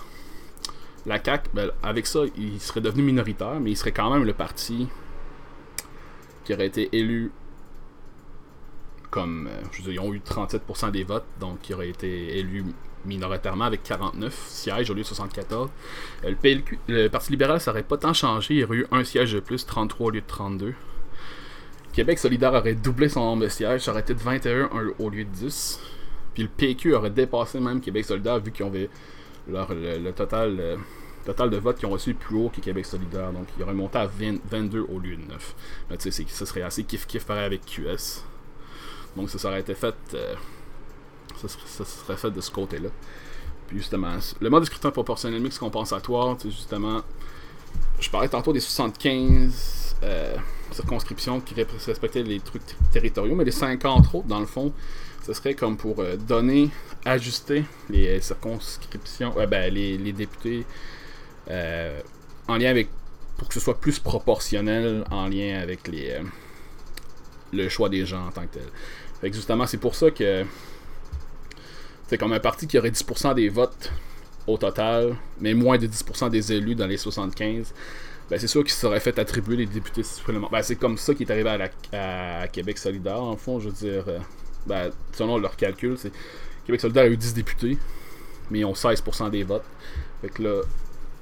la 1.06 1.18
CAC, 1.18 1.48
ben, 1.52 1.70
avec 1.82 2.06
ça, 2.06 2.20
il 2.36 2.60
serait 2.60 2.80
devenu 2.80 3.02
minoritaire, 3.02 3.58
mais 3.60 3.70
il 3.70 3.76
serait 3.76 3.92
quand 3.92 4.12
même 4.12 4.24
le 4.24 4.34
parti 4.34 4.88
qui 6.44 6.54
aurait 6.54 6.66
été 6.66 6.88
élu 6.92 7.32
comme. 9.12 9.46
Euh, 9.46 9.60
je 9.70 9.78
veux 9.78 9.92
dire, 9.92 10.02
ils 10.02 10.08
ont 10.08 10.12
eu 10.12 10.18
37% 10.18 10.90
des 10.90 11.04
votes, 11.04 11.26
donc 11.38 11.60
qui 11.60 11.72
aurait 11.74 11.90
été 11.90 12.38
élu 12.38 12.64
minoritairement 13.04 13.64
avec 13.64 13.82
49 13.84 14.34
sièges 14.48 14.90
au 14.90 14.94
lieu 14.94 15.02
de 15.02 15.06
74. 15.06 15.70
Euh, 16.24 16.34
le, 16.42 16.62
le 16.88 17.08
Parti 17.08 17.30
libéral, 17.30 17.60
ça 17.60 17.70
n'aurait 17.70 17.82
pas 17.84 17.98
tant 17.98 18.12
changé. 18.12 18.54
Il 18.54 18.64
aurait 18.64 18.78
eu 18.78 18.86
un 18.90 19.04
siège 19.04 19.32
de 19.32 19.40
plus, 19.40 19.64
33 19.64 20.06
au 20.06 20.10
lieu 20.10 20.20
de 20.20 20.26
32. 20.26 20.74
Québec 21.92 22.18
solidaire 22.18 22.54
aurait 22.54 22.74
doublé 22.74 23.08
son 23.10 23.20
nombre 23.20 23.42
de 23.42 23.48
sièges, 23.48 23.82
ça 23.82 23.90
aurait 23.90 24.00
été 24.00 24.14
de 24.14 24.18
21 24.18 24.70
au 24.98 25.10
lieu 25.10 25.24
de 25.24 25.30
10. 25.30 25.78
Puis 26.32 26.44
le 26.44 26.48
PQ 26.48 26.94
aurait 26.94 27.10
dépassé 27.10 27.60
même 27.60 27.82
Québec 27.82 28.06
solidaire 28.06 28.40
vu 28.40 28.50
qu'ils 28.50 28.64
avaient 28.64 28.88
leur, 29.46 29.68
le, 29.74 30.10
total, 30.12 30.78
total 31.26 31.50
de 31.50 31.58
votes 31.58 31.76
qui 31.76 31.84
ont 31.84 31.90
reçu 31.90 32.14
plus 32.14 32.36
haut 32.36 32.48
que 32.48 32.62
Québec 32.62 32.86
solidaire. 32.86 33.30
Donc 33.32 33.46
il 33.58 33.62
aurait 33.62 33.74
monté 33.74 33.98
à 33.98 34.06
22 34.06 34.86
au 34.88 34.98
lieu 34.98 35.16
de 35.16 35.28
9. 35.28 35.54
Mais 35.90 35.98
tu 35.98 36.10
sais, 36.10 36.24
ça 36.28 36.46
serait 36.46 36.62
assez 36.62 36.84
kiff-kiff 36.84 37.30
avec 37.30 37.66
QS. 37.66 38.24
Donc. 39.16 39.28
Euh, 39.28 40.34
ça 41.36 41.84
serait, 41.84 42.16
fait 42.16 42.30
de 42.30 42.40
ce 42.40 42.50
côté-là. 42.50 42.88
Puis 43.66 43.78
justement, 43.78 44.16
le 44.40 44.50
mode 44.50 44.62
de 44.62 44.66
scrutin 44.66 44.90
proportionnel 44.90 45.40
mix 45.40 45.58
compensatoire, 45.58 46.36
c'est 46.38 46.50
justement, 46.50 47.02
je 47.98 48.10
parlais 48.10 48.28
tantôt 48.28 48.52
des 48.52 48.60
75 48.60 49.96
euh, 50.02 50.36
circonscriptions 50.70 51.40
qui 51.40 51.54
respectaient 51.54 52.22
les 52.22 52.40
trucs 52.40 52.62
territoriaux, 52.92 53.34
mais 53.34 53.44
les 53.44 53.50
50 53.50 54.14
autres, 54.14 54.26
dans 54.28 54.40
le 54.40 54.46
fond, 54.46 54.72
ce 55.24 55.32
serait 55.32 55.54
comme 55.54 55.76
pour 55.76 56.00
euh, 56.00 56.16
donner, 56.16 56.70
ajuster 57.04 57.64
les 57.90 58.20
circonscriptions, 58.20 59.34
ben, 59.48 59.72
les, 59.72 60.12
députés 60.12 60.64
en 61.48 62.56
lien 62.56 62.70
avec, 62.70 62.88
pour 63.36 63.48
que 63.48 63.54
ce 63.54 63.60
soit 63.60 63.80
plus 63.80 63.98
proportionnel 63.98 65.04
en 65.10 65.28
lien 65.28 65.58
avec 65.60 65.88
les, 65.88 66.20
le 67.52 67.68
choix 67.68 67.88
des 67.88 68.04
gens 68.04 68.26
en 68.26 68.30
tant 68.30 68.42
que 68.42 68.54
tel. 68.54 68.68
Fait 69.22 69.30
que 69.30 69.36
justement, 69.36 69.66
c'est 69.68 69.78
pour 69.78 69.94
ça 69.94 70.10
que 70.10 70.44
c'est 72.08 72.18
comme 72.18 72.32
un 72.32 72.40
parti 72.40 72.66
qui 72.66 72.76
aurait 72.76 72.90
10% 72.90 73.34
des 73.36 73.48
votes 73.48 73.92
au 74.48 74.58
total, 74.58 75.16
mais 75.40 75.54
moins 75.54 75.78
de 75.78 75.86
10% 75.86 76.28
des 76.28 76.52
élus 76.52 76.74
dans 76.74 76.88
les 76.88 76.96
75. 76.96 77.72
Ben, 78.28 78.38
c'est 78.40 78.48
sûr 78.48 78.64
qu'il 78.64 78.72
serait 78.72 78.98
fait 78.98 79.16
attribuer 79.20 79.56
les 79.56 79.66
députés 79.66 80.02
supplémentaires. 80.02 80.50
Ben, 80.50 80.62
c'est 80.62 80.74
comme 80.74 80.98
ça 80.98 81.14
qui 81.14 81.22
est 81.22 81.30
arrivé 81.30 81.70
à, 81.92 82.48
Québec 82.48 82.78
solidaire, 82.78 83.22
en 83.22 83.36
fond, 83.36 83.60
je 83.60 83.68
veux 83.68 83.74
dire. 83.74 84.04
Euh, 84.08 84.18
ben, 84.66 84.90
selon 85.12 85.38
leur 85.38 85.54
calcul, 85.56 85.96
c'est 85.96 86.12
Québec 86.66 86.80
solidaire 86.80 87.04
a 87.04 87.08
eu 87.08 87.16
10 87.16 87.34
députés, 87.34 87.78
mais 88.50 88.60
ils 88.60 88.64
ont 88.64 88.72
16% 88.72 89.30
des 89.30 89.44
votes. 89.44 89.64
Fait 90.20 90.30
que 90.30 90.42
là, 90.42 90.62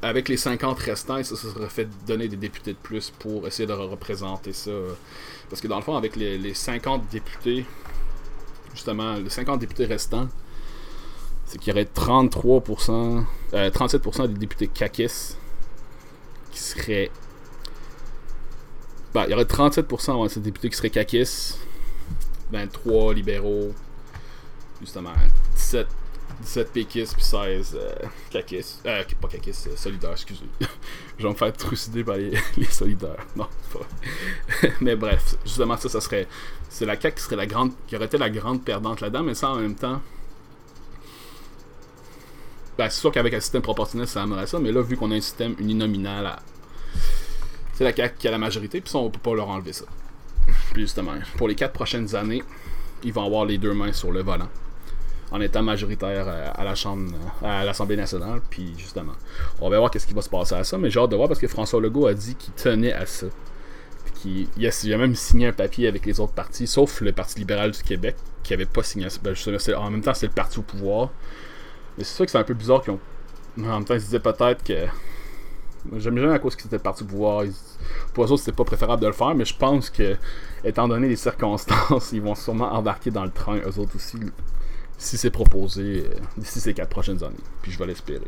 avec 0.02 0.28
les 0.28 0.36
50 0.36 0.78
restants, 0.78 1.22
ça, 1.22 1.36
serait 1.36 1.68
fait 1.68 1.88
donner 2.06 2.28
des 2.28 2.36
députés 2.36 2.72
de 2.72 2.78
plus 2.78 3.10
pour 3.10 3.46
essayer 3.46 3.66
de 3.66 3.72
représenter 3.72 4.52
ça. 4.52 4.70
Parce 5.48 5.60
que 5.60 5.68
dans 5.68 5.76
le 5.76 5.82
fond, 5.82 5.96
avec 5.96 6.16
les, 6.16 6.38
les 6.38 6.54
50 6.54 7.08
députés, 7.10 7.66
justement, 8.74 9.14
les 9.14 9.28
50 9.28 9.60
députés 9.60 9.84
restants, 9.84 10.28
c'est 11.44 11.58
qu'il 11.58 11.68
y 11.68 11.72
aurait 11.72 11.84
33%, 11.84 13.24
37% 13.52 14.22
euh, 14.22 14.26
des 14.28 14.34
députés 14.34 14.68
CACIS 14.68 15.36
qui 16.52 16.60
seraient. 16.60 17.10
Ben, 19.12 19.24
il 19.24 19.30
y 19.30 19.34
aurait 19.34 19.44
37% 19.44 20.34
des 20.34 20.40
députés 20.40 20.70
qui 20.70 20.76
seraient 20.76 20.90
CACIS, 20.90 21.58
23 22.52 23.14
libéraux, 23.14 23.74
justement, 24.80 25.12
17 25.56 25.86
17 26.40 26.72
péquistes 26.72 27.14
puis 27.14 27.24
16 27.24 27.76
euh. 27.76 27.94
Euh, 28.04 29.04
pas 29.20 29.28
caquistes, 29.28 29.68
euh, 29.68 29.76
solidaires, 29.76 30.12
excusez. 30.12 30.46
Je 31.18 31.22
vais 31.22 31.28
me 31.28 31.34
faire 31.34 31.52
trucider 31.52 32.04
par 32.04 32.16
les, 32.16 32.30
les 32.56 32.64
solidaires. 32.64 33.26
Non, 33.36 33.46
pas. 33.72 34.68
mais 34.80 34.96
bref, 34.96 35.36
justement, 35.44 35.76
ça, 35.76 35.88
ça 35.88 36.00
serait. 36.00 36.26
C'est 36.68 36.86
la 36.86 36.98
CAQ 37.00 37.16
qui 37.16 37.22
serait 37.22 37.36
la 37.36 37.46
grande. 37.46 37.72
qui 37.86 37.96
aurait 37.96 38.06
été 38.06 38.18
la 38.18 38.30
grande 38.30 38.64
perdante 38.64 39.00
là-dedans, 39.00 39.22
mais 39.22 39.34
ça 39.34 39.50
en 39.50 39.56
même 39.56 39.74
temps. 39.74 40.00
Ben, 42.78 42.88
c'est 42.88 43.00
sûr 43.00 43.12
qu'avec 43.12 43.34
un 43.34 43.40
système 43.40 43.62
proportionnel, 43.62 44.08
ça 44.08 44.22
aimerait 44.22 44.46
ça, 44.46 44.58
mais 44.58 44.72
là, 44.72 44.80
vu 44.80 44.96
qu'on 44.96 45.10
a 45.10 45.14
un 45.14 45.20
système 45.20 45.54
uninominal, 45.58 46.38
c'est 47.74 47.84
la 47.84 47.94
CAQ 47.94 48.16
qui 48.18 48.28
a 48.28 48.30
la 48.30 48.38
majorité, 48.38 48.80
puis 48.80 48.90
ça, 48.90 48.98
on 48.98 49.10
peut 49.10 49.18
pas 49.18 49.34
leur 49.34 49.48
enlever 49.48 49.74
ça. 49.74 49.84
Puis 50.72 50.82
justement, 50.82 51.12
pour 51.36 51.48
les 51.48 51.54
4 51.54 51.72
prochaines 51.72 52.14
années, 52.14 52.42
ils 53.02 53.12
vont 53.12 53.26
avoir 53.26 53.44
les 53.44 53.58
deux 53.58 53.74
mains 53.74 53.92
sur 53.92 54.10
le 54.12 54.22
volant 54.22 54.48
en 55.30 55.40
étant 55.40 55.62
majoritaire 55.62 56.24
euh, 56.26 56.50
à 56.54 56.64
la 56.64 56.74
Chambre, 56.74 57.12
euh, 57.42 57.46
à 57.46 57.64
l'Assemblée 57.64 57.96
nationale. 57.96 58.40
Puis 58.50 58.74
justement, 58.76 59.12
on 59.60 59.70
va 59.70 59.78
voir 59.78 59.90
qu'est-ce 59.90 60.06
qui 60.06 60.14
va 60.14 60.22
se 60.22 60.28
passer 60.28 60.54
à 60.54 60.64
ça. 60.64 60.78
Mais 60.78 60.90
j'ai 60.90 61.00
hâte 61.00 61.10
de 61.10 61.16
voir 61.16 61.28
parce 61.28 61.40
que 61.40 61.48
François 61.48 61.80
Legault 61.80 62.06
a 62.06 62.14
dit 62.14 62.34
qu'il 62.34 62.52
tenait 62.54 62.92
à 62.92 63.06
ça. 63.06 63.26
Il, 64.24 64.66
a, 64.66 64.98
même 64.98 65.14
signé 65.14 65.46
un 65.46 65.52
papier 65.52 65.88
avec 65.88 66.04
les 66.04 66.20
autres 66.20 66.34
partis, 66.34 66.66
sauf 66.66 67.00
le 67.00 67.10
Parti 67.10 67.38
libéral 67.38 67.70
du 67.70 67.82
Québec, 67.82 68.16
qui 68.42 68.52
avait 68.52 68.66
pas 68.66 68.82
signé. 68.82 69.06
Ben, 69.22 69.34
en 69.76 69.90
même 69.90 70.02
temps, 70.02 70.12
c'est 70.12 70.26
le 70.26 70.32
parti 70.32 70.58
au 70.58 70.62
pouvoir. 70.62 71.08
Mais 71.96 72.04
c'est 72.04 72.16
sûr 72.16 72.24
que 72.26 72.30
c'est 72.30 72.38
un 72.38 72.44
peu 72.44 72.52
bizarre 72.52 72.82
qu'ils 72.82 72.92
ont. 72.92 73.00
En 73.58 73.62
même 73.62 73.84
temps, 73.84 73.94
ils 73.94 74.00
se 74.00 74.06
disaient 74.06 74.20
peut-être 74.20 74.62
que. 74.62 74.86
J'aime 75.96 76.16
bien 76.16 76.30
à 76.30 76.38
cause 76.38 76.54
qu'ils 76.54 76.66
étaient 76.66 76.78
parti 76.78 77.04
au 77.04 77.06
pouvoir. 77.06 77.44
Pour 78.12 78.24
eux 78.24 78.32
autres, 78.32 78.42
c'était 78.42 78.56
pas 78.56 78.64
préférable 78.64 79.00
de 79.00 79.06
le 79.06 79.14
faire, 79.14 79.34
mais 79.34 79.46
je 79.46 79.56
pense 79.56 79.88
que, 79.88 80.16
étant 80.62 80.86
donné 80.86 81.08
les 81.08 81.16
circonstances, 81.16 82.10
ils 82.12 82.20
vont 82.20 82.34
sûrement 82.34 82.70
embarquer 82.74 83.10
dans 83.10 83.24
le 83.24 83.30
train, 83.30 83.56
eux 83.56 83.78
autres 83.78 83.96
aussi, 83.96 84.18
si 85.00 85.16
c'est 85.16 85.30
proposé 85.30 86.04
euh, 86.04 86.14
d'ici 86.36 86.60
ces 86.60 86.74
quatre 86.74 86.90
prochaines 86.90 87.24
années. 87.24 87.34
Puis 87.62 87.72
je 87.72 87.78
vais 87.78 87.86
l'espérer. 87.86 88.26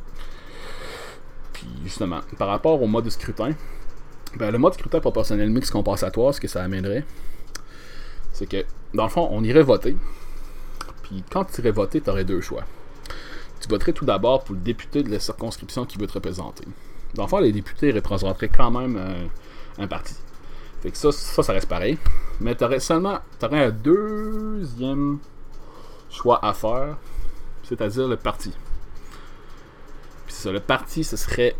Puis 1.52 1.66
justement, 1.84 2.20
par 2.38 2.48
rapport 2.48 2.80
au 2.82 2.86
mode 2.86 3.04
de 3.04 3.10
scrutin, 3.10 3.52
ben, 4.36 4.50
le 4.50 4.58
mode 4.58 4.72
scrutin 4.72 4.98
proportionnel 4.98 5.50
mix 5.50 5.70
compensatoire, 5.70 6.34
ce 6.34 6.40
que 6.40 6.48
ça 6.48 6.64
amènerait, 6.64 7.04
c'est 8.32 8.46
que, 8.46 8.64
dans 8.94 9.04
le 9.04 9.10
fond, 9.10 9.28
on 9.30 9.44
irait 9.44 9.62
voter. 9.62 9.94
Puis 11.02 11.22
quand 11.30 11.44
tu 11.44 11.60
irais 11.60 11.72
voter, 11.72 12.00
tu 12.00 12.08
aurais 12.08 12.24
deux 12.24 12.40
choix. 12.40 12.64
Tu 13.60 13.68
voterais 13.68 13.92
tout 13.92 14.06
d'abord 14.06 14.42
pour 14.42 14.54
le 14.54 14.62
député 14.62 15.02
de 15.02 15.10
la 15.10 15.20
circonscription 15.20 15.84
qui 15.84 15.98
veut 15.98 16.06
te 16.06 16.14
représenter. 16.14 16.64
Dans 17.14 17.24
le 17.24 17.28
fond, 17.28 17.38
les 17.38 17.52
députés 17.52 17.92
représenteraient 17.92 18.48
quand 18.48 18.70
même 18.70 18.96
euh, 18.96 19.26
un 19.78 19.86
parti. 19.86 20.14
Fait 20.80 20.90
que 20.90 20.96
ça, 20.96 21.12
ça, 21.12 21.42
ça 21.42 21.52
reste 21.52 21.68
pareil. 21.68 21.98
Mais 22.40 22.54
tu 22.56 22.64
aurais 22.64 22.80
seulement 22.80 23.18
aurais 23.42 23.66
un 23.66 23.70
deuxième 23.70 25.18
choix 26.12 26.44
à 26.44 26.52
faire, 26.52 26.96
c'est-à-dire 27.64 28.06
le 28.06 28.16
parti. 28.16 28.52
Puis 30.26 30.36
le 30.50 30.60
parti, 30.60 31.04
ce 31.04 31.16
serait. 31.16 31.56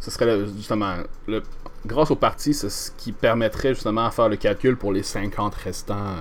Ce 0.00 0.10
serait 0.10 0.46
justement. 0.56 0.96
Le, 1.26 1.42
grâce 1.84 2.10
au 2.10 2.16
parti, 2.16 2.54
c'est 2.54 2.70
ce 2.70 2.90
qui 2.92 3.12
permettrait 3.12 3.74
justement 3.74 4.06
à 4.06 4.10
faire 4.10 4.28
le 4.28 4.36
calcul 4.36 4.76
pour 4.76 4.92
les 4.92 5.02
50 5.02 5.54
restants. 5.54 6.16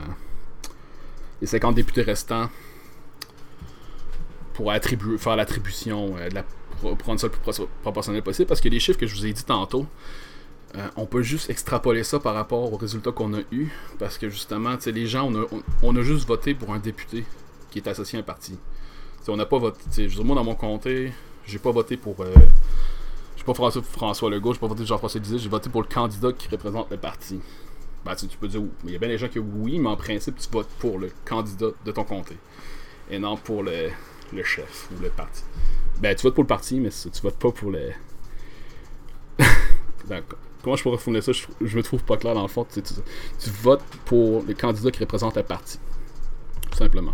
les 1.40 1.48
50 1.48 1.76
députés 1.76 2.02
restants. 2.02 2.50
Pour 4.54 4.72
attribuer, 4.72 5.18
faire 5.18 5.36
l'attribution, 5.36 6.16
euh, 6.18 6.30
pour 6.82 6.98
prendre 6.98 7.20
ça 7.20 7.28
le 7.28 7.34
plus 7.34 7.66
proportionnel 7.82 8.22
possible. 8.22 8.48
Parce 8.48 8.62
que 8.62 8.70
les 8.70 8.80
chiffres 8.80 9.00
que 9.00 9.08
je 9.08 9.16
vous 9.16 9.26
ai 9.26 9.34
dit 9.34 9.44
tantôt, 9.44 9.88
euh, 10.76 10.88
on 10.96 11.06
peut 11.06 11.22
juste 11.22 11.50
extrapoler 11.50 12.04
ça 12.04 12.20
par 12.20 12.34
rapport 12.34 12.72
aux 12.72 12.78
résultats 12.78 13.12
qu'on 13.12 13.34
a 13.34 13.42
eu 13.52 13.68
parce 14.00 14.18
que 14.18 14.30
justement, 14.30 14.78
les 14.86 15.06
gens, 15.06 15.30
on 15.84 15.96
a, 15.96 16.02
juste 16.02 16.26
voté 16.26 16.54
pour 16.54 16.74
un 16.74 16.80
député 16.80 17.26
qui 17.70 17.80
est 17.80 17.88
associé 17.88 18.18
à 18.18 18.22
un 18.22 18.24
parti. 18.24 18.58
on 19.28 19.36
n'a 19.36 19.46
pas 19.46 19.58
voté. 19.58 20.08
Je 20.08 20.22
moi, 20.22 20.36
dans 20.36 20.44
mon 20.44 20.56
comté, 20.56 21.12
j'ai 21.46 21.60
pas 21.60 21.72
voté 21.72 21.98
pour. 21.98 22.22
Euh, 22.22 22.34
j'ai 23.36 23.44
pas 23.44 23.54
François, 23.54 23.82
François 23.82 24.30
Legault, 24.30 24.54
j'ai 24.54 24.60
pas 24.60 24.68
voté 24.68 24.80
pour 24.80 24.88
Jean-François 24.88 25.20
Lisée, 25.20 25.40
j'ai 25.40 25.50
voté 25.50 25.70
pour 25.70 25.82
le 25.82 25.88
candidat 25.88 26.32
qui 26.32 26.48
représente 26.48 26.90
le 26.90 26.98
parti. 26.98 27.42
Ben, 28.06 28.16
tu 28.16 28.26
peux 28.40 28.48
dire, 28.48 28.62
il 28.86 28.92
y 28.92 28.96
a 28.96 29.00
bien 29.00 29.10
des 29.10 29.18
gens 29.18 29.28
qui 29.28 29.40
oui, 29.40 29.78
mais 29.78 29.90
en 29.90 29.98
principe, 29.98 30.38
tu 30.38 30.50
votes 30.50 30.70
pour 30.80 30.98
le 30.98 31.12
candidat 31.26 31.68
de 31.86 31.92
ton 31.92 32.04
comté 32.04 32.36
et 33.10 33.20
non 33.20 33.36
pour 33.36 33.62
le, 33.62 33.90
le 34.34 34.44
chef 34.44 34.90
ou 34.92 35.04
le 35.04 35.10
parti. 35.10 35.44
Ben, 36.00 36.16
tu 36.16 36.24
votes 36.24 36.34
pour 36.34 36.44
le 36.44 36.48
parti, 36.48 36.80
mais 36.80 36.90
tu 36.90 37.22
votes 37.22 37.38
pas 37.38 37.52
pour 37.52 37.72
le. 37.72 37.92
D'accord 40.08 40.40
comment 40.64 40.76
je 40.76 40.84
pourrais 40.84 40.98
fonder 40.98 41.22
ça? 41.22 41.32
Je, 41.32 41.78
me 41.78 41.84
trouve 41.84 42.04
pas 42.04 42.18
clair 42.18 42.34
dans 42.34 42.42
le 42.42 42.48
fond. 42.48 42.66
Tu, 42.72 42.82
votes 43.62 43.84
pour 44.06 44.44
les 44.48 44.54
candidats 44.54 44.92
qui 44.92 45.00
représentent 45.00 45.38
un 45.38 45.44
parti. 45.44 45.80
Tout 46.70 46.78
simplement. 46.78 47.14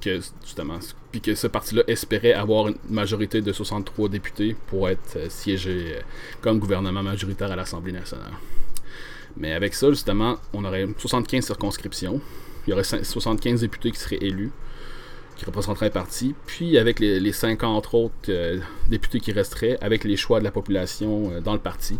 Que, 0.00 0.18
justement, 0.42 0.78
puis 1.12 1.20
que 1.20 1.34
ce 1.34 1.46
parti-là 1.46 1.82
espérait 1.86 2.32
avoir 2.32 2.68
une 2.68 2.76
majorité 2.88 3.42
de 3.42 3.52
63 3.52 4.08
députés 4.08 4.56
pour 4.68 4.88
être 4.88 5.16
euh, 5.16 5.26
siégé 5.28 5.96
euh, 5.96 6.00
comme 6.40 6.58
gouvernement 6.58 7.02
majoritaire 7.02 7.52
à 7.52 7.56
l'Assemblée 7.56 7.92
nationale. 7.92 8.32
Mais 9.36 9.52
avec 9.52 9.74
ça, 9.74 9.90
justement, 9.90 10.38
on 10.54 10.64
aurait 10.64 10.88
75 10.96 11.44
circonscriptions. 11.44 12.18
Il 12.66 12.70
y 12.70 12.72
aurait 12.72 12.84
75 12.84 13.60
députés 13.60 13.90
qui 13.90 13.98
seraient 13.98 14.22
élus, 14.22 14.52
qui 15.36 15.44
représenteraient 15.44 15.88
un 15.88 15.90
parti. 15.90 16.34
Puis 16.46 16.78
avec 16.78 16.98
les, 16.98 17.32
50 17.32 17.90
autres 17.92 18.14
euh, 18.30 18.58
députés 18.88 19.20
qui 19.20 19.32
resteraient, 19.32 19.76
avec 19.82 20.04
les 20.04 20.16
choix 20.16 20.38
de 20.38 20.44
la 20.44 20.50
population 20.50 21.42
dans 21.42 21.52
le 21.52 21.60
parti 21.60 21.98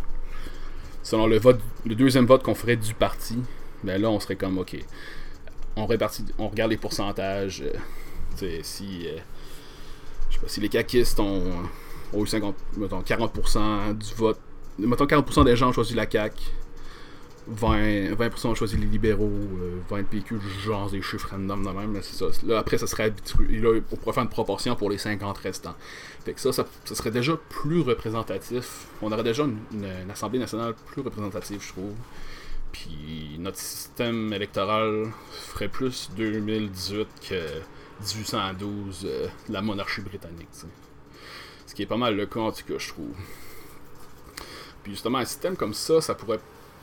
selon 1.02 1.26
le 1.26 1.38
vote, 1.38 1.60
le 1.86 1.94
deuxième 1.94 2.26
vote 2.26 2.42
qu'on 2.42 2.54
ferait 2.54 2.76
du 2.76 2.94
parti, 2.94 3.38
ben 3.82 4.00
là, 4.00 4.10
on 4.10 4.20
serait 4.20 4.36
comme, 4.36 4.58
ok, 4.58 4.76
on 5.76 5.86
répartit, 5.86 6.24
on 6.38 6.48
regarde 6.48 6.70
les 6.70 6.76
pourcentages. 6.76 7.62
Euh, 8.42 8.58
si, 8.62 9.06
euh, 9.06 9.18
je 10.28 10.34
sais 10.34 10.40
pas, 10.40 10.48
si 10.48 10.60
les 10.60 10.68
caquistes 10.68 11.18
ont, 11.20 11.42
ont 12.12 12.24
eu 12.24 12.26
50, 12.26 12.54
mettons, 12.76 13.00
40% 13.00 13.96
du 13.96 14.14
vote, 14.14 14.38
mettons 14.78 15.04
40% 15.04 15.44
des 15.44 15.56
gens 15.56 15.68
ont 15.68 15.72
choisi 15.72 15.94
la 15.94 16.10
CAQ, 16.10 16.42
20%, 17.50 18.14
20 18.14 18.44
ont 18.44 18.54
choisi 18.54 18.76
les 18.76 18.86
libéraux, 18.86 19.30
20 19.88 19.98
euh, 19.98 20.02
PQ, 20.02 20.36
genre 20.64 20.90
des 20.90 21.02
chiffres 21.02 21.28
random 21.30 21.64
de 21.64 21.70
même, 21.70 21.98
c'est 22.02 22.14
ça. 22.14 22.26
Là, 22.46 22.58
après, 22.58 22.78
ça 22.78 22.86
serait. 22.86 23.12
Là, 23.48 23.80
on 23.90 23.96
pourrait 23.96 24.14
faire 24.14 24.22
une 24.22 24.28
proportion 24.28 24.76
pour 24.76 24.90
les 24.90 24.98
50 24.98 25.38
restants. 25.38 25.74
Fait 26.24 26.34
que 26.34 26.40
ça, 26.40 26.52
ça, 26.52 26.64
serait 26.84 27.10
déjà 27.10 27.36
plus 27.36 27.80
représentatif. 27.80 28.86
On 29.00 29.10
aurait 29.10 29.22
déjà 29.22 29.44
une, 29.44 30.10
Assemblée 30.10 30.38
nationale 30.38 30.74
plus 30.86 31.00
représentative, 31.00 31.62
je 31.62 31.68
trouve. 31.72 31.94
Puis 32.72 33.36
notre 33.38 33.58
système 33.58 34.32
électoral 34.32 35.08
ferait 35.32 35.68
plus 35.68 36.10
2018 36.16 37.08
que 37.28 37.34
1812 38.00 39.02
euh, 39.04 39.28
la 39.48 39.60
monarchie 39.62 40.02
britannique. 40.02 40.48
Ce 41.66 41.74
qui 41.74 41.82
est 41.82 41.86
pas 41.86 41.96
mal 41.96 42.16
le 42.16 42.26
cas 42.26 42.40
en 42.40 42.52
tout 42.52 42.64
cas, 42.64 42.78
je 42.78 42.88
trouve. 42.88 43.14
Puis 44.82 44.92
justement, 44.92 45.18
un 45.18 45.24
système 45.24 45.56
comme 45.56 45.74
ça, 45.74 46.00
ça 46.00 46.14
pourrait 46.14 46.40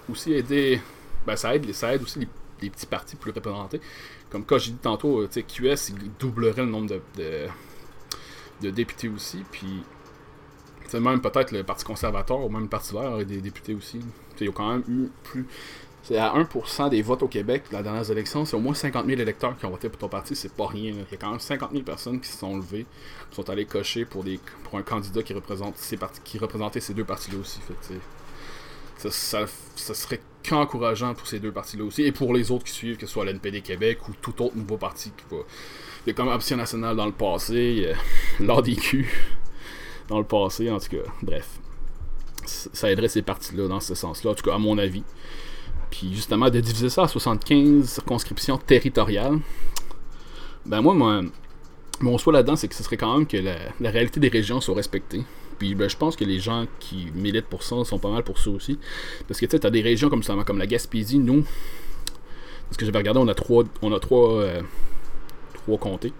aussi 0.09 0.33
aider. 0.33 0.81
Ben, 1.25 1.35
ça 1.35 1.55
aide, 1.55 1.71
ça 1.73 1.93
aide 1.93 2.03
aussi 2.03 2.19
les, 2.19 2.69
petits 2.69 2.85
partis 2.85 3.15
plus 3.15 3.31
représentés. 3.31 3.81
Comme 4.29 4.45
quand 4.45 4.57
j'ai 4.57 4.71
dit 4.71 4.77
tantôt, 4.77 5.21
euh, 5.21 5.27
QS, 5.27 5.89
il 5.89 6.11
doublerait 6.19 6.63
le 6.63 6.71
nombre 6.71 6.99
de, 7.17 7.47
députés 8.61 9.09
aussi. 9.09 9.43
Puis, 9.51 9.83
même 10.93 11.21
peut-être 11.21 11.51
le 11.51 11.63
Parti 11.63 11.85
conservateur 11.85 12.39
ou 12.43 12.49
même 12.49 12.63
le 12.63 12.69
Parti 12.69 12.93
vert 12.93 13.11
aurait 13.11 13.25
des 13.25 13.41
députés 13.41 13.73
aussi. 13.73 13.99
Il 14.39 14.45
y 14.45 14.49
a 14.49 14.53
quand 14.53 14.69
même 14.69 14.83
eu 14.87 15.09
plus. 15.23 15.47
C'est 16.03 16.17
à 16.17 16.33
1% 16.33 16.89
des 16.89 17.01
votes 17.01 17.23
au 17.23 17.27
Québec, 17.27 17.63
la 17.69 17.83
dernière 17.83 18.09
élection, 18.09 18.45
c'est 18.45 18.55
au 18.55 18.61
moins 18.61 18.73
50 18.73 19.05
000 19.05 19.19
électeurs 19.19 19.57
qui 19.57 19.65
ont 19.65 19.71
voté 19.71 19.89
pour 19.89 19.97
ton 19.97 20.07
parti, 20.07 20.37
c'est 20.37 20.53
pas 20.53 20.67
rien. 20.67 20.93
Il 20.93 20.99
y 20.99 21.15
a 21.15 21.17
quand 21.17 21.31
même 21.31 21.39
50 21.39 21.71
000 21.71 21.83
personnes 21.83 22.21
qui 22.21 22.29
se 22.29 22.37
sont 22.37 22.55
levées, 22.55 22.85
qui 23.29 23.35
sont 23.35 23.49
allées 23.49 23.65
cocher 23.65 24.05
pour, 24.05 24.23
des, 24.23 24.39
pour 24.63 24.79
un 24.79 24.83
candidat 24.83 25.21
qui, 25.21 25.33
représente 25.33 25.75
ces 25.77 25.97
qui 26.23 26.37
représentait 26.37 26.79
ces 26.79 26.93
deux 26.93 27.03
partis-là 27.03 27.39
aussi. 27.39 27.59
Fait, 27.59 29.09
ça, 29.09 29.45
ça, 29.75 29.93
serait 29.93 30.21
qu'encourageant 30.47 31.13
pour 31.13 31.27
ces 31.27 31.39
deux 31.39 31.51
partis-là 31.51 31.83
aussi, 31.83 32.03
et 32.03 32.13
pour 32.13 32.33
les 32.33 32.51
autres 32.51 32.63
qui 32.63 32.71
suivent, 32.71 32.95
que 32.95 33.05
ce 33.05 33.11
soit 33.11 33.25
l'NPD 33.25 33.61
Québec 33.61 34.07
ou 34.07 34.13
tout 34.21 34.41
autre 34.41 34.55
nouveau 34.55 34.77
parti 34.77 35.11
qui 35.11 35.35
va. 35.35 35.41
Il 36.07 36.11
y 36.11 36.13
a 36.13 36.13
comme 36.13 36.29
Option 36.29 36.55
nationale 36.55 36.95
dans 36.95 37.05
le 37.05 37.11
passé, 37.11 37.93
l'ADQ 38.39 39.05
dans 40.07 40.19
le 40.19 40.23
passé, 40.23 40.71
en 40.71 40.79
tout 40.79 40.87
cas, 40.87 41.11
bref. 41.21 41.59
Ça 42.45 42.89
aiderait 42.89 43.09
ces 43.09 43.21
partis-là 43.21 43.67
dans 43.67 43.81
ce 43.81 43.93
sens-là, 43.93 44.31
en 44.31 44.33
tout 44.33 44.45
cas, 44.45 44.55
à 44.55 44.57
mon 44.57 44.77
avis. 44.77 45.03
Puis 45.91 46.13
justement, 46.13 46.49
de 46.49 46.61
diviser 46.61 46.87
ça 46.87 47.03
à 47.03 47.07
75 47.09 47.89
circonscriptions 47.89 48.57
territoriales, 48.57 49.37
ben 50.65 50.79
moi, 50.79 51.23
mon 51.99 52.17
souhait 52.17 52.31
là-dedans, 52.31 52.55
c'est 52.55 52.69
que 52.69 52.75
ce 52.75 52.83
serait 52.83 52.95
quand 52.95 53.17
même 53.17 53.27
que 53.27 53.35
la, 53.35 53.91
réalité 53.91 54.21
des 54.21 54.29
régions 54.29 54.61
soit 54.61 54.75
respectée. 54.75 55.25
Puis 55.59 55.75
ben, 55.75 55.89
je 55.89 55.97
pense 55.97 56.15
que 56.15 56.23
les 56.23 56.39
gens 56.39 56.67
qui 56.79 57.11
militent 57.15 57.47
pour 57.47 57.63
ça 57.63 57.83
sont 57.83 57.99
pas 57.99 58.11
mal 58.11 58.23
pour 58.23 58.39
ça 58.39 58.49
aussi. 58.49 58.79
Parce 59.27 59.41
que 59.41 59.45
tu 59.45 59.51
sais, 59.51 59.59
t'as 59.59 59.71
des 59.71 59.81
régions 59.81 60.09
comme, 60.09 60.23
comme 60.23 60.57
la 60.57 60.67
Gaspésie, 60.67 61.19
nous, 61.19 61.43
parce 62.69 62.77
que 62.77 62.85
j'avais 62.85 62.99
regardé, 62.99 63.19
on 63.19 63.27
a 63.27 63.35
trois, 63.35 63.65
on 63.81 63.91
a 63.91 63.99
trois, 63.99 64.35
euh, 64.35 64.61
trois. 65.75 65.99
Il 66.03 66.11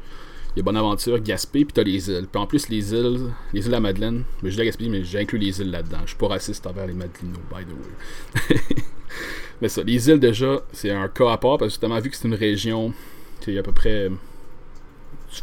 y 0.57 0.59
a 0.61 0.63
Bonaventure, 0.63 1.19
Gaspé, 1.19 1.65
puis 1.65 1.73
t'as 1.73 1.83
les 1.83 2.09
îles. 2.09 2.27
Puis 2.31 2.41
en 2.41 2.47
plus, 2.47 2.67
les 2.69 2.91
îles, 2.91 3.31
les 3.53 3.67
îles 3.67 3.75
à 3.75 3.79
Madeleine, 3.79 4.23
mais 4.41 4.49
je 4.49 4.57
la 4.57 4.65
Gaspésie, 4.65 4.89
mais 4.89 5.03
j'ai 5.03 5.19
inclus 5.19 5.37
les 5.37 5.61
îles 5.61 5.69
là-dedans. 5.69 5.99
Je 6.03 6.09
suis 6.09 6.17
pas 6.17 6.27
raciste 6.27 6.65
envers 6.65 6.87
les 6.87 6.93
Madelinos, 6.93 7.37
by 7.51 7.63
the 7.63 8.49
way. 8.49 8.57
mais 9.61 9.69
ça, 9.69 9.83
les 9.83 10.09
îles 10.09 10.19
déjà, 10.19 10.61
c'est 10.71 10.89
un 10.89 11.07
cas 11.09 11.31
à 11.31 11.37
part, 11.37 11.59
parce 11.59 11.69
que 11.69 11.73
justement, 11.73 11.99
vu 11.99 12.09
que 12.09 12.15
c'est 12.15 12.27
une 12.27 12.33
région, 12.33 12.91
il 13.45 13.53
y 13.53 13.57
a 13.57 13.59
à 13.59 13.63
peu 13.63 13.71
près 13.71 14.09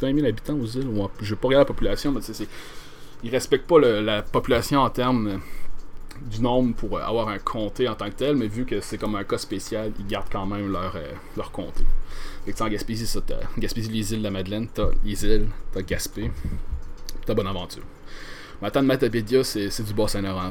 20 0.00 0.14
000 0.14 0.26
habitants 0.26 0.58
aux 0.58 0.66
îles. 0.66 0.88
Je 1.20 1.30
vais 1.30 1.40
pas 1.40 1.48
regarder 1.48 1.62
la 1.62 1.74
population, 1.74 2.12
mais 2.12 2.20
c'est. 2.20 2.48
Ils 3.22 3.30
respectent 3.30 3.66
pas 3.66 3.78
la 3.78 4.22
population 4.22 4.80
en 4.80 4.90
termes 4.90 5.40
du 6.22 6.40
nombre 6.40 6.74
pour 6.74 6.96
euh, 6.96 7.02
avoir 7.02 7.28
un 7.28 7.38
comté 7.38 7.88
en 7.88 7.94
tant 7.94 8.06
que 8.06 8.16
tel, 8.16 8.36
mais 8.36 8.46
vu 8.46 8.64
que 8.64 8.80
c'est 8.80 8.98
comme 8.98 9.14
un 9.16 9.24
cas 9.24 9.38
spécial, 9.38 9.92
ils 9.98 10.06
gardent 10.06 10.30
quand 10.30 10.46
même 10.46 10.70
leur, 10.70 10.96
euh, 10.96 11.12
leur 11.36 11.50
comté. 11.50 11.84
Fait 12.44 12.52
que 12.52 12.62
en 12.62 12.68
Gaspésie, 12.68 13.06
ça, 13.06 13.20
t'as 13.20 13.40
Gaspésie, 13.58 13.90
les 13.90 14.12
îles 14.12 14.18
de 14.18 14.24
la 14.24 14.30
Madeleine, 14.30 14.68
t'as 14.72 14.90
les 15.04 15.24
îles, 15.24 15.48
t'as 15.72 15.82
Gaspé, 15.82 16.30
t'as 17.24 17.34
Bonaventure. 17.34 17.82
Maintenant, 18.62 18.82
Matapédia, 18.82 19.42
c'est 19.44 19.82
du 19.82 19.92
Bas-Saint-Laurent. 19.92 20.50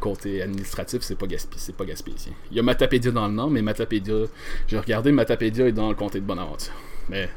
Côté 0.00 0.42
administratif, 0.42 1.02
c'est 1.02 1.16
pas, 1.16 1.26
c'est 1.56 1.76
pas 1.76 1.84
Gaspésien. 1.84 2.32
Il 2.50 2.56
y 2.56 2.60
a 2.60 2.62
Matapédia 2.62 3.10
dans 3.10 3.28
le 3.28 3.34
nord, 3.34 3.50
mais 3.50 3.62
Matapédia, 3.62 4.14
j'ai 4.66 4.78
regardé, 4.78 5.12
Matapédia 5.12 5.66
est 5.68 5.72
dans 5.72 5.88
le 5.88 5.94
comté 5.94 6.18
de 6.18 6.24
Bonaventure. 6.24 6.72
Mais 7.08 7.28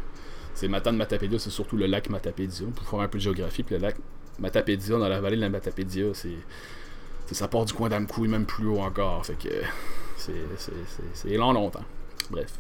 c'est 0.54 0.68
Matane 0.68 0.96
Matapédia, 0.96 1.38
c'est 1.38 1.50
surtout 1.50 1.76
le 1.76 1.86
lac 1.86 2.10
Matapédia, 2.10 2.66
pour 2.74 2.88
faire 2.88 3.02
un 3.02 3.08
peu 3.08 3.18
de 3.18 3.24
géographie. 3.24 3.62
Puis 3.62 3.76
le 3.76 3.82
lac 3.82 3.98
Matapédia, 4.40 4.98
dans 4.98 5.10
la 5.10 5.20
vallée 5.20 5.36
de 5.36 5.42
la 5.42 5.50
Matapédia, 5.50 6.06
c'est. 6.14 6.30
Ça 7.32 7.48
part 7.48 7.66
du 7.66 7.74
coin 7.74 7.90
d'Amkoui, 7.90 8.28
même 8.28 8.46
plus 8.46 8.68
haut 8.68 8.80
encore. 8.80 9.26
Fait 9.26 9.38
que. 9.38 9.50
C'est 10.18 11.36
long, 11.38 11.52
longtemps. 11.54 11.84
Bref. 12.30 12.54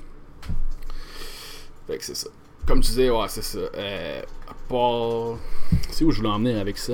Fait 1.87 1.97
que 1.97 2.03
c'est 2.03 2.15
ça. 2.15 2.29
Comme 2.67 2.81
tu 2.81 2.89
disais, 2.89 3.09
ouais, 3.09 3.27
c'est 3.29 3.43
ça. 3.43 3.59
Euh, 3.59 4.21
à 4.49 4.53
part. 4.67 5.37
C'est 5.91 6.03
où 6.03 6.11
je 6.11 6.17
voulais 6.17 6.29
en 6.29 6.39
venir 6.39 6.59
avec 6.59 6.77
ça? 6.77 6.93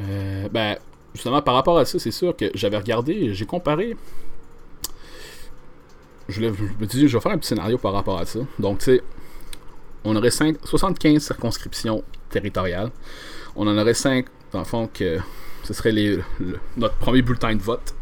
Euh, 0.00 0.48
ben, 0.48 0.76
justement, 1.14 1.40
par 1.42 1.54
rapport 1.54 1.78
à 1.78 1.84
ça, 1.84 1.98
c'est 1.98 2.10
sûr 2.10 2.34
que 2.36 2.50
j'avais 2.54 2.76
regardé, 2.78 3.34
j'ai 3.34 3.46
comparé. 3.46 3.96
Je, 6.28 6.40
je 6.42 6.48
me 6.50 6.86
disais, 6.86 7.06
je 7.08 7.16
vais 7.16 7.20
faire 7.22 7.32
un 7.32 7.38
petit 7.38 7.48
scénario 7.48 7.78
par 7.78 7.92
rapport 7.92 8.18
à 8.18 8.26
ça. 8.26 8.40
Donc, 8.58 8.78
tu 8.78 8.84
sais, 8.86 9.02
on 10.04 10.16
aurait 10.16 10.30
cinq- 10.30 10.56
75 10.64 11.22
circonscriptions 11.22 12.02
territoriales. 12.30 12.90
On 13.54 13.66
en 13.66 13.78
aurait 13.78 13.94
5, 13.94 14.26
dans 14.52 14.58
le 14.60 14.64
fond, 14.64 14.88
que 14.92 15.18
ce 15.66 15.74
serait 15.74 15.92
notre 16.76 16.94
premier 16.96 17.22
bulletin 17.22 17.56
de 17.56 17.62
vote. 17.62 17.94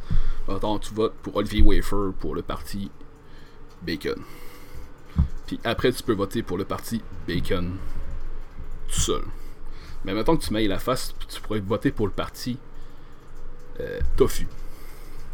Attends, 0.49 0.79
tu 0.79 0.93
votes 0.93 1.15
pour 1.23 1.37
Olivier 1.37 1.63
Wafer 1.63 2.13
pour 2.21 2.35
le 2.35 2.43
parti 2.43 2.91
Bacon. 3.81 4.21
Puis 5.47 5.59
après, 5.65 5.91
tu 5.93 6.03
peux 6.03 6.13
voter 6.13 6.43
pour 6.43 6.59
le 6.59 6.67
parti 6.67 7.01
Bacon 7.27 7.77
tout 8.89 9.01
seul. 9.01 9.23
Mais 10.05 10.13
mettons 10.13 10.37
que 10.37 10.45
tu 10.45 10.53
mets 10.53 10.67
la 10.69 10.79
face, 10.79 11.15
tu 11.27 11.41
pourrais 11.41 11.61
voter 11.61 11.91
pour 11.91 12.07
le 12.07 12.13
parti 12.13 12.59
euh, 13.81 14.01
Tofu. 14.19 14.47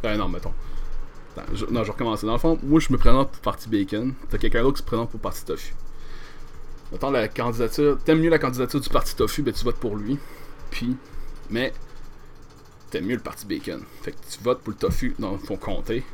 Euh, 0.04 0.16
non, 0.16 0.28
mettons. 0.28 0.54
Attends, 1.36 1.52
je, 1.52 1.66
non, 1.66 1.82
je 1.82 1.90
recommence. 1.90 2.24
Dans 2.24 2.32
le 2.32 2.38
fond, 2.38 2.60
moi, 2.62 2.78
je 2.78 2.92
me 2.92 2.98
présente 2.98 3.30
pour 3.30 3.38
le 3.38 3.42
parti 3.42 3.68
Bacon. 3.68 4.14
T'as 4.28 4.38
quelqu'un 4.38 4.62
d'autre 4.62 4.76
qui 4.76 4.82
se 4.82 4.86
présente 4.86 5.10
pour 5.10 5.18
le 5.18 5.22
parti 5.22 5.44
Tofu. 5.44 5.74
Mettons 6.92 7.10
la 7.10 7.26
candidature. 7.26 7.98
T'aimes 8.04 8.20
mieux 8.20 8.30
la 8.30 8.38
candidature 8.38 8.80
du 8.80 8.88
parti 8.88 9.16
Tofu, 9.16 9.42
ben 9.42 9.52
tu 9.52 9.64
votes 9.64 9.80
pour 9.80 9.96
lui. 9.96 10.16
Puis, 10.70 10.96
mais 11.50 11.72
t'aimes 12.90 13.06
mieux 13.06 13.14
le 13.14 13.20
parti 13.20 13.46
Bacon. 13.46 13.82
Fait 14.02 14.12
que 14.12 14.16
tu 14.30 14.42
votes 14.42 14.60
pour 14.60 14.72
le 14.72 14.78
Tofu 14.78 15.14
dans 15.18 15.38
ton 15.38 15.56
comté. 15.56 16.04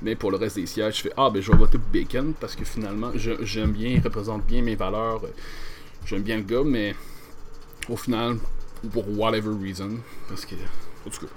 Mais 0.00 0.14
pour 0.14 0.30
le 0.30 0.36
reste 0.36 0.56
des 0.56 0.66
sièges, 0.66 0.98
je 0.98 1.02
fais 1.02 1.12
Ah, 1.16 1.28
ben 1.28 1.42
je 1.42 1.50
vais 1.50 1.58
voter 1.58 1.78
pour 1.78 1.88
Bacon 1.88 2.32
parce 2.40 2.54
que 2.54 2.64
finalement, 2.64 3.10
j'aime 3.14 3.72
bien, 3.72 3.88
il 3.90 4.00
représente 4.00 4.46
bien 4.46 4.62
mes 4.62 4.76
valeurs. 4.76 5.22
J'aime 6.06 6.22
bien 6.22 6.36
le 6.36 6.42
gars, 6.42 6.62
mais 6.64 6.94
au 7.88 7.96
final, 7.96 8.38
pour 8.92 9.04
whatever 9.18 9.50
reason, 9.60 9.98
parce 10.28 10.46
que, 10.46 10.54
en 10.54 11.10
tout 11.10 11.26
cas, 11.26 11.32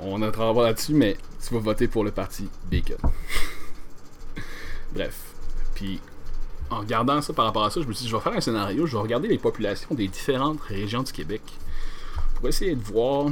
on 0.00 0.22
a 0.22 0.30
travaillé 0.30 0.68
là-dessus, 0.68 0.94
mais 0.94 1.16
tu 1.44 1.54
vas 1.54 1.60
voter 1.60 1.88
pour 1.88 2.04
le 2.04 2.12
parti 2.12 2.48
Bacon. 2.70 2.96
Bref. 4.92 5.16
Puis, 5.74 6.00
en 6.70 6.80
regardant 6.80 7.20
ça 7.20 7.32
par 7.32 7.46
rapport 7.46 7.64
à 7.64 7.70
ça, 7.70 7.80
je 7.80 7.86
me 7.86 7.92
suis 7.92 8.04
dit, 8.04 8.10
je 8.10 8.16
vais 8.16 8.22
faire 8.22 8.32
un 8.32 8.40
scénario, 8.40 8.86
je 8.86 8.96
vais 8.96 9.02
regarder 9.02 9.28
les 9.28 9.38
populations 9.38 9.94
des 9.94 10.08
différentes 10.08 10.60
régions 10.62 11.02
du 11.02 11.12
Québec 11.12 11.42
pour 12.36 12.48
essayer 12.48 12.74
de 12.74 12.82
voir. 12.82 13.30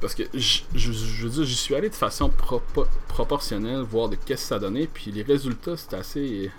Parce 0.00 0.14
que 0.14 0.22
je, 0.32 0.62
veux 0.72 1.28
dire, 1.30 1.44
j'y 1.44 1.54
suis 1.56 1.74
allé 1.74 1.88
de 1.88 1.94
façon 1.94 2.30
propo- 2.30 2.86
proportionnelle, 3.08 3.80
voir 3.80 4.08
de 4.08 4.16
qu'est-ce 4.16 4.42
que 4.42 4.48
ça 4.48 4.58
donnait, 4.58 4.86
puis 4.86 5.10
les 5.10 5.22
résultats, 5.22 5.76
c'était 5.76 5.96
assez. 5.96 6.50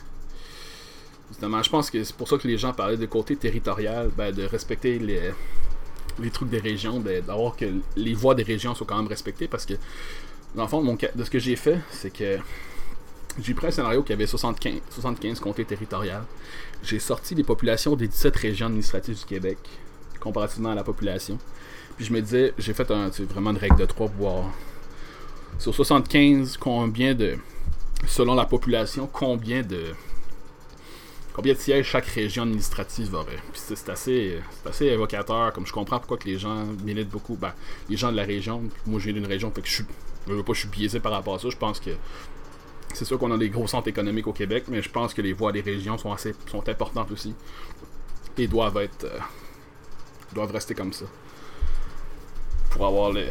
Justement, 1.30 1.62
je 1.62 1.70
pense 1.70 1.90
que 1.90 2.04
c'est 2.04 2.16
pour 2.16 2.28
ça 2.28 2.38
que 2.38 2.48
les 2.48 2.58
gens 2.58 2.74
parlaient 2.74 2.98
de 2.98 3.06
côté 3.06 3.36
territorial, 3.36 4.10
ben, 4.18 4.34
de 4.34 4.44
respecter 4.44 5.00
les, 5.00 5.32
les 6.20 6.32
trucs 6.32 6.50
des 6.50 6.60
régions, 6.60 7.00
ben, 7.00 7.24
d'avoir 7.24 7.56
que 7.56 7.66
les 7.96 8.14
voix 8.14 8.36
des 8.36 8.44
régions 8.44 8.76
soient 8.76 8.88
quand 8.88 8.98
même 8.98 9.08
respectées, 9.08 9.48
parce 9.48 9.66
que, 9.66 9.76
dans 10.56 10.64
le 10.64 10.70
fond, 10.70 10.82
mon 10.82 10.96
de 10.96 11.24
ce 11.24 11.30
que 11.30 11.40
j'ai 11.40 11.56
fait, 11.56 11.80
c'est 11.92 12.12
que 12.12 12.40
j'ai 13.42 13.54
pris 13.54 13.68
un 13.68 13.72
scénario 13.72 14.04
qui 14.04 14.12
avait 14.12 14.28
75, 14.28 14.82
75 14.90 15.40
comtés 15.40 15.64
territoriales. 15.64 16.26
J'ai 16.84 17.00
sorti 17.00 17.36
les 17.36 17.44
populations 17.44 17.96
des 17.96 18.08
17 18.08 18.36
régions 18.36 18.66
administratives 18.66 19.18
du 19.18 19.26
Québec, 19.26 19.58
comparativement 20.20 20.72
à 20.72 20.76
la 20.76 20.84
population. 20.84 21.38
Puis 21.96 22.06
je 22.06 22.14
me 22.14 22.22
disais, 22.22 22.54
j'ai 22.58 22.74
fait 22.74 22.90
un, 22.92 23.10
vraiment 23.10 23.52
une 23.52 23.58
règle 23.58 23.78
de 23.78 23.86
3 23.86 24.08
pour 24.08 24.16
voir 24.16 24.46
sur 25.58 25.76
75 25.76 26.58
combien 26.58 27.14
de, 27.14 27.38
selon 28.08 28.36
la 28.36 28.46
population, 28.46 29.10
combien 29.12 29.62
de 29.62 29.94
combien 31.34 31.54
de 31.54 31.60
sièges 31.60 31.86
chaque 31.86 32.06
région 32.06 32.44
administrative 32.44 33.14
aurait? 33.14 33.40
Puis 33.52 33.62
c'est 33.64 33.90
assez, 33.90 34.40
assez 34.66 34.86
évocateur, 34.86 35.54
comme 35.54 35.66
je 35.66 35.72
comprends 35.72 36.00
pourquoi 36.00 36.18
que 36.18 36.28
les 36.28 36.38
gens 36.38 36.66
militent 36.84 37.10
beaucoup. 37.10 37.36
Ben, 37.36 37.54
les 37.90 37.98
gens 37.98 38.12
de 38.12 38.18
la 38.18 38.24
région, 38.24 38.64
moi 38.86 39.00
j'ai 39.00 39.14
d'une 39.14 39.26
région, 39.26 39.52
fait 39.52 39.62
que 39.62 39.68
je 39.68 39.76
suis, 39.76 39.86
je 40.28 40.34
veux 40.34 40.44
pas, 40.44 40.54
je 40.54 40.60
suis 40.60 40.70
biaisé 40.70 41.00
par 41.00 41.12
rapport 41.12 41.36
à 41.36 41.40
ça. 41.40 41.50
Je 41.50 41.58
pense 41.58 41.80
que 41.80 41.92
c'est 42.94 43.06
sûr 43.06 43.18
qu'on 43.20 43.32
a 43.32 43.38
des 43.38 43.50
gros 43.50 43.68
centres 43.68 43.88
économiques 43.88 44.28
au 44.28 44.34
Québec, 44.34 44.66
mais 44.68 44.82
je 44.82 44.90
pense 44.90 45.14
que 45.14 45.22
les 45.22 45.34
voix 45.34 45.52
des 45.52 45.62
régions 45.62 45.98
sont 45.98 46.12
assez 46.12 46.34
sont 46.50 46.68
importantes 46.68 47.12
aussi. 47.12 47.34
Et 48.38 48.48
doivent 48.48 48.78
être 48.78 49.04
euh, 49.06 49.20
doivent 50.34 50.52
rester 50.52 50.74
comme 50.76 50.94
ça. 50.94 51.06
Pour 52.72 52.86
avoir 52.86 53.12
les. 53.12 53.30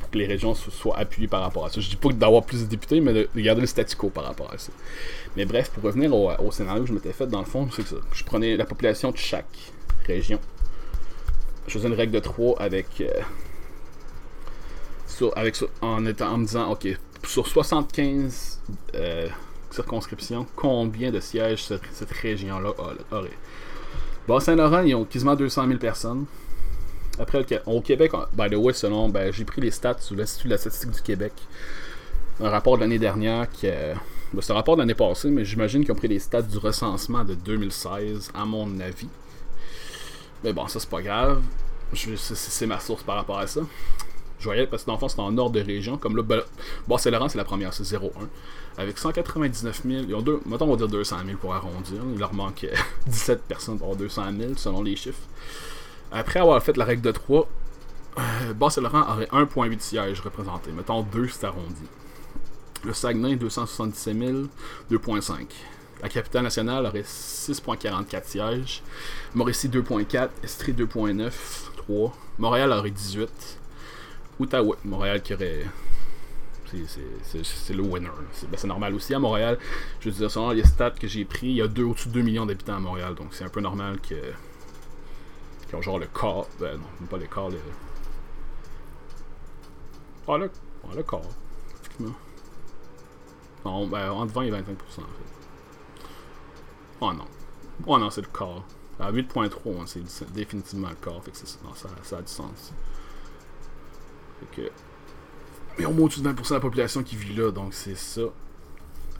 Pour 0.00 0.10
que 0.10 0.18
les 0.18 0.26
régions 0.26 0.54
so- 0.54 0.70
soient 0.70 0.98
appuyées 0.98 1.28
par 1.28 1.40
rapport 1.42 1.66
à 1.66 1.70
ça. 1.70 1.80
Je 1.80 1.88
dis 1.88 1.96
pas 1.96 2.10
d'avoir 2.12 2.44
plus 2.44 2.60
de 2.62 2.66
députés, 2.66 3.00
mais 3.00 3.12
de, 3.12 3.28
de 3.34 3.40
garder 3.40 3.60
le 3.60 3.66
statu 3.66 3.96
par 4.10 4.24
rapport 4.24 4.52
à 4.52 4.58
ça. 4.58 4.70
Mais 5.36 5.44
bref, 5.46 5.70
pour 5.70 5.82
revenir 5.82 6.14
au, 6.14 6.50
scénario 6.52 6.82
que 6.82 6.88
je 6.88 6.92
m'étais 6.94 7.12
fait, 7.12 7.26
dans 7.26 7.40
le 7.40 7.44
fond, 7.46 7.68
c'est 7.74 7.86
ça. 7.86 7.96
Je 8.12 8.24
prenais 8.24 8.56
la 8.56 8.64
population 8.66 9.10
de 9.10 9.16
chaque 9.16 9.72
région. 10.06 10.38
Je 11.66 11.72
faisais 11.72 11.88
une 11.88 11.94
règle 11.94 12.12
de 12.12 12.20
3 12.20 12.60
avec. 12.60 13.00
euh, 13.00 13.20
avec 15.34 15.56
en, 15.80 16.04
étant, 16.06 16.28
en 16.32 16.38
me 16.38 16.44
disant, 16.46 16.70
ok, 16.70 16.88
sur 17.24 17.46
75 17.46 18.60
euh, 18.94 19.28
circonscriptions, 19.70 20.46
combien 20.54 21.10
de 21.10 21.20
sièges 21.20 21.64
cette, 21.64 21.82
cette 21.92 22.12
région-là 22.12 22.70
a- 23.12 23.22
aurait 24.28 24.38
Bas-Saint-Laurent, 24.38 24.80
ils 24.82 24.94
ont 24.94 25.04
quasiment 25.04 25.34
200 25.36 25.66
000 25.66 25.78
personnes. 25.78 26.26
Après, 27.18 27.44
au 27.66 27.80
Québec, 27.80 28.12
by 28.34 28.50
the 28.50 28.54
way, 28.56 28.72
selon, 28.72 29.08
ben, 29.08 29.32
j'ai 29.32 29.44
pris 29.44 29.60
les 29.62 29.70
stats 29.70 29.96
sous 30.00 30.14
l'Institut 30.14 30.48
de 30.48 30.52
la 30.52 30.58
statistique 30.58 30.90
du 30.90 31.00
Québec. 31.02 31.32
Un 32.40 32.50
rapport 32.50 32.76
de 32.76 32.82
l'année 32.82 32.98
dernière 32.98 33.48
qui. 33.50 33.66
euh, 33.68 33.94
ben, 34.34 34.42
c'est 34.42 34.52
un 34.52 34.56
rapport 34.56 34.76
de 34.76 34.82
l'année 34.82 34.94
passée, 34.94 35.30
mais 35.30 35.44
j'imagine 35.44 35.82
qu'ils 35.82 35.92
ont 35.92 35.96
pris 35.96 36.08
les 36.08 36.18
stats 36.18 36.42
du 36.42 36.58
recensement 36.58 37.24
de 37.24 37.34
2016, 37.34 38.30
à 38.34 38.44
mon 38.44 38.78
avis. 38.80 39.08
Mais 40.44 40.52
bon, 40.52 40.68
ça, 40.68 40.78
c'est 40.78 40.90
pas 40.90 41.00
grave. 41.00 41.40
C'est- 41.94 42.66
ma 42.66 42.80
source 42.80 43.02
par 43.02 43.16
rapport 43.16 43.38
à 43.38 43.46
ça. 43.46 43.60
Je 44.38 44.44
voyais, 44.44 44.66
parce 44.66 44.82
que 44.82 44.88
dans 44.88 44.94
le 44.94 44.98
fond, 44.98 45.08
c'est 45.08 45.20
en 45.20 45.36
ordre 45.38 45.52
de 45.54 45.60
région. 45.64 45.96
Comme 45.96 46.16
là, 46.16 46.22
ben, 46.22 46.42
Bas-Saint-Laurent, 46.86 47.28
c'est 47.30 47.38
la 47.38 47.44
première, 47.44 47.72
c'est 47.72 47.84
0,1. 47.84 48.28
Avec 48.78 48.98
199 48.98 49.82
000, 49.86 50.04
ils 50.06 50.14
ont 50.14 50.20
deux, 50.20 50.40
mettons, 50.44 50.66
on 50.66 50.70
va 50.70 50.76
dire 50.76 50.88
200 50.88 51.16
000 51.24 51.38
pour 51.38 51.54
arrondir. 51.54 52.02
Il 52.12 52.18
leur 52.18 52.34
manque 52.34 52.64
euh, 52.64 52.74
17 53.06 53.42
personnes 53.42 53.78
pour 53.78 53.86
avoir 53.86 53.98
200 53.98 54.24
000 54.38 54.52
selon 54.56 54.82
les 54.82 54.96
chiffres. 54.96 55.22
Après 56.12 56.40
avoir 56.40 56.62
fait 56.62 56.76
la 56.76 56.84
règle 56.84 57.02
de 57.02 57.10
3, 57.10 57.48
euh, 58.18 58.52
Bas-Saint-Laurent 58.54 59.10
aurait 59.12 59.26
1,8 59.26 59.80
sièges 59.80 60.20
représentés. 60.20 60.72
Mettons 60.72 61.02
2, 61.02 61.28
c'est 61.28 61.44
arrondi. 61.44 61.82
Le 62.84 62.92
Saguenay, 62.92 63.36
267 63.36 64.16
000, 64.16 64.32
2,5. 64.90 65.46
La 66.02 66.08
capitale 66.10 66.42
nationale 66.42 66.84
aurait 66.84 67.02
6,44 67.02 68.24
sièges. 68.24 68.82
Mauricie, 69.34 69.68
2,4. 69.68 70.28
Estrie, 70.44 70.72
2,9. 70.72 71.32
3. 71.76 72.16
Montréal 72.38 72.72
aurait 72.72 72.90
18. 72.90 73.28
Outaouais, 74.38 74.76
Montréal 74.84 75.22
qui 75.22 75.32
aurait. 75.34 75.64
C'est- 76.68 77.74
le 77.74 77.82
winner. 77.82 78.10
C'est 78.32 78.50
ben, 78.50 78.56
c'est 78.58 78.66
normal 78.66 78.94
aussi 78.94 79.14
à 79.14 79.18
Montréal. 79.18 79.58
Je 80.00 80.10
veux 80.10 80.16
dire, 80.16 80.30
selon 80.30 80.50
les 80.50 80.64
stats 80.64 80.90
que 80.92 81.06
j'ai 81.06 81.24
pris, 81.24 81.46
il 81.48 81.56
y 81.56 81.62
a 81.62 81.66
au-dessus 81.84 82.08
de 82.08 82.14
2 82.14 82.22
millions 82.22 82.46
d'habitants 82.46 82.76
à 82.76 82.80
Montréal. 82.80 83.14
Donc 83.14 83.28
c'est 83.32 83.44
un 83.44 83.48
peu 83.48 83.60
normal 83.60 84.00
que. 84.00 84.14
Qu'ils 85.66 85.76
ont 85.76 85.82
genre 85.82 85.98
le 85.98 86.06
quart. 86.06 86.46
Ben 86.60 86.76
non, 86.78 86.86
même 87.00 87.08
pas 87.08 87.16
le 87.18 87.26
quart. 87.26 87.50
Le... 87.50 87.58
Ah, 90.28 90.36
le, 90.38 90.44
ouais, 90.44 90.50
le. 90.96 91.22
Effectivement. 91.80 92.14
Non, 93.64 93.86
ben 93.86 94.10
entre 94.10 94.32
20 94.32 94.42
et 94.42 94.50
25% 94.50 94.54
en 94.58 95.02
fait. 95.02 95.02
Oh 97.00 97.12
non. 97.12 97.26
Oh 97.86 97.98
non, 97.98 98.10
c'est 98.10 98.22
le 98.22 98.28
quart. 98.28 98.62
À 98.98 99.12
8.3, 99.12 99.82
hein, 99.82 99.84
c'est 99.86 100.32
définitivement 100.32 100.88
le 100.88 100.96
c'est- 101.32 101.62
non, 101.62 101.74
ça, 101.74 101.88
ça 102.02 102.18
a 102.18 102.22
du 102.22 102.32
sens. 102.32 102.72
Fait 104.40 104.62
que. 104.62 104.70
Mais 105.78 105.84
au 105.84 105.92
moins 105.92 106.06
au-dessus 106.06 106.20
de 106.20 106.28
20% 106.28 106.48
de 106.48 106.54
la 106.54 106.60
population 106.60 107.02
qui 107.02 107.16
vit 107.16 107.34
là, 107.34 107.50
donc 107.50 107.74
c'est 107.74 107.96
ça. 107.96 108.22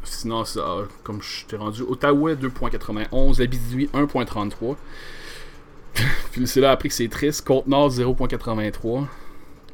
Sinon, 0.05 0.45
ça, 0.45 0.63
comme 1.03 1.21
je 1.21 1.45
t'ai 1.47 1.57
rendu, 1.57 1.83
Ottawa 1.83 2.35
2.91, 2.35 3.43
Abitibi 3.43 3.87
1.33. 3.87 4.77
Puis 6.33 6.47
c'est 6.47 6.61
là 6.61 6.71
après 6.71 6.89
que 6.89 6.95
c'est 6.95 7.09
triste. 7.09 7.45
Côte-Nord 7.45 7.91
0.83. 7.91 9.07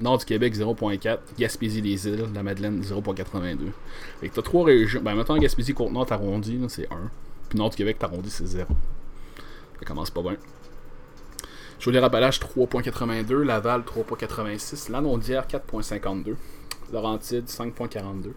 Nord 0.01 0.18
du 0.18 0.25
Québec 0.25 0.55
0.4. 0.57 1.18
Gaspésie-les-Îles, 1.38 2.29
la 2.35 2.42
Madeleine 2.42 2.81
0.82. 2.81 3.59
Fait 4.21 4.29
que 4.29 4.35
t'as 4.35 4.42
trois 4.42 4.64
régions. 4.64 5.01
Ben 5.03 5.14
maintenant 5.14 5.37
Gaspésie, 5.37 5.75
Côte-Nord, 5.75 6.07
t'arrondis, 6.07 6.59
c'est 6.68 6.90
1. 6.90 6.97
Puis 7.49 7.59
Nord 7.59 7.71
du 7.71 7.77
Québec, 7.77 7.99
t'arrondis, 7.99 8.31
c'est 8.31 8.47
0. 8.47 8.66
Ça 9.79 9.85
commence 9.85 10.11
pas 10.11 10.23
bien. 10.23 10.37
Chaudière-Appalaches 11.79 12.40
3.82. 12.40 13.42
Laval 13.42 13.83
3.86. 13.83 14.90
Lanaudière 14.90 15.47
4.52. 15.47 16.37
Laurentide 16.92 17.46
5.42. 17.46 18.33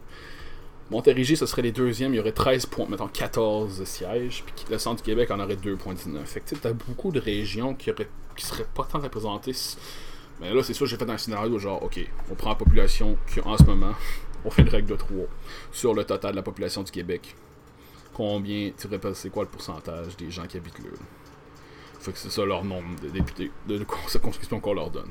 Montérégie, 0.92 1.36
ce 1.36 1.48
serait 1.48 1.64
les 1.64 1.72
deuxièmes, 1.72 2.14
il 2.14 2.18
y 2.18 2.20
aurait 2.20 2.32
13 2.32 2.68
points, 2.68 2.86
mettons 2.88 3.08
14 3.08 3.84
sièges, 3.86 4.44
puis 4.46 4.66
le 4.70 4.78
centre 4.78 4.98
du 4.98 5.04
Québec 5.04 5.32
en 5.32 5.40
aurait 5.40 5.56
2.19. 5.56 6.24
Fait 6.26 6.42
que 6.42 6.54
tu 6.54 6.68
as 6.68 6.74
beaucoup 6.74 7.12
de 7.12 7.20
régions 7.20 7.74
qui, 7.74 7.92
seraient 8.38 8.68
pas 8.74 8.84
tant 8.84 9.00
représentées. 9.00 9.54
Mais 10.40 10.54
là, 10.54 10.62
c'est 10.62 10.74
sûr, 10.74 10.86
j'ai 10.86 10.98
fait 10.98 11.10
un 11.10 11.18
scénario 11.18 11.58
genre, 11.58 11.82
ok, 11.82 12.00
on 12.30 12.36
prend 12.36 12.50
la 12.50 12.56
population 12.56 13.18
qui 13.28 13.40
en 13.42 13.58
ce 13.58 13.64
moment, 13.64 13.94
on 14.46 14.52
fait 14.52 14.62
une 14.62 14.70
règle 14.70 14.90
de 14.90 14.96
3 14.96 15.26
sur 15.72 15.96
le 15.96 16.04
total 16.04 16.32
de 16.32 16.36
la 16.36 16.44
population 16.44 16.84
du 16.84 16.92
Québec. 16.92 17.36
Combien, 18.14 18.72
tu 18.78 18.88
répètes, 18.88 19.16
c'est 19.16 19.30
quoi 19.30 19.44
le 19.44 19.50
pourcentage 19.50 20.16
des 20.18 20.30
gens 20.30 20.46
qui 20.46 20.58
habitent 20.58 20.80
là? 20.80 20.92
Fait 22.00 22.12
que 22.12 22.20
c'est 22.20 22.30
ça 22.30 22.46
leur 22.46 22.64
nombre 22.64 23.00
de 23.02 23.10
députés, 23.10 23.52
de, 23.68 23.80
de 23.80 23.86
circonscription 24.08 24.60
qu'on 24.60 24.76
leur 24.76 24.92
donne. 24.92 25.10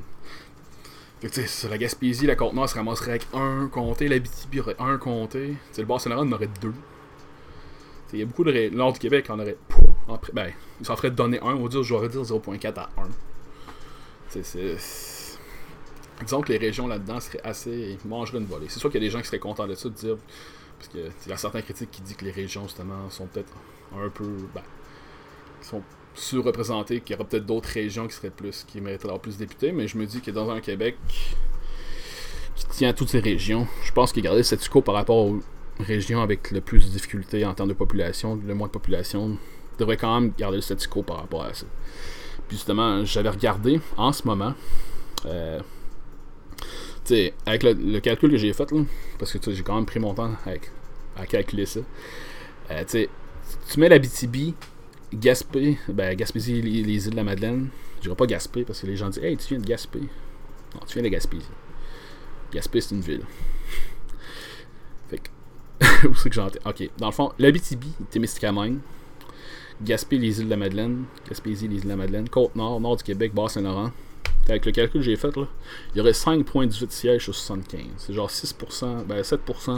Sais, 1.21 1.69
la 1.69 1.77
Gaspésie, 1.77 2.27
la 2.27 2.35
Côte-Nord 2.35 2.69
se 2.69 2.75
ramasserait 2.75 3.11
avec 3.11 3.27
un 3.33 3.67
comté, 3.67 4.07
la 4.07 4.19
BTB 4.19 4.59
aurait 4.59 4.75
un 4.79 4.97
comté, 4.97 5.55
sais, 5.71 5.81
le 5.81 5.87
Bas-Saint-Laurent 5.87 6.27
en 6.27 6.31
aurait 6.31 6.49
deux. 6.61 6.73
Il 8.13 8.19
y 8.19 8.21
a 8.21 8.25
beaucoup 8.25 8.43
de. 8.43 8.69
Nord 8.69 8.93
du 8.93 8.99
Québec 8.99 9.29
en 9.29 9.39
aurait 9.39 9.57
pas. 9.67 9.75
En... 10.07 10.19
Ben, 10.33 10.51
ils 10.79 10.85
s'en 10.85 10.95
feraient 10.95 11.11
donner 11.11 11.39
un, 11.41 11.55
on 11.55 11.67
dire, 11.67 11.83
j'aurais 11.83 12.07
dire 12.07 12.21
0.4 12.21 12.79
à 12.79 12.89
1. 12.97 13.07
C'est. 14.29 14.77
Disons 16.23 16.41
que 16.41 16.53
les 16.53 16.57
régions 16.57 16.87
là-dedans 16.87 17.19
seraient 17.19 17.41
assez. 17.43 17.97
Ils 18.01 18.07
mangeraient 18.07 18.37
une 18.37 18.45
volée. 18.45 18.67
C'est 18.69 18.79
sûr 18.79 18.89
qu'il 18.89 19.01
y 19.01 19.05
a 19.05 19.07
des 19.07 19.11
gens 19.11 19.19
qui 19.19 19.27
seraient 19.27 19.39
contents 19.39 19.67
de 19.67 19.75
ça, 19.75 19.89
de 19.89 19.95
dire. 19.95 20.17
Parce 20.77 20.89
qu'il 20.89 21.29
y 21.29 21.33
a 21.33 21.37
certains 21.37 21.61
critiques 21.61 21.91
qui 21.91 22.01
disent 22.01 22.15
que 22.15 22.25
les 22.25 22.31
régions, 22.31 22.63
justement, 22.63 23.09
sont 23.09 23.25
peut-être 23.25 23.51
un 23.97 24.09
peu. 24.09 24.25
Ben, 24.53 24.63
sont 25.61 25.81
surreprésenté, 26.15 27.01
qu'il 27.01 27.15
y 27.15 27.19
aura 27.19 27.27
peut-être 27.27 27.45
d'autres 27.45 27.69
régions 27.69 28.07
qui 28.07 28.15
seraient 28.15 28.29
plus, 28.29 28.65
qui 28.67 28.81
mériteraient 28.81 29.07
d'avoir 29.07 29.21
plus 29.21 29.35
de 29.35 29.39
députés, 29.39 29.71
mais 29.71 29.87
je 29.87 29.97
me 29.97 30.05
dis 30.05 30.21
que 30.21 30.31
dans 30.31 30.49
un 30.49 30.59
Québec 30.59 30.97
qui 32.55 32.65
tient 32.69 32.89
à 32.89 32.93
toutes 32.93 33.09
ces 33.09 33.19
régions, 33.19 33.67
je 33.83 33.91
pense 33.91 34.11
qu'il 34.11 34.23
garder 34.23 34.39
le 34.39 34.43
statu 34.43 34.69
quo 34.69 34.81
par 34.81 34.95
rapport 34.95 35.17
aux 35.17 35.39
régions 35.79 36.21
avec 36.21 36.51
le 36.51 36.61
plus 36.61 36.85
de 36.85 36.91
difficultés 36.91 37.45
en 37.45 37.53
termes 37.53 37.69
de 37.69 37.73
population, 37.73 38.39
le 38.45 38.53
moins 38.55 38.67
de 38.67 38.71
population, 38.71 39.37
devrait 39.77 39.97
quand 39.97 40.19
même 40.19 40.31
garder 40.37 40.57
le 40.57 40.61
statu 40.61 40.87
quo 40.87 41.03
par 41.03 41.17
rapport 41.17 41.43
à 41.43 41.53
ça. 41.53 41.65
Puis 42.47 42.57
justement, 42.57 43.03
j'avais 43.03 43.29
regardé 43.29 43.81
en 43.97 44.13
ce 44.13 44.25
moment, 44.25 44.53
euh, 45.25 45.59
tu 47.03 47.31
avec 47.45 47.63
le, 47.63 47.99
calcul 47.99 48.31
que 48.31 48.37
j'ai 48.37 48.53
fait, 48.53 48.71
là, 48.71 48.83
parce 49.19 49.37
que 49.37 49.51
j'ai 49.51 49.63
quand 49.63 49.75
même 49.75 49.85
pris 49.85 49.99
mon 49.99 50.13
temps 50.13 50.31
avec, 50.45 50.71
à 51.17 51.25
calculer 51.25 51.65
ça, 51.65 51.81
euh, 52.71 52.83
tu 52.87 53.79
mets 53.79 53.89
la 53.89 53.99
BTB 53.99 54.53
Gaspé, 55.15 55.77
ben 55.87 56.15
Gaspésie, 56.15 56.61
les, 56.61 57.05
îles 57.05 57.11
de 57.11 57.15
la 57.15 57.23
Madeleine. 57.23 57.69
Je 57.97 58.01
dirais 58.03 58.15
pas 58.15 58.25
Gaspé 58.25 58.63
parce 58.63 58.81
que 58.81 58.87
les 58.87 58.97
gens 58.97 59.09
disent 59.09 59.23
Hey, 59.23 59.37
tu 59.37 59.47
viens 59.49 59.59
de 59.59 59.65
Gaspé. 59.65 59.99
Non, 59.99 60.81
tu 60.85 60.93
viens 60.93 61.03
de 61.03 61.07
Gaspésie. 61.07 61.45
Gaspé, 62.51 62.81
c'est 62.81 62.95
une 62.95 63.01
ville. 63.01 63.23
fait 65.09 65.19
que. 65.19 66.07
Où 66.07 66.15
c'est 66.15 66.29
que 66.29 66.35
j'entends? 66.35 66.59
Ok, 66.69 66.89
dans 66.97 67.07
le 67.07 67.11
fond, 67.13 67.31
l'Abitibi, 67.39 67.91
Témiscamingue. 68.09 68.79
Gaspé, 69.81 70.17
les 70.17 70.39
îles 70.39 70.45
de 70.45 70.49
la 70.49 70.57
Madeleine. 70.57 71.05
Gaspésie, 71.27 71.67
les 71.67 71.77
îles 71.77 71.83
de 71.83 71.89
la 71.89 71.95
Madeleine. 71.95 72.29
Côte-Nord, 72.29 72.79
nord 72.81 72.97
du 72.97 73.03
Québec, 73.03 73.33
Bas-Saint-Laurent. 73.33 73.91
Avec 74.47 74.65
le 74.65 74.71
calcul 74.71 74.99
que 74.99 75.05
j'ai 75.05 75.15
fait, 75.15 75.35
là, 75.35 75.47
il 75.93 75.97
y 75.97 76.01
aurait 76.01 76.11
5,18 76.11 76.91
sièges 76.91 77.23
sur 77.23 77.33
75. 77.33 77.81
C'est 77.97 78.13
genre 78.13 78.29
6%, 78.29 79.05
ben 79.05 79.21
7% 79.21 79.77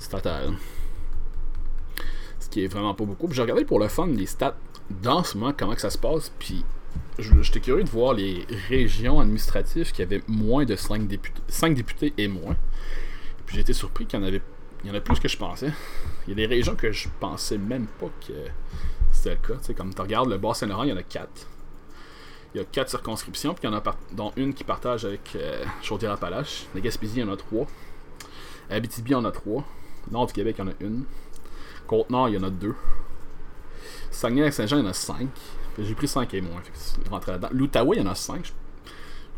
du 0.00 0.08
total 0.10 0.52
qui 2.52 2.64
est 2.64 2.68
vraiment 2.68 2.94
pas 2.94 3.04
beaucoup. 3.04 3.28
j'ai 3.32 3.42
regardé 3.42 3.64
pour 3.64 3.80
le 3.80 3.88
fun 3.88 4.06
les 4.06 4.26
stats 4.26 4.56
dans 4.90 5.24
ce 5.24 5.38
moment, 5.38 5.54
comment 5.56 5.74
que 5.74 5.80
ça 5.80 5.90
se 5.90 5.98
passe, 5.98 6.30
puis 6.38 6.64
j'étais 7.18 7.60
curieux 7.60 7.82
de 7.82 7.88
voir 7.88 8.12
les 8.12 8.46
régions 8.68 9.20
administratives 9.20 9.90
qui 9.90 10.02
avaient 10.02 10.22
moins 10.28 10.66
de 10.66 10.76
5 10.76 11.08
députés, 11.08 11.40
5 11.48 11.74
députés 11.74 12.12
et 12.18 12.28
moins. 12.28 12.56
Puis 13.46 13.56
j'ai 13.56 13.62
été 13.62 13.72
surpris 13.72 14.04
qu'il 14.06 14.20
y 14.20 14.22
en 14.22 14.26
avait 14.26 14.42
il 14.84 14.92
y 14.92 14.96
en 14.96 15.00
plus 15.00 15.20
que 15.20 15.28
je 15.28 15.36
pensais. 15.36 15.72
Il 16.26 16.30
y 16.30 16.32
a 16.32 16.36
des 16.36 16.46
régions 16.46 16.74
que 16.74 16.90
je 16.90 17.08
pensais 17.20 17.56
même 17.56 17.86
pas 17.86 18.10
que 18.26 18.32
c'était 19.12 19.30
le 19.30 19.36
cas. 19.36 19.62
sais 19.62 19.74
comme 19.74 19.94
tu 19.94 20.00
regardes 20.02 20.28
le 20.28 20.38
Bas-Saint-Laurent, 20.38 20.82
il 20.82 20.90
y 20.90 20.92
en 20.92 20.96
a 20.96 21.02
4. 21.02 21.28
Il 22.54 22.58
y 22.58 22.60
a 22.60 22.64
4 22.64 22.90
circonscriptions, 22.90 23.54
puis 23.54 23.62
il 23.68 23.70
y 23.70 23.74
en 23.74 23.78
a 23.78 23.82
dont 24.12 24.32
une 24.36 24.52
qui 24.52 24.64
partage 24.64 25.04
avec 25.04 25.36
euh, 25.36 25.64
Chaudière-Appalaches. 25.82 26.66
La 26.74 26.80
Gaspésie, 26.80 27.20
il 27.20 27.20
y 27.20 27.22
en 27.22 27.32
a 27.32 27.36
3. 27.36 27.66
Abitibi, 28.70 29.10
il 29.10 29.12
y 29.12 29.16
en 29.16 29.24
a 29.24 29.30
3. 29.30 29.64
Nord 30.10 30.26
du 30.26 30.32
Québec, 30.32 30.56
il 30.58 30.64
y 30.64 30.68
en 30.68 30.70
a 30.70 30.74
une. 30.80 31.04
Côte-Nord, 31.86 32.28
il 32.28 32.34
y 32.34 32.38
en 32.38 32.44
a 32.44 32.50
deux. 32.50 32.74
Saguenay-Saint-Jean, 34.10 34.78
il 34.78 34.84
y 34.84 34.86
en 34.86 34.90
a 34.90 34.92
cinq. 34.92 35.28
J'ai 35.78 35.94
pris 35.94 36.08
cinq 36.08 36.34
et 36.34 36.40
moins. 36.40 36.62
là-dedans. 37.26 37.48
L'Outaouais, 37.52 37.96
il 37.96 38.02
y 38.02 38.06
en 38.06 38.10
a 38.10 38.14
cinq. 38.14 38.52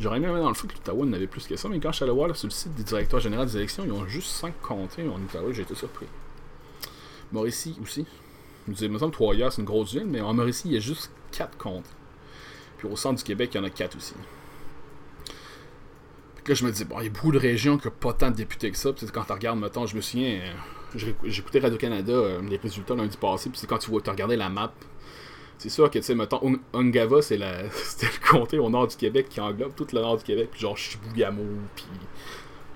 J'aurais 0.01 0.17
aimé 0.17 0.27
dans 0.27 0.49
le 0.49 0.55
fond 0.55 0.67
que 0.67 0.75
l'Outaouais 0.75 1.07
n'avait 1.07 1.29
plus 1.29 1.47
que 1.47 1.57
ça, 1.57 1.69
mais 1.69 1.79
quand 1.79 1.93
je 1.93 1.97
suis 1.97 2.05
allé 2.05 2.13
voir 2.13 2.35
sur 2.35 2.49
le 2.49 2.53
site 2.53 2.75
des 2.75 2.83
directeurs 2.83 3.21
généraux 3.21 3.45
des 3.45 3.57
élections, 3.57 3.85
ils 3.85 3.93
ont 3.93 4.07
juste 4.07 4.29
5 4.29 4.61
comtés 4.61 5.09
en 5.09 5.21
Outaouais, 5.21 5.55
j'ai 5.55 5.63
été 5.63 5.75
surpris. 5.75 6.07
Mauricie 7.31 7.77
aussi. 7.81 8.05
Il 8.67 8.91
me 8.91 8.99
semble 8.99 9.13
Trois-Rivières, 9.13 9.53
c'est 9.53 9.61
une 9.61 9.67
grosse 9.67 9.93
ville, 9.93 10.07
mais 10.07 10.21
en 10.21 10.35
Mauricie, 10.35 10.69
il 10.69 10.75
y 10.75 10.77
a 10.77 10.81
juste 10.81 11.13
4 11.33 11.57
comtés. 11.57 11.89
Puis 12.79 12.89
au 12.89 12.97
centre 12.97 13.19
du 13.19 13.25
Québec, 13.25 13.51
il 13.55 13.59
y 13.59 13.61
en 13.61 13.65
a 13.65 13.71
4 13.71 13.97
aussi. 13.97 14.15
Puis 16.45 16.53
là, 16.53 16.55
je 16.55 16.65
me 16.65 16.73
dis, 16.73 16.85
bon, 16.85 17.01
il 17.01 17.05
y 17.05 17.07
a 17.07 17.11
beaucoup 17.11 17.33
de 17.33 17.39
régions 17.39 17.79
qui 17.79 17.87
n'ont 17.87 17.95
pas 17.99 18.13
tant 18.13 18.31
de 18.31 18.37
députés 18.37 18.71
que 18.71 18.77
ça. 18.77 18.93
Puis 18.93 19.07
quand 19.07 19.25
tu 19.25 19.33
regardes, 19.33 19.59
mettons, 19.59 19.87
je 19.87 19.97
me 19.97 20.01
souviens, 20.01 20.41
j'écoutais 20.97 21.59
Radio-Canada 21.59 22.13
euh, 22.13 22.43
les 22.43 22.57
résultats 22.57 22.95
lundi 22.95 23.17
passé, 23.17 23.51
puis 23.51 23.59
c'est 23.59 23.67
quand 23.67 23.79
tu 23.79 23.91
vois, 23.91 24.01
tu 24.01 24.11
regardais 24.11 24.37
la 24.37 24.49
map. 24.49 24.73
C'est 25.59 25.69
sûr 25.69 25.89
que, 25.91 25.99
tu 25.99 26.05
sais, 26.05 26.15
mettons, 26.15 26.41
Ungava, 26.73 27.23
c'est 27.23 27.37
le 27.39 28.29
comté 28.29 28.59
au 28.59 28.69
nord 28.69 28.89
du 28.89 28.97
Québec 28.97 29.29
qui 29.29 29.41
englobe 29.41 29.75
tout 29.75 29.87
le 29.93 30.01
nord 30.01 30.19
du 30.19 30.25
Québec, 30.25 30.49
puis 30.51 30.61
genre 30.61 30.77
Chibougamau, 30.77 31.43
puis 31.75 31.87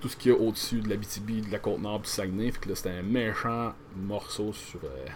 tout 0.00 0.08
ce 0.08 0.16
qu'il 0.16 0.32
y 0.32 0.34
a 0.34 0.38
au-dessus 0.38 0.80
de 0.80 0.88
la 0.88 0.96
BTB, 0.96 1.46
de 1.46 1.52
la 1.52 1.58
Côte-Nord, 1.58 2.02
puis 2.02 2.10
Saguenay. 2.10 2.52
Fait 2.52 2.60
que 2.60 2.68
là, 2.68 2.74
c'était 2.76 2.90
un 2.90 3.02
méchant 3.02 3.72
morceau 3.96 4.52
sur. 4.52 4.80
Euh, 4.84 5.06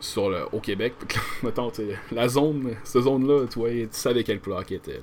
sur 0.00 0.30
le, 0.30 0.44
au 0.52 0.60
Québec. 0.60 0.94
mettons, 1.42 1.72
la 2.12 2.28
zone, 2.28 2.76
cette 2.84 3.02
zone-là, 3.02 3.46
tu 3.50 3.58
vois, 3.58 3.70
tu 3.70 3.88
savais 3.90 4.22
quelle 4.22 4.40
couleur 4.40 4.64
qui 4.64 4.74
était. 4.74 5.00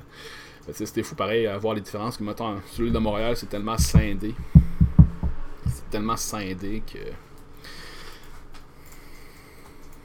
C'était 0.72 1.04
fou 1.04 1.16
pareil 1.16 1.46
à 1.48 1.58
voir 1.58 1.76
les 1.76 1.82
différences. 1.82 2.18
Que, 2.18 2.24
mettons, 2.24 2.56
celui 2.72 2.92
de 2.92 2.98
Montréal, 2.98 3.36
c'est 3.36 3.50
tellement 3.50 3.78
scindé 3.78 4.34
tellement 5.96 6.18
scindé 6.18 6.84
que. 6.86 7.00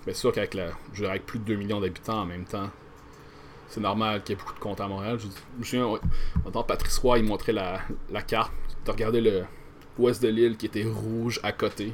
Bien 0.04 0.14
sûr 0.14 0.32
qu'avec 0.32 0.54
la, 0.54 0.70
je 0.92 1.04
avec 1.04 1.26
plus 1.26 1.40
de 1.40 1.44
2 1.44 1.56
millions 1.56 1.80
d'habitants 1.80 2.20
en 2.20 2.26
même 2.26 2.44
temps, 2.44 2.70
c'est 3.68 3.80
normal 3.80 4.22
qu'il 4.22 4.36
y 4.36 4.38
ait 4.38 4.40
beaucoup 4.40 4.54
de 4.54 4.60
comptes 4.60 4.80
à 4.80 4.86
Montréal. 4.86 5.18
Je, 5.18 5.26
me 5.58 5.64
souviens, 5.64 6.62
Patrice 6.62 6.96
Roy, 6.98 7.18
il 7.18 7.24
montrait 7.24 7.52
la, 7.52 7.80
la 8.08 8.22
carte. 8.22 8.52
Tu 8.84 8.90
regardais 8.90 9.20
le 9.20 9.44
ouest 9.98 10.22
de 10.22 10.28
l'île 10.28 10.56
qui 10.56 10.66
était 10.66 10.84
rouge 10.84 11.40
à 11.42 11.50
côté. 11.50 11.92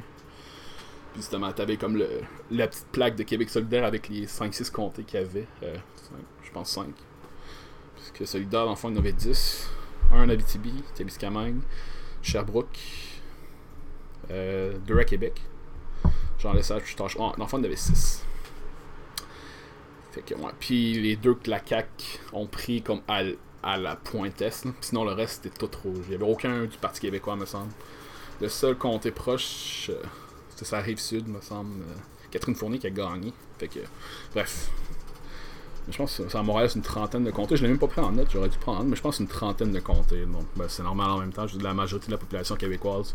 Puis 1.13 1.21
justement, 1.21 1.51
t'avais 1.51 1.77
comme 1.77 1.97
le, 1.97 2.07
la 2.51 2.67
petite 2.67 2.87
plaque 2.91 3.15
de 3.15 3.23
Québec 3.23 3.49
solidaire 3.49 3.83
avec 3.83 4.09
les 4.09 4.27
5-6 4.27 4.71
comtés 4.71 5.03
qu'il 5.03 5.19
y 5.19 5.23
avait. 5.23 5.47
Euh, 5.63 5.75
je 6.43 6.51
pense 6.51 6.69
5. 6.69 6.85
Parce 7.95 8.11
que 8.11 8.25
solidaire, 8.25 8.65
dans 8.65 8.71
le 8.71 8.75
fond, 8.75 8.89
il 8.89 8.93
y 8.93 8.97
en 8.97 8.99
avait 8.99 9.11
10. 9.11 9.69
Un 10.13 10.29
Abitibi, 10.29 10.83
Témiscamingue, 10.93 11.61
Sherbrooke, 12.21 12.77
euh, 14.31 14.73
à 14.97 15.03
Québec. 15.03 15.41
Jean 16.39 16.53
Lesage, 16.53 16.83
puis 16.83 16.95
tâche. 16.95 17.15
Oh, 17.19 17.31
l'enfant, 17.37 17.57
il 17.59 17.65
avait 17.65 17.75
6. 17.75 18.23
Fait 20.11 20.21
que. 20.21 20.33
Puis 20.59 20.93
les 20.93 21.15
deux 21.15 21.35
que 21.35 21.51
ont 22.33 22.45
pris 22.45 22.81
comme 22.81 23.01
à, 23.07 23.21
à 23.63 23.77
la 23.77 23.95
pointesse. 23.95 24.63
Sinon, 24.81 25.03
le 25.03 25.13
reste, 25.13 25.43
c'était 25.43 25.57
tout 25.57 25.69
rouge. 25.83 26.05
Il 26.05 26.09
n'y 26.09 26.15
avait 26.15 26.31
aucun 26.31 26.65
du 26.65 26.77
Parti 26.77 27.01
québécois, 27.01 27.35
me 27.35 27.45
semble. 27.45 27.71
Le 28.39 28.49
seul 28.49 28.77
comté 28.77 29.11
proche, 29.11 29.89
euh, 29.89 30.01
c'était 30.49 30.65
sa 30.65 30.79
rive 30.79 30.99
sud, 30.99 31.27
me 31.27 31.41
semble. 31.41 31.81
Euh, 31.81 31.95
Catherine 32.29 32.55
Fournier 32.55 32.77
qui 32.77 32.87
a 32.87 32.91
gagné. 32.91 33.33
Fait 33.57 33.67
que, 33.67 33.79
bref. 34.33 34.69
Je 35.89 35.95
pense 35.97 36.17
que 36.17 36.37
à 36.37 36.43
Montréal, 36.43 36.69
c'est 36.69 36.75
une 36.75 36.83
trentaine 36.83 37.23
de 37.23 37.31
comtés. 37.31 37.55
Je 37.55 37.63
l'ai 37.63 37.69
même 37.69 37.79
pas 37.79 37.87
pris 37.87 38.01
en 38.01 38.11
note, 38.11 38.27
j'aurais 38.29 38.49
dû 38.49 38.57
prendre 38.57 38.83
mais 38.83 38.97
je 38.97 39.01
pense 39.01 39.15
c'est 39.17 39.23
une 39.23 39.29
trentaine 39.29 39.71
de 39.71 39.79
comtés. 39.79 40.25
Donc, 40.25 40.45
ben, 40.57 40.67
c'est 40.67 40.83
normal 40.83 41.09
en 41.11 41.19
même 41.19 41.31
temps. 41.31 41.47
Je 41.47 41.57
la 41.59 41.73
majorité 41.73 42.07
de 42.07 42.11
la 42.11 42.17
population 42.17 42.57
québécoise 42.57 43.13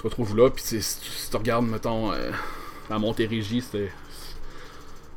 se 0.00 0.04
retrouve 0.04 0.36
là. 0.36 0.50
Puis 0.50 0.64
si 0.64 1.30
tu 1.30 1.36
regardes, 1.36 1.66
mettons, 1.66 2.12
euh, 2.12 2.30
la 2.88 2.98
Montérégie, 2.98 3.60
c'est 3.60 3.92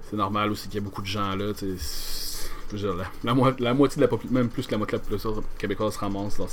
c'est 0.10 0.18
normal 0.18 0.52
aussi 0.52 0.68
qu'il 0.68 0.76
y 0.76 0.78
ait 0.78 0.82
beaucoup 0.82 1.02
de 1.02 1.08
gens 1.08 1.36
là. 1.36 1.54
Dire, 1.54 2.96
la, 2.96 3.06
la, 3.24 3.74
moitié 3.76 3.98
de 3.98 4.02
la 4.02 4.08
population, 4.08 4.34
même 4.34 4.50
plus 4.50 4.66
que 4.66 4.72
la 4.72 4.80
moitié 4.80 4.98
de 4.98 5.04
la 5.04 5.04
population 5.04 5.44
québécoise 5.60 5.94
se 5.94 6.00
ramasse 6.00 6.38
dans, 6.38 6.48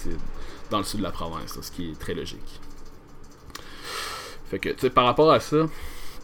dans 0.71 0.79
le 0.79 0.85
sud 0.85 0.99
de 0.99 1.05
la 1.05 1.13
province, 1.13 1.59
ce 1.59 1.71
qui 1.71 1.93
est 1.93 1.99
très 1.99 2.13
logique. 2.13 2.61
Fait 4.51 4.59
que, 4.59 4.69
tu 4.69 4.81
sais, 4.81 4.91
par 4.91 5.07
rapport 5.07 5.33
à 5.33 5.41
ça, 5.41 5.67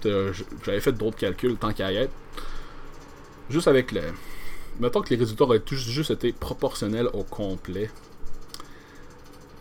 j'avais 0.03 0.81
fait 0.81 0.93
d'autres 0.93 1.17
calculs 1.17 1.57
tant 1.57 1.73
qu'à 1.73 1.93
y 1.93 1.97
être. 1.97 2.13
Juste 3.49 3.69
avec 3.69 3.93
le. 3.93 4.03
Mettons 4.81 5.01
que 5.01 5.09
les 5.09 5.17
résultats 5.17 5.45
auraient 5.45 5.63
juste 5.67 6.11
été 6.11 6.33
proportionnels 6.33 7.09
au 7.15 7.23
complet. 7.23 7.91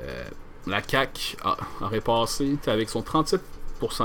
Euh, 0.01 0.25
la 0.67 0.81
CAC 0.81 1.37
aurait 1.81 2.01
passé 2.01 2.57
avec 2.67 2.89
son 2.89 3.01
37% 3.01 3.39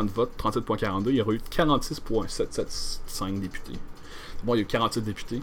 de 0.07 0.11
vote, 0.11 0.31
37.42, 0.39 1.09
il 1.09 1.17
y 1.17 1.23
aurait 1.23 1.37
eu 1.37 1.41
46.775 1.51 3.41
députés. 3.41 3.75
Bon, 4.45 4.55
il 4.55 4.59
y 4.59 4.61
a 4.61 4.63
eu 4.63 4.67
47 4.67 5.05
députés. 5.05 5.43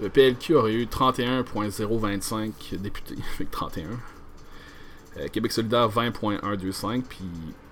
Le 0.00 0.08
PLQ 0.08 0.54
aurait 0.56 0.74
eu 0.74 0.86
31.025 0.86 2.78
députés, 2.78 3.16
avec 3.34 3.50
31. 3.50 3.84
Euh, 5.16 5.28
Québec 5.28 5.52
solidaire 5.52 5.88
20.125, 5.88 7.02
puis 7.02 7.24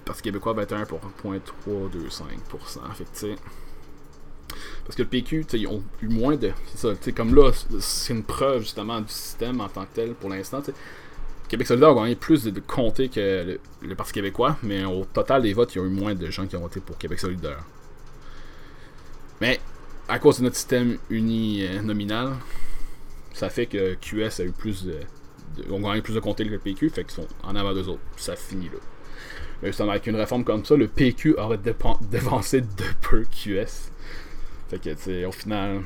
Parti 0.05 0.23
québécois 0.23 0.55
21.325%. 0.55 1.41
Fait 2.95 3.05
que, 3.05 3.37
parce 4.85 4.97
que 4.97 5.03
le 5.03 5.09
PQ, 5.09 5.47
ils 5.55 5.67
ont 5.67 5.83
eu 6.03 6.09
moins 6.09 6.37
de. 6.37 6.53
C'est 6.75 7.13
comme 7.13 7.35
là, 7.35 7.51
c'est 7.81 8.13
une 8.13 8.25
preuve 8.25 8.63
justement 8.63 9.01
du 9.01 9.13
système 9.13 9.61
en 9.61 9.69
tant 9.69 9.83
que 9.83 9.95
tel 9.95 10.15
pour 10.15 10.31
l'instant. 10.31 10.63
Québec 11.53 11.67
solidaire 11.67 11.91
a 11.91 11.95
gagné 11.95 12.17
plus 12.17 12.45
de, 12.45 12.61
comtés 12.61 13.11
que 13.11 13.59
le, 13.83 13.95
Parti 13.95 14.15
québécois, 14.15 14.57
mais 14.63 14.87
au 14.87 15.05
total 15.05 15.43
des 15.43 15.53
votes, 15.53 15.75
il 15.75 15.79
y 15.79 15.81
a 15.83 15.85
eu 15.85 15.91
moins 15.91 16.15
de 16.15 16.31
gens 16.31 16.47
qui 16.47 16.57
ont 16.57 16.61
voté 16.61 16.81
pour 16.81 16.97
Québec 16.97 17.21
solidaire. 17.21 17.63
Mais 19.39 19.61
à 20.09 20.19
cause 20.19 20.39
de 20.39 20.45
notre 20.45 20.57
système 20.57 20.97
uninominal, 21.11 22.37
ça 23.35 23.51
fait 23.51 23.67
que 23.67 23.97
QS 23.97 24.41
a 24.41 24.45
eu 24.45 24.53
plus 24.53 24.87
de, 24.87 25.01
ont 25.71 25.81
gagné 25.81 26.01
plus 26.01 26.15
de 26.15 26.21
comtés 26.21 26.47
que 26.47 26.51
le 26.51 26.59
PQ, 26.59 26.89
fait 26.89 27.05
qu'ils 27.05 27.13
sont 27.13 27.29
en 27.43 27.55
avant 27.55 27.75
d'eux 27.75 27.87
autres. 27.87 28.01
Ça 28.17 28.35
finit 28.35 28.71
là. 28.71 28.79
Mais 29.61 29.69
justement, 29.69 29.91
avec 29.91 30.07
une 30.07 30.17
réforme 30.17 30.45
comme 30.45 30.65
ça, 30.65 30.75
le 30.75 30.89
PQ 30.89 31.35
aurait 31.35 31.61
dévancé 32.01 32.61
de 32.63 32.67
peu 33.03 33.25
QS. 33.25 33.91
Fait 34.71 34.79
que, 34.79 34.95
tu 34.95 35.27
au 35.27 35.33
final. 35.33 35.83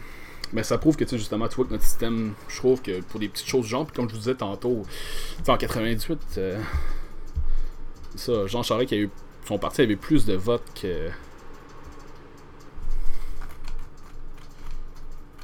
Mais 0.56 0.62
ça 0.62 0.78
prouve 0.78 0.96
que, 0.96 1.04
tu 1.04 1.10
sais, 1.10 1.18
justement, 1.18 1.48
tu 1.48 1.56
vois 1.56 1.66
que 1.66 1.72
notre 1.72 1.84
système, 1.84 2.32
je 2.48 2.56
trouve 2.56 2.80
que 2.80 3.02
pour 3.02 3.20
des 3.20 3.28
petites 3.28 3.46
choses 3.46 3.66
genre, 3.66 3.84
puis 3.84 3.94
comme 3.94 4.08
je 4.08 4.14
vous 4.14 4.20
disais 4.20 4.34
tantôt, 4.34 4.84
en 5.46 5.56
98, 5.58 6.18
euh, 6.38 6.58
ça, 8.14 8.46
Jean 8.46 8.62
Charest, 8.62 8.88
qui 8.88 8.94
a 8.94 8.98
eu. 8.98 9.10
Son 9.46 9.58
parti 9.58 9.82
avait 9.82 9.96
plus 9.96 10.24
de 10.24 10.32
votes 10.32 10.64
que. 10.80 11.10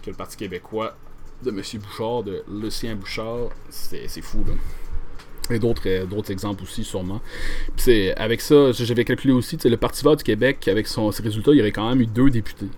le 0.06 0.14
Parti 0.14 0.38
québécois 0.38 0.96
de 1.42 1.50
M. 1.50 1.62
Bouchard, 1.82 2.22
de 2.22 2.42
Lucien 2.50 2.96
Bouchard. 2.96 3.50
C'est 3.68 4.22
fou, 4.22 4.42
là. 4.46 4.54
Et 5.54 5.58
d'autres, 5.58 5.82
euh, 5.88 6.06
d'autres 6.06 6.30
exemples 6.30 6.62
aussi, 6.62 6.84
sûrement. 6.84 7.20
Puis 7.76 8.12
avec 8.12 8.40
ça, 8.40 8.72
j'avais 8.72 9.04
calculé 9.04 9.34
aussi, 9.34 9.58
le 9.62 9.76
Parti 9.76 10.02
vert 10.04 10.16
du 10.16 10.24
Québec, 10.24 10.66
avec 10.68 10.86
son, 10.86 11.12
ses 11.12 11.22
résultats, 11.22 11.50
il 11.52 11.58
y 11.58 11.60
aurait 11.60 11.70
quand 11.70 11.86
même 11.90 12.00
eu 12.00 12.06
deux 12.06 12.30
députés. 12.30 12.70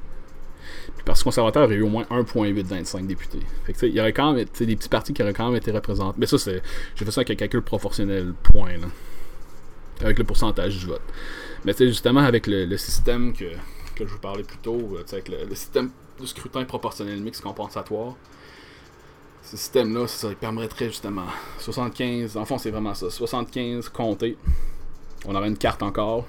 Puis 1.04 1.10
Parti 1.10 1.24
conservateur 1.24 1.64
aurait 1.64 1.74
eu 1.74 1.82
au 1.82 1.88
moins 1.88 2.06
1,825 2.08 3.06
députés. 3.06 3.40
Fait 3.64 3.74
que, 3.74 3.84
il 3.84 3.94
y 3.94 4.00
aurait 4.00 4.14
quand 4.14 4.32
même 4.32 4.44
des 4.44 4.76
petits 4.76 4.88
partis 4.88 5.12
qui 5.12 5.22
auraient 5.22 5.34
quand 5.34 5.46
même 5.46 5.56
été 5.56 5.70
représentés. 5.70 6.16
Mais 6.18 6.24
ça, 6.24 6.38
c'est, 6.38 6.62
j'ai 6.94 7.04
fait 7.04 7.10
ça 7.10 7.20
avec 7.20 7.30
un 7.30 7.34
calcul 7.34 7.60
proportionnel, 7.60 8.32
point. 8.42 8.78
Là, 8.78 8.86
avec 10.00 10.18
le 10.18 10.24
pourcentage 10.24 10.78
du 10.78 10.86
vote. 10.86 11.02
Mais 11.64 11.74
justement, 11.78 12.20
avec 12.20 12.46
le, 12.46 12.76
système 12.78 13.34
que, 13.34 13.44
je 13.98 14.04
vous 14.04 14.18
parlais 14.18 14.44
plus 14.44 14.58
tôt, 14.58 14.96
le, 14.98 15.54
système 15.54 15.90
de 16.18 16.26
scrutin 16.26 16.64
proportionnel 16.64 17.20
mix 17.20 17.40
compensatoire, 17.40 18.14
ce 19.42 19.58
système-là, 19.58 20.06
ça, 20.06 20.30
permettrait 20.30 20.86
justement 20.86 21.26
75, 21.58 22.38
en 22.38 22.46
fond 22.46 22.56
c'est 22.56 22.70
vraiment 22.70 22.94
ça, 22.94 23.10
75 23.10 23.90
comptés. 23.90 24.38
On 25.26 25.34
aurait 25.34 25.48
une 25.48 25.58
carte 25.58 25.82
encore. 25.82 26.26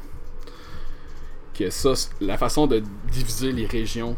Que 1.57 1.69
ça, 1.69 1.93
la 2.19 2.37
façon 2.37 2.67
de 2.67 2.83
diviser 3.09 3.53
les 3.53 3.65
régions, 3.65 4.17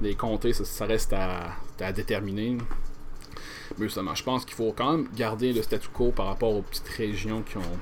les 0.00 0.14
comtés, 0.14 0.52
ça, 0.52 0.86
reste 0.86 1.12
à, 1.12 1.92
déterminer. 1.92 2.58
Mais 3.78 3.86
justement, 3.86 4.14
je 4.14 4.22
pense 4.22 4.44
qu'il 4.44 4.54
faut 4.54 4.72
quand 4.72 4.92
même 4.92 5.08
garder 5.16 5.52
le 5.52 5.62
statu 5.62 5.88
quo 5.88 6.10
par 6.10 6.26
rapport 6.26 6.54
aux 6.54 6.62
petites 6.62 6.88
régions 6.88 7.42
qui 7.42 7.56
ont. 7.56 7.78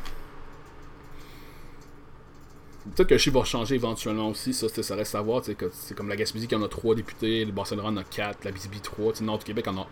Peut-être 2.95 3.09
que 3.09 3.15
le 3.15 3.19
chiffre 3.19 3.39
va 3.39 3.45
changer 3.45 3.77
éventuellement 3.77 4.29
aussi, 4.29 4.53
ça, 4.53 4.69
ça 4.69 4.97
reste 4.97 5.15
à 5.15 5.23
voir. 5.23 5.43
C'est 5.45 5.95
comme 5.95 6.09
la 6.09 6.17
Gaspésie 6.17 6.49
qui 6.49 6.55
en 6.55 6.63
a 6.63 6.69
3 6.69 6.95
députés, 6.95 7.45
le 7.45 7.53
Barcelone 7.53 7.87
en 7.87 7.97
a 7.97 8.05
4, 8.05 8.45
la 8.45 8.51
BCB 8.51 8.81
3, 8.83 9.13
le 9.21 9.27
Nord-Québec 9.27 9.69
en 9.69 9.77
a 9.77 9.83
1. 9.83 9.87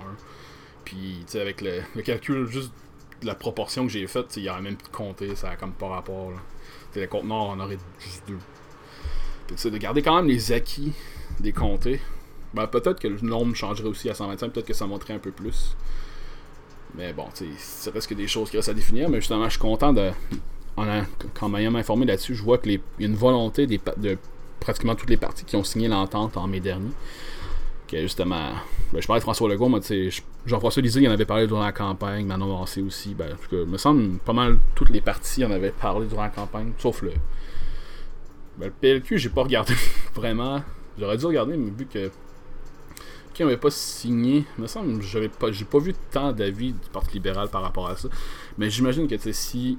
Puis, 0.85 1.25
avec 1.35 1.61
le, 1.61 1.83
calcul 2.03 2.47
juste 2.47 2.73
de 3.21 3.27
la 3.27 3.35
proportion 3.35 3.87
que 3.87 3.93
j'ai 3.93 4.07
faite, 4.07 4.37
il 4.37 4.45
y 4.45 4.51
aurait 4.51 4.63
même 4.63 4.77
compter, 4.91 5.37
ça 5.37 5.51
a 5.51 5.57
comme 5.57 5.73
pas 5.73 5.89
rapport. 5.89 6.33
Les 6.97 7.07
conteneurs, 7.07 7.51
on 7.51 7.61
aurait 7.61 7.79
juste 8.01 8.25
deux. 8.27 8.39
De 9.71 9.79
garder 9.79 10.03
quand 10.03 10.17
même 10.17 10.29
les 10.29 10.53
acquis 10.53 10.93
des 11.41 11.53
comtés. 11.53 12.01
Ben, 12.55 12.67
peut-être 12.67 13.01
que 13.01 13.09
le 13.09 13.21
nombre 13.21 13.55
changerait 13.55 13.89
aussi 13.89 14.11
à 14.11 14.15
125, 14.15 14.53
peut-être 14.53 14.67
que 14.67 14.75
ça 14.75 14.87
monterait 14.87 15.15
un 15.15 15.19
peu 15.19 15.31
plus. 15.31 15.77
Mais 16.97 17.13
bon, 17.13 17.27
ça 17.59 17.91
reste 17.93 18.09
que 18.09 18.15
des 18.15 18.27
choses 18.27 18.51
qui 18.51 18.57
restent 18.57 18.71
à 18.71 18.75
définir. 18.75 19.09
Mais 19.09 19.19
justement, 19.19 19.45
je 19.45 19.51
suis 19.51 19.61
content 19.61 19.93
de. 19.93 20.11
En 20.77 20.89
a, 20.89 21.03
quand 21.35 21.49
m'ayant 21.49 21.75
informé 21.75 22.07
là-dessus, 22.07 22.35
je 22.35 22.43
vois 22.43 22.59
qu'il 22.59 22.73
y 22.73 23.05
a 23.05 23.07
une 23.07 23.15
volonté 23.15 23.67
des, 23.67 23.81
de 23.97 24.17
pratiquement 24.61 24.95
toutes 24.95 25.11
les 25.11 25.17
parties 25.17 25.45
qui 25.45 25.57
ont 25.57 25.65
signé 25.65 25.89
l'entente 25.89 26.37
en 26.37 26.47
mai 26.47 26.61
dernier 26.61 26.91
justement, 27.99 28.51
ben, 28.93 29.01
je 29.01 29.07
parlais 29.07 29.21
de 29.21 29.25
François 29.25 29.49
Legault, 29.49 29.69
moi, 29.69 29.81
Jean-François 30.47 30.83
Lisée, 30.83 31.01
il 31.01 31.09
en 31.09 31.13
avait 31.13 31.25
parlé 31.25 31.47
durant 31.47 31.65
la 31.65 31.73
campagne, 31.73 32.25
Manon 32.27 32.47
Mancé 32.47 32.83
aussi. 32.83 33.15
Ben, 33.15 33.37
en 33.53 33.67
me 33.67 33.79
semble 33.79 34.19
pas 34.19 34.33
mal 34.33 34.59
toutes 34.75 34.91
les 34.91 35.01
parties 35.01 35.45
en 35.45 35.51
avaient 35.51 35.73
parlé 35.73 36.07
durant 36.07 36.23
la 36.23 36.29
campagne, 36.29 36.73
sauf 36.79 37.03
le. 37.03 37.13
Ben, 38.59 38.67
le 38.67 38.71
PLQ, 38.71 39.19
j'ai 39.19 39.29
pas 39.29 39.43
regardé 39.43 39.75
vraiment. 40.15 40.63
J'aurais 41.01 41.17
dû 41.17 41.27
regarder, 41.27 41.57
mais 41.57 41.71
vu 41.71 41.87
que. 41.87 42.11
Qui 43.35 43.43
n'avait 43.45 43.57
pas 43.57 43.71
signé, 43.71 44.45
me 44.59 44.67
semble, 44.67 45.01
j'avais 45.03 45.29
pas, 45.29 45.51
j'ai 45.51 45.65
pas 45.65 45.79
vu 45.79 45.95
tant 46.11 46.33
d'avis 46.33 46.73
du 46.73 46.89
Parti 46.93 47.15
libéral 47.15 47.49
par 47.49 47.63
rapport 47.63 47.89
à 47.89 47.97
ça. 47.97 48.09
Mais 48.59 48.71
j'imagine 48.71 49.09
que 49.09 49.17
si. 49.33 49.79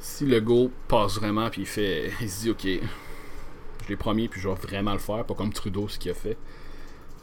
Si 0.00 0.24
Legault 0.24 0.70
passe 0.88 1.16
vraiment, 1.16 1.50
puis 1.50 1.62
il 1.62 1.66
fait. 1.66 2.10
Il 2.20 2.30
se 2.30 2.40
dit, 2.42 2.50
ok, 2.50 2.66
je 3.84 3.88
l'ai 3.88 3.96
promis, 3.96 4.28
puis 4.28 4.40
je 4.40 4.48
vais 4.48 4.54
vraiment 4.54 4.92
le 4.92 4.98
faire, 4.98 5.24
pas 5.24 5.34
comme 5.34 5.52
Trudeau, 5.52 5.88
ce 5.88 5.98
qu'il 5.98 6.10
a 6.10 6.14
fait 6.14 6.38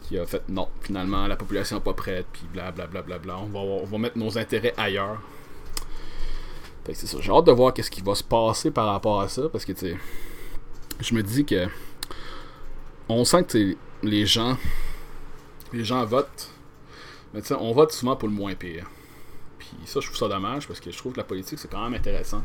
qui 0.08 0.18
a 0.18 0.26
fait 0.26 0.44
non, 0.48 0.70
finalement, 0.82 1.28
la 1.28 1.36
population 1.36 1.78
n'est 1.78 1.84
pas 1.84 1.94
prête, 1.94 2.26
puis 2.32 2.44
blablabla, 2.54 3.02
bla, 3.02 3.18
bla, 3.18 3.18
bla, 3.18 3.40
on, 3.40 3.48
va, 3.48 3.60
on 3.60 3.86
va 3.86 3.98
mettre 3.98 4.18
nos 4.18 4.38
intérêts 4.38 4.74
ailleurs. 4.78 5.22
Fait 6.86 6.94
que 6.94 6.98
c'est 6.98 7.08
ça. 7.08 7.18
J'ai 7.20 7.32
hâte 7.32 7.46
de 7.46 7.52
voir 7.52 7.74
qu'est-ce 7.74 7.92
qui 7.92 8.02
va 8.02 8.16
se 8.16 8.24
passer 8.24 8.72
par 8.72 8.88
rapport 8.88 9.20
à 9.20 9.28
ça, 9.28 9.50
parce 9.50 9.66
que, 9.66 9.74
tu 9.74 9.80
sais, 9.80 9.98
je 11.02 11.14
me 11.14 11.22
dis 11.22 11.46
que 11.46 11.68
on 13.10 13.24
sent 13.26 13.44
que 13.44 13.76
les 14.04 14.26
gens, 14.26 14.58
les 15.74 15.84
gens 15.84 16.06
votent, 16.06 16.50
mais 17.34 17.42
on 17.54 17.72
vote 17.72 17.92
souvent 17.92 18.16
pour 18.16 18.28
le 18.28 18.34
moins 18.34 18.56
pire. 18.56 18.90
Puis 19.60 19.70
ça, 19.86 20.00
je 20.00 20.08
trouve 20.08 20.18
ça 20.18 20.28
dommage, 20.28 20.68
parce 20.68 20.80
que 20.80 20.92
je 20.92 20.98
trouve 20.98 21.14
que 21.14 21.18
la 21.18 21.24
politique, 21.24 21.60
c'est 21.60 21.70
quand 21.70 21.84
même 21.84 21.94
intéressant. 21.94 22.44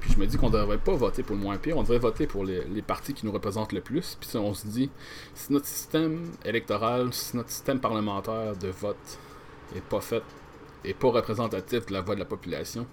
Puis 0.00 0.12
je 0.12 0.18
me 0.18 0.26
dis 0.26 0.36
qu'on 0.36 0.50
ne 0.50 0.58
devrait 0.58 0.78
pas 0.78 0.94
voter 0.94 1.22
pour 1.22 1.36
le 1.36 1.42
moins 1.42 1.56
pire, 1.58 1.76
on 1.76 1.82
devrait 1.82 1.98
voter 1.98 2.26
pour 2.26 2.44
les, 2.44 2.82
partis 2.82 3.14
qui 3.14 3.24
nous 3.24 3.32
représentent 3.32 3.72
le 3.72 3.80
plus. 3.80 4.16
Puis 4.20 4.36
on 4.36 4.52
se 4.52 4.66
dit, 4.66 4.90
si 5.34 5.52
notre 5.52 5.66
système 5.66 6.24
électoral, 6.44 7.12
si 7.12 7.36
notre 7.36 7.50
système 7.50 7.78
parlementaire 7.78 8.56
de 8.56 8.68
vote 8.68 9.18
est 9.76 9.82
pas 9.82 10.00
fait, 10.00 10.22
est 10.84 10.94
pas 10.94 11.08
représentatif 11.10 11.86
de 11.86 11.92
la 11.92 12.00
voix 12.00 12.16
de 12.16 12.20
la 12.20 12.26
population, 12.26 12.86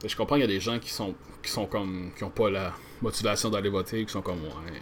ben, 0.00 0.08
je 0.08 0.16
comprends 0.16 0.36
qu'il 0.36 0.42
y 0.42 0.44
a 0.44 0.48
des 0.48 0.60
gens 0.60 0.78
qui 0.78 0.88
sont 0.88 1.14
qui 1.42 1.50
sont 1.50 1.66
comme 1.66 2.10
qui 2.16 2.24
ont 2.24 2.30
pas 2.30 2.48
la 2.48 2.72
motivation 3.02 3.50
d'aller 3.50 3.68
voter, 3.68 4.06
qui 4.06 4.10
sont 4.10 4.22
comme 4.22 4.42
ouais, 4.42 4.80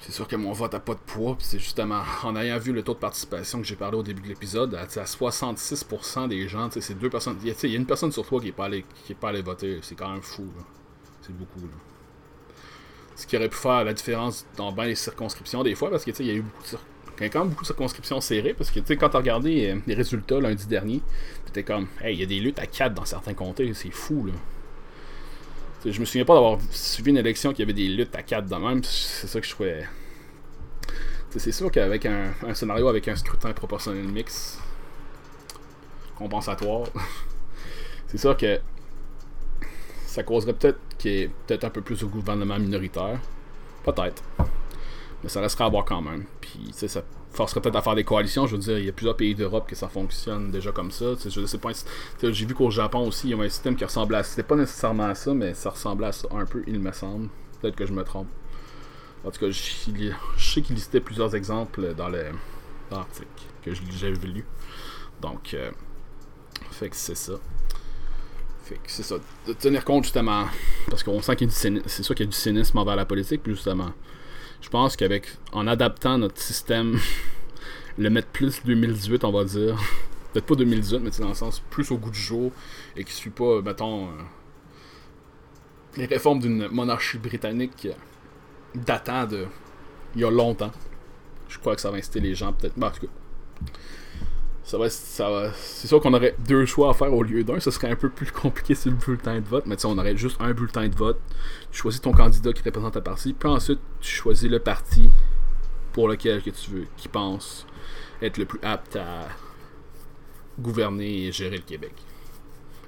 c'est 0.00 0.12
sûr 0.12 0.28
que 0.28 0.36
mon 0.36 0.52
vote 0.52 0.72
n'a 0.72 0.80
pas 0.80 0.94
de 0.94 1.00
poids. 1.00 1.36
C'est 1.40 1.58
justement 1.58 2.02
en 2.22 2.36
ayant 2.36 2.58
vu 2.58 2.72
le 2.72 2.82
taux 2.82 2.94
de 2.94 2.98
participation 2.98 3.60
que 3.60 3.66
j'ai 3.66 3.76
parlé 3.76 3.96
au 3.96 4.02
début 4.02 4.22
de 4.22 4.28
l'épisode, 4.28 4.74
à, 4.74 4.86
66% 4.86 6.28
des 6.28 6.48
gens, 6.48 6.68
c'est 6.70 6.98
deux 6.98 7.10
personnes. 7.10 7.36
Il 7.42 7.48
y, 7.48 7.74
a 7.74 7.76
une 7.76 7.86
personne 7.86 8.12
sur 8.12 8.24
trois 8.24 8.40
qui 8.40 8.46
n'est 8.46 8.52
pas 8.52 8.66
allé 8.66 8.84
qui 9.04 9.12
est 9.12 9.16
pas 9.16 9.30
allé 9.30 9.42
voter. 9.42 9.78
C'est 9.82 9.94
quand 9.94 10.10
même 10.10 10.22
fou. 10.22 10.46
C'est 11.22 11.36
beaucoup. 11.36 11.60
Ce 13.16 13.26
qui 13.26 13.36
aurait 13.36 13.48
pu 13.48 13.56
faire 13.56 13.84
la 13.84 13.92
différence 13.92 14.46
dans 14.56 14.70
bien 14.70 14.84
les 14.84 14.94
circonscriptions 14.94 15.64
des 15.64 15.74
fois, 15.74 15.90
parce 15.90 16.04
que 16.04 16.12
il 16.20 16.26
y 16.26 16.30
a 16.30 16.34
eu 16.34 16.42
beaucoup 16.42 16.62
de, 16.62 17.28
quand 17.28 17.40
même 17.40 17.48
beaucoup 17.48 17.62
de 17.62 17.66
circonscriptions 17.66 18.20
serrées, 18.20 18.54
parce 18.54 18.70
que 18.70 18.78
quand 18.94 19.08
tu 19.08 19.16
regardé 19.16 19.70
euh, 19.70 19.80
les 19.88 19.94
résultats 19.94 20.38
lundi 20.38 20.66
dernier, 20.68 21.02
tu 21.52 21.64
comme, 21.64 21.88
hey, 22.00 22.14
il 22.14 22.20
y 22.20 22.22
a 22.22 22.26
des 22.26 22.38
luttes 22.38 22.60
à 22.60 22.66
4 22.66 22.94
dans 22.94 23.04
certains 23.04 23.34
comtés, 23.34 23.74
c'est 23.74 23.90
fou 23.90 24.26
là 24.26 24.32
je 25.84 26.00
me 26.00 26.04
souviens 26.04 26.24
pas 26.24 26.34
d'avoir 26.34 26.58
suivi 26.70 27.10
une 27.10 27.18
élection 27.18 27.52
qui 27.52 27.62
avait 27.62 27.72
des 27.72 27.88
luttes 27.88 28.14
à 28.14 28.22
4 28.22 28.48
de 28.48 28.54
même. 28.56 28.82
C'est 28.84 29.26
ça 29.26 29.40
que 29.40 29.46
je 29.46 29.52
trouvais. 29.52 29.86
C'est 31.36 31.52
sûr 31.52 31.70
qu'avec 31.70 32.06
un, 32.06 32.32
scénario 32.54 32.88
avec 32.88 33.06
un 33.06 33.14
scrutin 33.14 33.52
proportionnel 33.52 34.08
mix, 34.08 34.58
compensatoire, 36.16 36.88
c'est 38.08 38.18
sûr 38.18 38.36
que 38.36 38.58
ça 40.06 40.22
causerait 40.22 40.54
peut-être 40.54 40.80
qu'il 40.96 41.10
y 41.10 41.22
ait 41.22 41.30
peut-être 41.46 41.64
un 41.64 41.70
peu 41.70 41.82
plus 41.82 42.00
de 42.00 42.06
gouvernement 42.06 42.58
minoritaire. 42.58 43.20
Peut-être. 43.84 44.22
Mais 45.22 45.28
ça 45.28 45.40
restera 45.40 45.66
à 45.66 45.68
voir 45.68 45.84
quand 45.84 46.02
même. 46.02 46.24
Puis, 46.40 46.70
ça 46.72 47.02
forcerait 47.38 47.60
peut-être 47.60 47.76
à 47.76 47.82
faire 47.82 47.94
des 47.94 48.04
coalitions. 48.04 48.46
Je 48.46 48.56
veux 48.56 48.62
dire, 48.62 48.78
il 48.78 48.84
y 48.84 48.88
a 48.88 48.92
plusieurs 48.92 49.16
pays 49.16 49.34
d'Europe 49.34 49.68
que 49.68 49.76
ça 49.76 49.88
fonctionne 49.88 50.50
déjà 50.50 50.72
comme 50.72 50.90
ça. 50.90 51.06
Je 51.24 51.46
sais 51.46 51.58
pas. 51.58 51.70
J'ai 52.20 52.44
vu 52.44 52.54
qu'au 52.54 52.70
Japon 52.70 53.06
aussi, 53.06 53.28
il 53.28 53.30
y 53.30 53.40
a 53.40 53.42
un 53.42 53.48
système 53.48 53.76
qui 53.76 53.84
ressemblait 53.84 54.18
à. 54.18 54.22
C'était 54.24 54.42
pas 54.42 54.56
nécessairement 54.56 55.06
à 55.06 55.14
ça, 55.14 55.32
mais 55.32 55.54
ça 55.54 55.70
ressemblait 55.70 56.08
à 56.08 56.12
ça 56.12 56.26
un 56.32 56.44
peu, 56.44 56.64
il 56.66 56.80
me 56.80 56.92
semble. 56.92 57.28
Peut-être 57.60 57.76
que 57.76 57.86
je 57.86 57.92
me 57.92 58.02
trompe. 58.02 58.28
En 59.24 59.30
tout 59.30 59.40
cas, 59.40 59.50
je, 59.50 59.60
sais 60.38 60.62
qu'il 60.62 60.74
listait 60.74 61.00
plusieurs 61.00 61.34
exemples 61.34 61.94
dans 61.94 62.08
l'article 62.08 63.28
que 63.62 63.72
j'ai 63.74 64.10
lu. 64.10 64.44
Donc, 65.20 65.54
euh, 65.54 65.70
fait 66.72 66.88
que 66.88 66.96
c'est 66.96 67.16
ça. 67.16 67.34
Fait 68.64 68.76
que 68.76 68.90
c'est 68.90 69.02
ça. 69.02 69.16
De 69.46 69.52
tenir 69.52 69.84
compte 69.84 70.04
justement, 70.04 70.46
parce 70.90 71.02
qu'on 71.02 71.22
sent 71.22 71.36
qu'il 71.36 71.48
y 71.48 71.50
a 71.50 71.70
du 71.70 71.82
c'est 71.86 72.02
sûr 72.02 72.14
qu'il 72.14 72.26
y 72.26 72.28
a 72.28 72.30
du 72.30 72.36
cynisme 72.36 72.78
envers 72.78 72.96
la 72.96 73.06
politique, 73.06 73.42
puis 73.42 73.54
justement, 73.54 73.92
je 74.60 74.68
pense 74.68 74.96
qu'avec 74.96 75.26
en 75.52 75.66
adaptant 75.66 76.18
notre 76.18 76.38
système, 76.38 76.98
le 77.98 78.10
mettre 78.10 78.28
plus 78.28 78.62
2018, 78.64 79.24
on 79.24 79.32
va 79.32 79.44
dire, 79.44 79.76
peut-être 80.32 80.46
pas 80.46 80.54
2018, 80.54 80.98
mais 81.00 81.10
dans 81.18 81.28
le 81.28 81.34
sens 81.34 81.62
plus 81.70 81.90
au 81.90 81.98
goût 81.98 82.10
du 82.10 82.18
jour 82.18 82.52
et 82.96 83.04
qui 83.04 83.12
suit 83.12 83.30
pas, 83.30 83.60
mettons, 83.62 84.06
euh, 84.06 84.10
les 85.96 86.06
réformes 86.06 86.40
d'une 86.40 86.68
monarchie 86.68 87.18
britannique 87.18 87.88
datant 88.74 89.26
de 89.26 89.46
il 90.14 90.22
y 90.22 90.24
a 90.24 90.30
longtemps. 90.30 90.72
Je 91.48 91.58
crois 91.58 91.74
que 91.74 91.80
ça 91.80 91.90
va 91.90 91.98
inciter 91.98 92.20
les 92.20 92.34
gens 92.34 92.52
peut-être. 92.52 92.82
en 92.82 92.90
tout 92.90 93.06
cas, 93.06 93.12
ça 94.68 94.76
va, 94.76 94.90
ça 94.90 95.50
c'est 95.54 95.88
sûr 95.88 95.98
qu'on 95.98 96.12
aurait 96.12 96.34
deux 96.46 96.66
choix 96.66 96.90
à 96.90 96.92
faire 96.92 97.10
au 97.14 97.22
lieu 97.22 97.42
d'un. 97.42 97.58
Ce 97.58 97.70
serait 97.70 97.90
un 97.90 97.96
peu 97.96 98.10
plus 98.10 98.30
compliqué 98.30 98.74
sur 98.74 98.90
le 98.90 98.98
bulletin 98.98 99.40
de 99.40 99.46
vote, 99.46 99.64
mais 99.64 99.82
on 99.86 99.96
aurait 99.96 100.14
juste 100.14 100.36
un 100.40 100.52
bulletin 100.52 100.88
de 100.88 100.94
vote. 100.94 101.18
Tu 101.72 101.78
choisis 101.78 102.02
ton 102.02 102.12
candidat 102.12 102.52
qui 102.52 102.62
représente 102.62 102.92
ta 102.92 103.00
partie, 103.00 103.32
puis 103.32 103.48
ensuite 103.48 103.80
tu 103.98 104.10
choisis 104.10 104.50
le 104.50 104.58
parti 104.58 105.08
pour 105.94 106.06
lequel 106.06 106.42
que 106.42 106.50
tu 106.50 106.70
veux, 106.70 106.86
qui 106.98 107.08
pense 107.08 107.66
être 108.20 108.36
le 108.36 108.44
plus 108.44 108.60
apte 108.62 108.96
à 108.96 109.28
gouverner 110.58 111.28
et 111.28 111.32
gérer 111.32 111.56
le 111.56 111.62
Québec. 111.62 111.94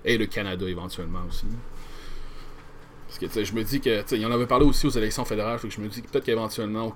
Et 0.05 0.19
le 0.19 0.27
Canada 0.27 0.69
éventuellement 0.69 1.23
aussi. 1.31 1.47
Parce 3.07 3.19
que 3.19 3.43
je 3.43 3.55
me 3.55 3.65
dis 3.65 3.81
que, 3.81 4.03
tu 4.03 4.09
sais, 4.09 4.19
il 4.19 4.27
en 4.27 4.33
avait 4.33 4.47
parlé 4.47 4.67
aussi 4.67 4.87
aux 4.87 4.91
élections 4.91 5.25
fédérales, 5.25 5.59
que 5.59 5.71
je 5.71 5.81
me 5.81 5.89
dis 5.89 6.03
que 6.03 6.09
peut-être 6.09 6.27
qu'éventuellement 6.27 6.95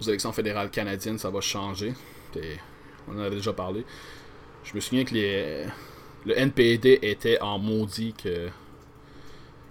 aux 0.00 0.04
élections 0.04 0.32
fédérales 0.32 0.70
canadiennes, 0.70 1.18
ça 1.18 1.30
va 1.30 1.40
changer 1.40 1.94
on 3.10 3.18
en 3.18 3.22
a 3.22 3.30
déjà 3.30 3.52
parlé. 3.52 3.84
Je 4.64 4.74
me 4.74 4.80
souviens 4.80 5.04
que 5.04 5.14
les, 5.14 5.64
le 6.26 6.38
NPD 6.38 6.98
était 7.02 7.40
en 7.40 7.58
maudit 7.58 8.12
que, 8.12 8.48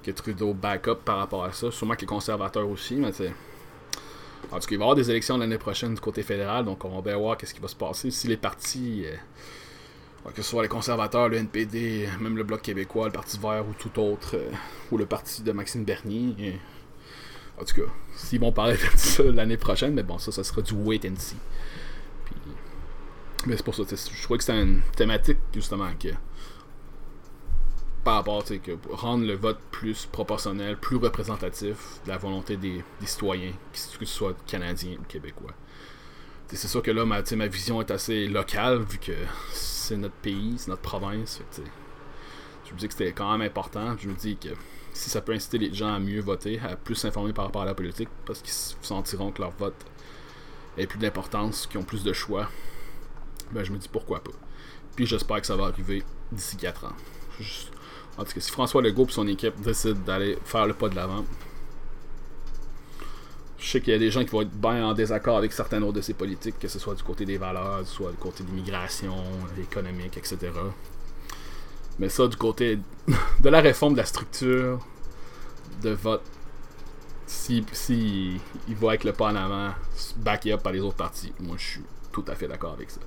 que 0.03 0.11
Trudeau 0.11 0.53
back 0.53 0.87
up 0.87 0.99
par 1.03 1.17
rapport 1.17 1.43
à 1.43 1.51
ça. 1.51 1.71
Sûrement 1.71 1.95
que 1.95 2.01
les 2.01 2.07
conservateurs 2.07 2.67
aussi, 2.67 2.99
En 3.03 3.11
tout 3.11 3.23
cas, 3.23 3.31
il 4.51 4.59
va 4.69 4.71
y 4.71 4.75
avoir 4.75 4.95
des 4.95 5.09
élections 5.11 5.37
l'année 5.37 5.57
prochaine 5.57 5.93
du 5.93 6.01
côté 6.01 6.23
fédéral, 6.23 6.65
donc 6.65 6.83
on 6.85 6.89
va 6.89 7.01
bien 7.01 7.17
voir 7.17 7.37
qu'est-ce 7.37 7.53
qui 7.53 7.59
va 7.59 7.67
se 7.67 7.75
passer. 7.75 8.11
Si 8.11 8.27
les 8.27 8.37
partis, 8.37 9.03
euh, 9.05 10.31
que 10.31 10.41
ce 10.41 10.49
soit 10.49 10.63
les 10.63 10.69
conservateurs, 10.69 11.29
le 11.29 11.37
NPD, 11.37 12.07
même 12.19 12.37
le 12.37 12.43
Bloc 12.43 12.61
québécois, 12.61 13.07
le 13.07 13.13
Parti 13.13 13.37
vert 13.37 13.65
ou 13.67 13.73
tout 13.73 13.99
autre, 13.99 14.35
euh, 14.35 14.49
ou 14.91 14.97
le 14.97 15.05
parti 15.05 15.43
de 15.43 15.51
Maxime 15.51 15.83
Bernier. 15.83 16.59
en 17.59 17.65
tout 17.65 17.75
cas, 17.75 17.91
s'ils 18.15 18.39
vont 18.39 18.51
parler 18.51 18.75
de 18.77 18.97
ça 18.97 19.23
l'année 19.23 19.57
prochaine, 19.57 19.93
mais 19.93 20.03
bon, 20.03 20.17
ça, 20.17 20.31
ça 20.31 20.43
sera 20.43 20.61
du 20.61 20.73
wait 20.73 21.01
and 21.05 21.17
see. 21.17 21.35
Mais 23.45 23.55
c'est 23.55 23.63
pour 23.63 23.75
ça, 23.75 23.83
je 23.83 24.23
crois 24.23 24.37
que 24.37 24.43
c'est 24.43 24.59
une 24.59 24.81
thématique 24.95 25.37
justement 25.53 25.89
que 25.99 26.09
par 28.07 28.15
rapport, 28.15 28.41
tu 28.41 28.57
que 28.59 28.71
rendre 28.89 29.25
le 29.25 29.35
vote 29.35 29.59
plus 29.69 30.05
proportionnel, 30.05 30.77
plus 30.77 30.95
représentatif 30.95 31.99
de 32.05 32.09
la 32.09 32.17
volonté 32.17 32.55
des, 32.55 32.81
citoyens, 33.03 33.51
que 33.73 33.77
ce 33.77 34.05
soit 34.05 34.33
canadiens 34.45 34.95
ou 34.97 35.03
québécois. 35.03 35.51
C'est 36.47 36.69
sûr 36.69 36.81
que 36.81 36.91
là, 36.91 37.05
ma, 37.05 37.19
vision 37.47 37.81
est 37.81 37.91
assez 37.91 38.27
locale, 38.27 38.83
vu 38.83 38.97
que 38.97 39.11
c'est 39.51 39.97
notre 39.97 40.15
pays, 40.15 40.53
c'est 40.57 40.69
notre 40.69 40.83
province. 40.83 41.41
je 42.65 42.73
me 42.73 42.77
dis 42.77 42.87
que 42.87 42.93
c'était 42.93 43.11
quand 43.11 43.29
même 43.37 43.45
important. 43.45 43.97
Je 43.99 44.07
me 44.07 44.15
dis 44.15 44.37
que 44.37 44.49
si 44.93 45.09
ça 45.09 45.19
peut 45.19 45.33
inciter 45.33 45.57
les 45.57 45.73
gens 45.73 45.93
à 45.93 45.99
mieux 45.99 46.21
voter, 46.21 46.61
à 46.61 46.77
plus 46.77 46.95
s'informer 46.95 47.33
par 47.33 47.43
rapport 47.43 47.63
à 47.63 47.65
la 47.65 47.75
politique, 47.75 48.07
parce 48.25 48.41
qu'ils 48.41 48.53
sentiront 48.53 49.31
que 49.33 49.41
leur 49.41 49.51
vote 49.51 49.85
ait 50.77 50.87
plus 50.87 50.99
d'importance, 50.99 51.67
qu'ils 51.67 51.81
ont 51.81 51.83
plus 51.83 52.05
de 52.05 52.13
choix, 52.13 52.49
ben 53.51 53.63
je 53.63 53.71
me 53.71 53.77
dis 53.77 53.89
pourquoi 53.89 54.23
pas. 54.23 54.31
Puis 54.95 55.05
j'espère 55.05 55.41
que 55.41 55.47
ça 55.47 55.55
va 55.55 55.65
arriver 55.65 56.03
d'ici 56.31 56.57
4 56.57 56.85
ans. 56.85 56.93
En 58.17 58.23
tout 58.23 58.33
cas, 58.33 58.39
si 58.39 58.51
François 58.51 58.81
Legault 58.81 59.05
et 59.05 59.11
son 59.11 59.27
équipe 59.27 59.59
décident 59.61 59.99
d'aller 59.99 60.37
faire 60.43 60.65
le 60.65 60.73
pas 60.73 60.89
de 60.89 60.95
l'avant, 60.95 61.23
je 63.59 63.69
sais 63.69 63.81
qu'il 63.81 63.93
y 63.93 63.95
a 63.95 63.99
des 63.99 64.11
gens 64.11 64.23
qui 64.23 64.29
vont 64.29 64.41
être 64.41 64.51
bien 64.51 64.85
en 64.85 64.93
désaccord 64.93 65.37
avec 65.37 65.51
certaines 65.51 65.83
autres 65.83 65.97
de 65.97 66.01
ces 66.01 66.13
politiques, 66.13 66.59
que 66.59 66.67
ce 66.67 66.79
soit 66.79 66.95
du 66.95 67.03
côté 67.03 67.25
des 67.25 67.37
valeurs, 67.37 67.85
soit 67.85 68.11
du 68.11 68.17
côté 68.17 68.43
de 68.43 68.49
l'immigration, 68.49 69.15
économique, 69.59 70.17
etc. 70.17 70.37
Mais 71.99 72.09
ça, 72.09 72.27
du 72.27 72.37
côté 72.37 72.79
de 73.39 73.49
la 73.49 73.61
réforme 73.61 73.93
de 73.93 73.99
la 73.99 74.05
structure 74.05 74.79
de 75.81 75.89
vote, 75.89 76.23
si, 77.25 77.65
si 77.71 78.39
il 78.67 78.75
va 78.75 78.89
avec 78.89 79.03
le 79.03 79.13
pas 79.13 79.25
en 79.25 79.35
avant, 79.35 79.73
backé 80.17 80.53
up 80.53 80.63
par 80.63 80.71
les 80.71 80.79
autres 80.79 80.95
partis, 80.95 81.33
moi 81.39 81.55
je 81.57 81.65
suis 81.65 81.83
tout 82.17 82.31
à 82.31 82.35
fait 82.35 82.47
d'accord 82.47 82.73
avec 82.73 82.89
ça. 82.89 82.99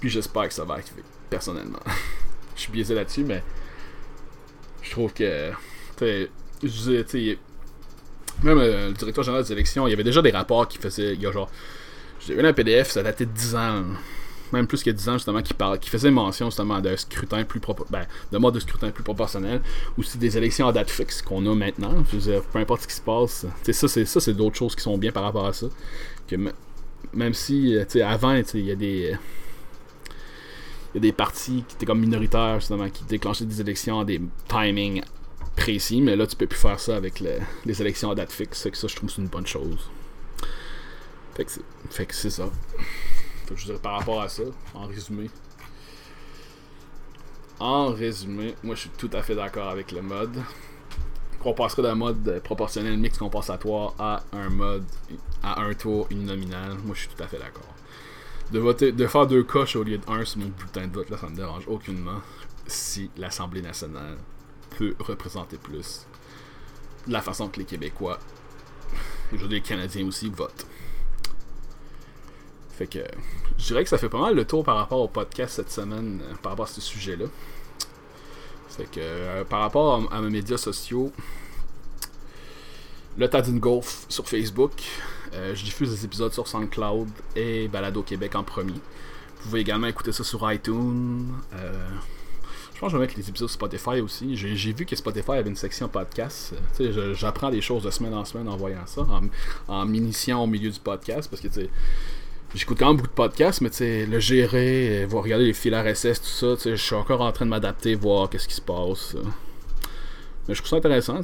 Puis 0.00 0.08
j'espère 0.08 0.48
que 0.48 0.54
ça 0.54 0.64
va 0.64 0.74
arriver, 0.74 1.02
personnellement. 1.28 1.80
je 2.56 2.60
suis 2.62 2.72
biaisé 2.72 2.94
là-dessus, 2.94 3.24
mais 3.24 3.42
je 4.82 4.90
trouve 4.90 5.12
que. 5.12 5.50
Tu 5.96 6.28
sais, 6.66 7.38
même 8.42 8.58
euh, 8.58 8.88
le 8.88 8.94
directeur 8.94 9.24
général 9.24 9.44
des 9.44 9.52
élections, 9.52 9.86
il 9.86 9.90
y 9.90 9.92
avait 9.92 10.04
déjà 10.04 10.22
des 10.22 10.30
rapports 10.30 10.68
qui 10.68 10.78
faisaient. 10.78 11.14
Il 11.14 11.22
y 11.22 11.26
a 11.26 11.32
genre. 11.32 11.50
J'ai 12.20 12.34
vu 12.34 12.46
un 12.46 12.52
PDF, 12.52 12.90
ça 12.90 13.02
datait 13.02 13.26
de 13.26 13.32
10 13.32 13.56
ans. 13.56 13.84
Même 14.52 14.66
plus 14.68 14.82
que 14.82 14.90
10 14.90 15.08
ans, 15.08 15.12
justement, 15.14 15.42
qui, 15.42 15.52
parle, 15.52 15.78
qui 15.80 15.90
faisait 15.90 16.12
mention 16.12 16.46
justement 16.46 16.80
d'un 16.80 16.96
scrutin 16.96 17.42
plus 17.42 17.60
ben, 17.90 18.06
de 18.30 18.38
mode 18.38 18.54
de 18.54 18.60
scrutin 18.60 18.90
plus 18.90 19.02
proportionnel. 19.02 19.60
Aussi 19.98 20.16
des 20.18 20.38
élections 20.38 20.68
à 20.68 20.72
date 20.72 20.90
fixe 20.90 21.22
qu'on 21.22 21.44
a 21.46 21.54
maintenant. 21.54 22.04
Je 22.12 22.18
veux 22.18 22.42
peu 22.52 22.60
importe 22.60 22.82
ce 22.82 22.86
qui 22.86 22.94
se 22.94 23.00
passe. 23.00 23.46
ça, 23.72 23.88
c'est 23.88 24.04
ça, 24.04 24.20
c'est 24.20 24.34
d'autres 24.34 24.56
choses 24.56 24.76
qui 24.76 24.82
sont 24.82 24.96
bien 24.96 25.10
par 25.10 25.24
rapport 25.24 25.46
à 25.46 25.52
ça. 25.52 25.66
Même 27.14 27.34
si, 27.34 27.76
tu 27.80 27.84
sais, 27.88 28.02
avant, 28.02 28.34
il 28.54 28.66
y 28.66 28.70
a 28.70 28.76
des 28.76 29.16
il 30.94 30.98
y 30.98 30.98
a 30.98 31.00
des 31.00 31.12
partis 31.12 31.64
qui 31.66 31.74
étaient 31.74 31.86
comme 31.86 32.00
minoritaires, 32.00 32.60
justement, 32.60 32.88
qui 32.88 33.02
déclenchaient 33.04 33.46
des 33.46 33.60
élections 33.60 33.98
à 33.98 34.04
des 34.04 34.20
timings 34.48 35.02
précis, 35.56 36.00
mais 36.00 36.14
là, 36.14 36.26
tu 36.26 36.36
peux 36.36 36.46
plus 36.46 36.58
faire 36.58 36.78
ça 36.78 36.96
avec 36.96 37.20
les 37.20 37.80
élections 37.80 38.10
à 38.10 38.14
date 38.14 38.30
fixe. 38.32 38.60
C'est 38.60 38.70
que 38.70 38.76
ça, 38.76 38.86
je 38.86 38.94
trouve 38.94 39.10
c'est 39.10 39.20
une 39.20 39.28
bonne 39.28 39.46
chose. 39.46 39.90
Fait 41.34 41.44
que 41.44 42.14
c'est 42.14 42.30
ça. 42.30 42.48
Fait 43.46 43.54
que 43.54 43.60
je 43.60 43.66
dirais 43.66 43.78
par 43.82 43.98
rapport 43.98 44.22
à 44.22 44.28
ça, 44.28 44.44
en 44.72 44.86
résumé. 44.86 45.30
En 47.58 47.92
résumé, 47.92 48.54
moi 48.62 48.74
je 48.76 48.82
suis 48.82 48.90
tout 48.90 49.10
à 49.12 49.22
fait 49.22 49.34
d'accord 49.34 49.68
avec 49.68 49.90
le 49.90 50.02
mode. 50.02 50.36
Qu'on 51.44 51.54
passerait 51.54 51.82
d'un 51.82 51.94
mode 51.94 52.40
proportionnel 52.42 52.96
mix 52.98 53.18
compensatoire 53.18 53.94
à 53.98 54.24
un 54.32 54.48
mode 54.48 54.84
à 55.42 55.60
un 55.60 55.74
tour 55.74 56.08
uninominal, 56.10 56.72
moi 56.84 56.94
je 56.94 57.00
suis 57.00 57.08
tout 57.10 57.22
à 57.22 57.28
fait 57.28 57.38
d'accord 57.38 57.74
de 58.52 58.58
voter, 58.58 58.92
de 58.92 59.06
faire 59.06 59.26
deux 59.26 59.42
coches 59.42 59.76
au 59.76 59.82
lieu 59.82 59.98
de 59.98 60.10
un 60.10 60.24
sur 60.24 60.38
mon 60.38 60.46
bulletin 60.46 60.86
de 60.86 60.92
vote, 60.92 61.10
là, 61.10 61.16
ça 61.16 61.28
me 61.28 61.36
dérange 61.36 61.64
aucunement. 61.66 62.20
Si 62.66 63.10
l'Assemblée 63.16 63.62
nationale 63.62 64.16
peut 64.78 64.94
représenter 64.98 65.56
plus 65.56 66.06
la 67.06 67.20
façon 67.20 67.48
que 67.48 67.58
les 67.58 67.64
Québécois, 67.64 68.18
je 69.32 69.46
les 69.46 69.60
Canadiens 69.60 70.06
aussi, 70.06 70.30
votent. 70.30 70.66
Fait 72.70 72.86
que 72.86 73.00
je 73.58 73.66
dirais 73.66 73.84
que 73.84 73.90
ça 73.90 73.98
fait 73.98 74.08
pas 74.08 74.20
mal 74.20 74.34
le 74.34 74.44
tour 74.44 74.64
par 74.64 74.76
rapport 74.76 75.00
au 75.00 75.08
podcast 75.08 75.56
cette 75.56 75.70
semaine, 75.70 76.20
euh, 76.24 76.34
par 76.42 76.52
rapport 76.52 76.66
à 76.66 76.68
ce 76.68 76.80
sujet-là. 76.80 77.26
Fait 78.76 78.84
que 78.84 78.98
euh, 78.98 79.44
par 79.44 79.60
rapport 79.60 80.08
à, 80.12 80.20
mes 80.20 80.30
médias 80.30 80.56
sociaux, 80.56 81.12
le 83.16 83.28
Tadine 83.28 83.60
Golf 83.60 84.06
sur 84.08 84.28
Facebook, 84.28 84.72
euh, 85.32 85.54
je 85.54 85.64
diffuse 85.64 85.90
des 85.90 86.04
épisodes 86.04 86.32
sur 86.32 86.48
SoundCloud 86.48 87.08
et 87.36 87.68
Balado 87.68 88.02
Québec 88.02 88.34
en 88.34 88.42
premier. 88.42 88.72
Vous 88.72 89.44
pouvez 89.44 89.60
également 89.60 89.86
écouter 89.86 90.10
ça 90.10 90.24
sur 90.24 90.50
iTunes. 90.50 91.28
Euh, 91.54 91.88
je 92.74 92.80
pense 92.80 92.88
que 92.88 92.92
je 92.92 92.96
vais 92.96 93.06
mettre 93.06 93.16
les 93.16 93.28
épisodes 93.28 93.48
Spotify 93.48 94.00
aussi. 94.00 94.36
J'ai 94.36 94.72
vu 94.72 94.84
que 94.84 94.96
Spotify 94.96 95.32
avait 95.32 95.50
une 95.50 95.56
section 95.56 95.88
podcast. 95.88 96.54
J'apprends 97.12 97.50
des 97.50 97.60
choses 97.60 97.84
de 97.84 97.90
semaine 97.90 98.14
en 98.14 98.24
semaine 98.24 98.48
en 98.48 98.56
voyant 98.56 98.86
ça, 98.86 99.06
en, 99.68 99.86
m'initiant 99.86 100.42
au 100.42 100.48
milieu 100.48 100.70
du 100.70 100.80
podcast, 100.80 101.30
parce 101.30 101.40
que 101.40 101.48
j'écoute 102.54 102.78
quand 102.78 102.88
même 102.88 102.96
beaucoup 102.96 103.08
de 103.08 103.14
podcasts, 103.14 103.60
mais 103.60 104.06
le 104.06 104.20
gérer, 104.20 105.04
voir 105.06 105.24
regarder 105.24 105.46
les 105.46 105.52
fils 105.52 105.74
RSS, 105.74 106.20
tout 106.20 106.56
ça, 106.56 106.70
je 106.70 106.76
suis 106.76 106.94
encore 106.94 107.20
en 107.20 107.32
train 107.32 107.44
de 107.44 107.50
m'adapter, 107.50 107.94
voir 107.94 108.30
qu'est-ce 108.30 108.48
qui 108.48 108.54
se 108.54 108.60
passe. 108.60 109.16
Mais 110.48 110.54
je 110.54 110.60
trouve 110.60 110.70
ça 110.70 110.76
intéressant, 110.76 111.20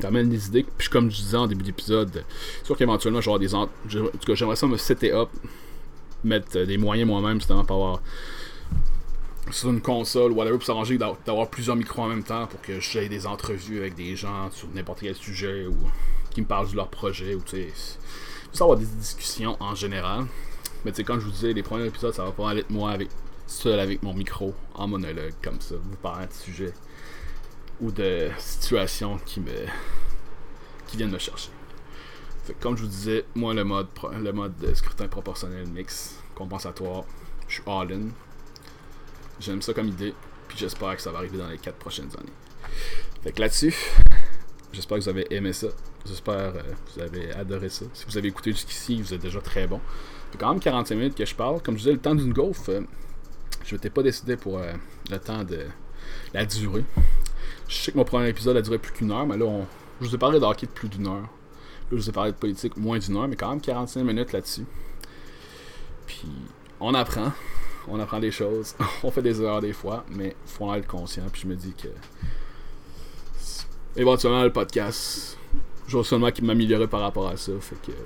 t'amènes 0.00 0.28
des 0.28 0.46
idées. 0.48 0.66
Puis 0.76 0.88
comme 0.88 1.10
je 1.10 1.16
disais 1.16 1.36
en 1.36 1.46
début 1.46 1.64
d'épisode, 1.64 2.24
sûr 2.64 2.76
qu'éventuellement 2.76 3.20
j'aurai 3.20 3.38
des. 3.38 3.54
En... 3.54 3.66
tout 3.66 4.10
cas, 4.26 4.34
j'aimerais 4.34 4.56
ça 4.56 4.66
me 4.66 4.76
setter 4.76 5.12
up, 5.12 5.28
mettre 6.24 6.64
des 6.64 6.78
moyens 6.78 7.08
moi-même 7.08 7.38
justement 7.38 7.64
pour 7.64 7.76
avoir 7.76 8.02
sur 9.50 9.70
une 9.70 9.80
console, 9.80 10.32
whatever, 10.32 10.58
pour 10.58 10.66
s'arranger 10.66 10.98
d'avoir 10.98 11.48
plusieurs 11.48 11.76
micros 11.76 12.02
en 12.02 12.08
même 12.08 12.22
temps 12.22 12.46
pour 12.46 12.60
que 12.60 12.80
j'aie 12.80 13.08
des 13.08 13.26
entrevues 13.26 13.78
avec 13.78 13.94
des 13.94 14.14
gens 14.14 14.50
sur 14.50 14.68
n'importe 14.74 15.00
quel 15.00 15.14
sujet 15.14 15.66
ou 15.66 15.74
qui 16.30 16.42
me 16.42 16.46
parlent 16.46 16.70
de 16.70 16.76
leur 16.76 16.88
projet 16.88 17.34
ou 17.34 17.40
tu 17.40 17.56
sais. 17.56 17.98
Juste 18.50 18.62
avoir 18.62 18.78
des 18.78 18.86
discussions 18.86 19.56
en 19.60 19.74
général. 19.74 20.26
Mais 20.84 20.92
tu 20.92 20.98
sais, 20.98 21.04
comme 21.04 21.20
je 21.20 21.24
vous 21.24 21.32
disais, 21.32 21.52
les 21.52 21.62
premiers 21.62 21.86
épisodes, 21.86 22.14
ça 22.14 22.24
va 22.24 22.32
pas 22.32 22.54
être 22.54 22.70
moi 22.70 22.92
avec 22.92 23.08
seul 23.46 23.80
avec 23.80 24.02
mon 24.02 24.14
micro 24.14 24.54
en 24.74 24.86
monologue 24.86 25.32
comme 25.42 25.60
ça, 25.60 25.74
vous 25.76 25.96
parler 25.96 26.26
de 26.26 26.32
sujets 26.32 26.74
ou 27.80 27.90
de 27.90 28.30
situations 28.38 29.18
qui 29.24 29.40
me 29.40 29.66
qui 30.86 30.96
viennent 30.96 31.10
me 31.10 31.18
chercher. 31.18 31.50
Fait 32.44 32.54
comme 32.60 32.76
je 32.76 32.82
vous 32.82 32.88
disais, 32.88 33.24
moi 33.34 33.54
le 33.54 33.64
mode 33.64 33.88
le 34.12 34.32
mode 34.32 34.56
de 34.58 34.74
scrutin 34.74 35.08
proportionnel 35.08 35.66
mix 35.66 36.16
compensatoire, 36.34 37.04
je 37.48 37.54
suis 37.54 37.62
all 37.66 37.92
in. 37.92 38.08
J'aime 39.40 39.62
ça 39.62 39.72
comme 39.72 39.88
idée, 39.88 40.14
puis 40.48 40.58
j'espère 40.58 40.96
que 40.96 41.02
ça 41.02 41.10
va 41.10 41.18
arriver 41.18 41.38
dans 41.38 41.48
les 41.48 41.58
4 41.58 41.76
prochaines 41.76 42.10
années. 42.18 42.32
Fait 43.22 43.32
que 43.32 43.40
là-dessus, 43.40 43.74
j'espère 44.78 44.98
que 44.98 45.02
vous 45.02 45.08
avez 45.08 45.26
aimé 45.34 45.52
ça. 45.52 45.66
J'espère 46.06 46.52
que 46.52 46.58
euh, 46.58 46.62
vous 46.94 47.02
avez 47.02 47.32
adoré 47.32 47.68
ça. 47.68 47.84
Si 47.92 48.04
vous 48.06 48.16
avez 48.16 48.28
écouté 48.28 48.52
jusqu'ici, 48.52 49.02
vous 49.02 49.12
êtes 49.12 49.20
déjà 49.20 49.40
très 49.40 49.66
bon. 49.66 49.80
Fait 50.30 50.38
quand 50.38 50.50
même 50.50 50.60
45 50.60 50.94
minutes 50.94 51.14
que 51.16 51.26
je 51.26 51.34
parle. 51.34 51.60
Comme 51.62 51.74
je 51.74 51.80
disais, 51.80 51.92
le 51.92 51.98
temps 51.98 52.14
d'une 52.14 52.32
golf, 52.32 52.68
euh, 52.68 52.82
je 53.64 53.74
m'étais 53.74 53.90
pas 53.90 54.04
décidé 54.04 54.36
pour 54.36 54.58
euh, 54.58 54.72
le 55.10 55.18
temps 55.18 55.42
de 55.42 55.66
la 56.32 56.46
durée. 56.46 56.84
Je 57.66 57.74
sais 57.74 57.92
que 57.92 57.96
mon 57.96 58.04
premier 58.04 58.28
épisode 58.28 58.56
a 58.56 58.62
duré 58.62 58.78
plus 58.78 58.92
qu'une 58.92 59.10
heure, 59.10 59.26
mais 59.26 59.36
là, 59.36 59.66
je 60.00 60.06
vous 60.06 60.14
ai 60.14 60.18
parlé 60.18 60.38
d'hockey 60.38 60.66
de 60.66 60.72
plus 60.72 60.88
d'une 60.88 61.08
heure. 61.08 61.22
Là, 61.22 61.28
je 61.90 61.96
vous 61.96 62.08
ai 62.08 62.12
parlé 62.12 62.30
de 62.30 62.36
politique 62.36 62.76
moins 62.76 62.98
d'une 62.98 63.16
heure, 63.16 63.26
mais 63.26 63.36
quand 63.36 63.50
même 63.50 63.60
45 63.60 64.04
minutes 64.04 64.32
là-dessus. 64.32 64.64
Puis, 66.06 66.28
on 66.78 66.94
apprend. 66.94 67.32
On 67.88 67.98
apprend 67.98 68.20
des 68.20 68.30
choses. 68.30 68.76
on 69.02 69.10
fait 69.10 69.22
des 69.22 69.42
erreurs 69.42 69.60
des 69.60 69.72
fois, 69.72 70.04
mais 70.08 70.36
il 70.46 70.50
faut 70.50 70.66
en 70.66 70.74
être 70.74 70.86
conscient. 70.86 71.24
Puis, 71.32 71.42
je 71.42 71.48
me 71.48 71.56
dis 71.56 71.74
que. 71.74 71.88
Éventuellement, 73.98 74.44
le 74.44 74.52
podcast, 74.52 75.36
je 75.88 75.96
vois 75.96 76.04
seulement 76.04 76.30
qu'il 76.30 76.44
m'améliorer 76.44 76.86
par 76.86 77.00
rapport 77.00 77.26
à 77.28 77.36
ça. 77.36 77.50
Fait 77.60 77.76
que. 77.84 77.96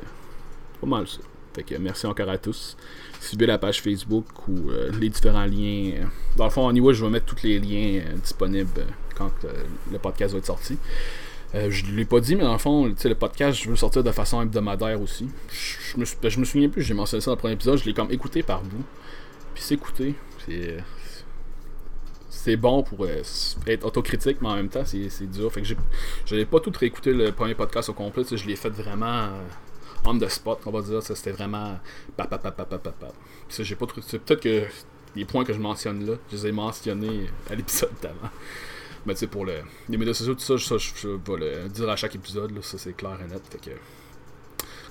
Pas 0.80 0.86
mal 0.86 1.06
ça. 1.06 1.18
Fait 1.54 1.62
que 1.62 1.74
merci 1.74 2.06
encore 2.06 2.30
à 2.30 2.38
tous. 2.38 2.78
Suivez 3.20 3.44
la 3.44 3.58
page 3.58 3.82
Facebook 3.82 4.24
ou 4.48 4.70
euh, 4.70 4.90
les 4.98 5.10
différents 5.10 5.44
liens. 5.44 6.08
Dans 6.36 6.44
le 6.44 6.50
fond, 6.50 6.66
anyway, 6.66 6.94
je 6.94 7.04
vais 7.04 7.10
mettre 7.10 7.26
tous 7.26 7.42
les 7.42 7.58
liens 7.58 8.00
euh, 8.06 8.14
disponibles 8.16 8.86
quand 9.14 9.30
euh, 9.44 9.52
le 9.92 9.98
podcast 9.98 10.32
va 10.32 10.38
être 10.38 10.46
sorti. 10.46 10.78
je 11.52 11.84
ne 11.84 11.94
l'ai 11.94 12.06
pas 12.06 12.20
dit, 12.20 12.36
mais 12.36 12.44
dans 12.44 12.52
le 12.52 12.58
fond, 12.58 12.86
le 12.86 13.14
podcast, 13.14 13.62
je 13.62 13.68
veux 13.68 13.76
sortir 13.76 14.02
de 14.02 14.10
façon 14.12 14.40
hebdomadaire 14.40 14.98
aussi. 14.98 15.28
Je, 15.50 15.98
me, 15.98 16.06
ben, 16.22 16.30
je 16.30 16.40
me 16.40 16.46
souviens 16.46 16.70
plus, 16.70 16.82
j'ai 16.82 16.94
mentionné 16.94 17.20
ça 17.20 17.30
dans 17.30 17.34
le 17.34 17.40
premier 17.40 17.52
épisode, 17.52 17.78
je 17.78 17.84
l'ai 17.84 17.92
comme 17.92 18.10
écouté 18.10 18.42
par 18.42 18.62
bout. 18.62 18.84
Puis 19.54 19.62
s'écouter, 19.62 20.14
c'est. 20.46 20.78
C'est 22.34 22.56
bon 22.56 22.82
pour 22.82 23.06
être 23.06 23.84
autocritique, 23.84 24.38
mais 24.40 24.48
en 24.48 24.56
même 24.56 24.70
temps, 24.70 24.84
c'est 24.86 25.30
dur. 25.30 25.52
Fait 25.52 25.60
que 25.60 25.68
je 26.24 26.34
n'ai 26.34 26.46
pas 26.46 26.60
tout 26.60 26.72
réécouté 26.74 27.12
le 27.12 27.30
premier 27.30 27.54
podcast 27.54 27.90
au 27.90 27.92
complet. 27.92 28.24
Je 28.32 28.46
l'ai 28.46 28.56
fait 28.56 28.70
vraiment 28.70 29.28
on 30.06 30.18
the 30.18 30.28
spot, 30.28 30.60
on 30.64 30.70
va 30.70 30.80
dire. 30.80 31.02
Ça, 31.02 31.14
c'était 31.14 31.32
vraiment. 31.32 31.78
j'ai 33.50 33.76
pas 33.76 33.86
peut-être 33.86 34.40
que 34.40 34.64
les 35.14 35.24
points 35.26 35.44
que 35.44 35.52
je 35.52 35.58
mentionne 35.58 36.06
là, 36.06 36.14
je 36.30 36.36
les 36.36 36.46
ai 36.46 36.52
mentionnés 36.52 37.26
à 37.50 37.54
l'épisode 37.54 37.92
d'avant. 38.00 38.30
Mais 39.04 39.12
tu 39.12 39.20
sais, 39.20 39.26
pour 39.26 39.44
le, 39.44 39.56
les 39.90 39.98
médias 39.98 40.14
sociaux, 40.14 40.34
tout 40.34 40.40
ça, 40.40 40.56
je, 40.56 41.08
vais 41.08 41.36
le 41.36 41.68
dire 41.68 41.90
à 41.90 41.96
chaque 41.96 42.14
épisode, 42.14 42.58
ça 42.62 42.78
c'est 42.78 42.94
clair 42.94 43.18
et 43.22 43.30
net. 43.30 43.42
Fait 43.50 43.60
que. 43.60 43.76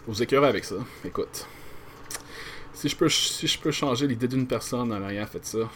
Vous 0.05 0.21
écœurez 0.21 0.47
avec 0.47 0.63
ça. 0.63 0.75
Écoute. 1.03 1.47
Si 2.73 2.87
je 2.87 2.95
peux, 2.95 3.09
si 3.09 3.47
je 3.47 3.59
peux 3.59 3.71
changer 3.71 4.05
l'idée 4.05 4.27
d'une 4.27 4.45
personne 4.45 4.93
en 4.93 5.09
ayant 5.09 5.25
fait 5.25 5.43
ça, 5.43 5.69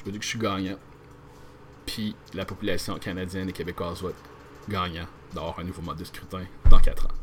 je 0.00 0.06
me 0.06 0.12
dis 0.12 0.18
que 0.18 0.24
je 0.24 0.30
suis 0.30 0.38
gagnant. 0.38 0.78
Puis 1.86 2.14
la 2.34 2.44
population 2.44 2.98
canadienne 2.98 3.48
et 3.48 3.52
québécoise 3.52 4.02
va 4.02 4.10
être 4.10 4.22
gagnant 4.68 5.06
d'avoir 5.34 5.58
un 5.58 5.64
nouveau 5.64 5.82
mode 5.82 5.98
de 5.98 6.04
scrutin 6.04 6.44
dans 6.70 6.78
4 6.78 7.06
ans. 7.06 7.14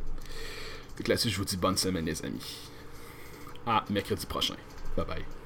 Donc 0.98 1.08
là-dessus, 1.08 1.30
je 1.30 1.38
vous 1.38 1.46
dis 1.46 1.58
bonne 1.58 1.78
semaine, 1.78 2.06
les 2.06 2.24
amis. 2.26 2.70
À 3.66 3.84
mercredi 3.90 4.26
prochain. 4.26 4.56
Bye 4.96 5.06
bye. 5.06 5.37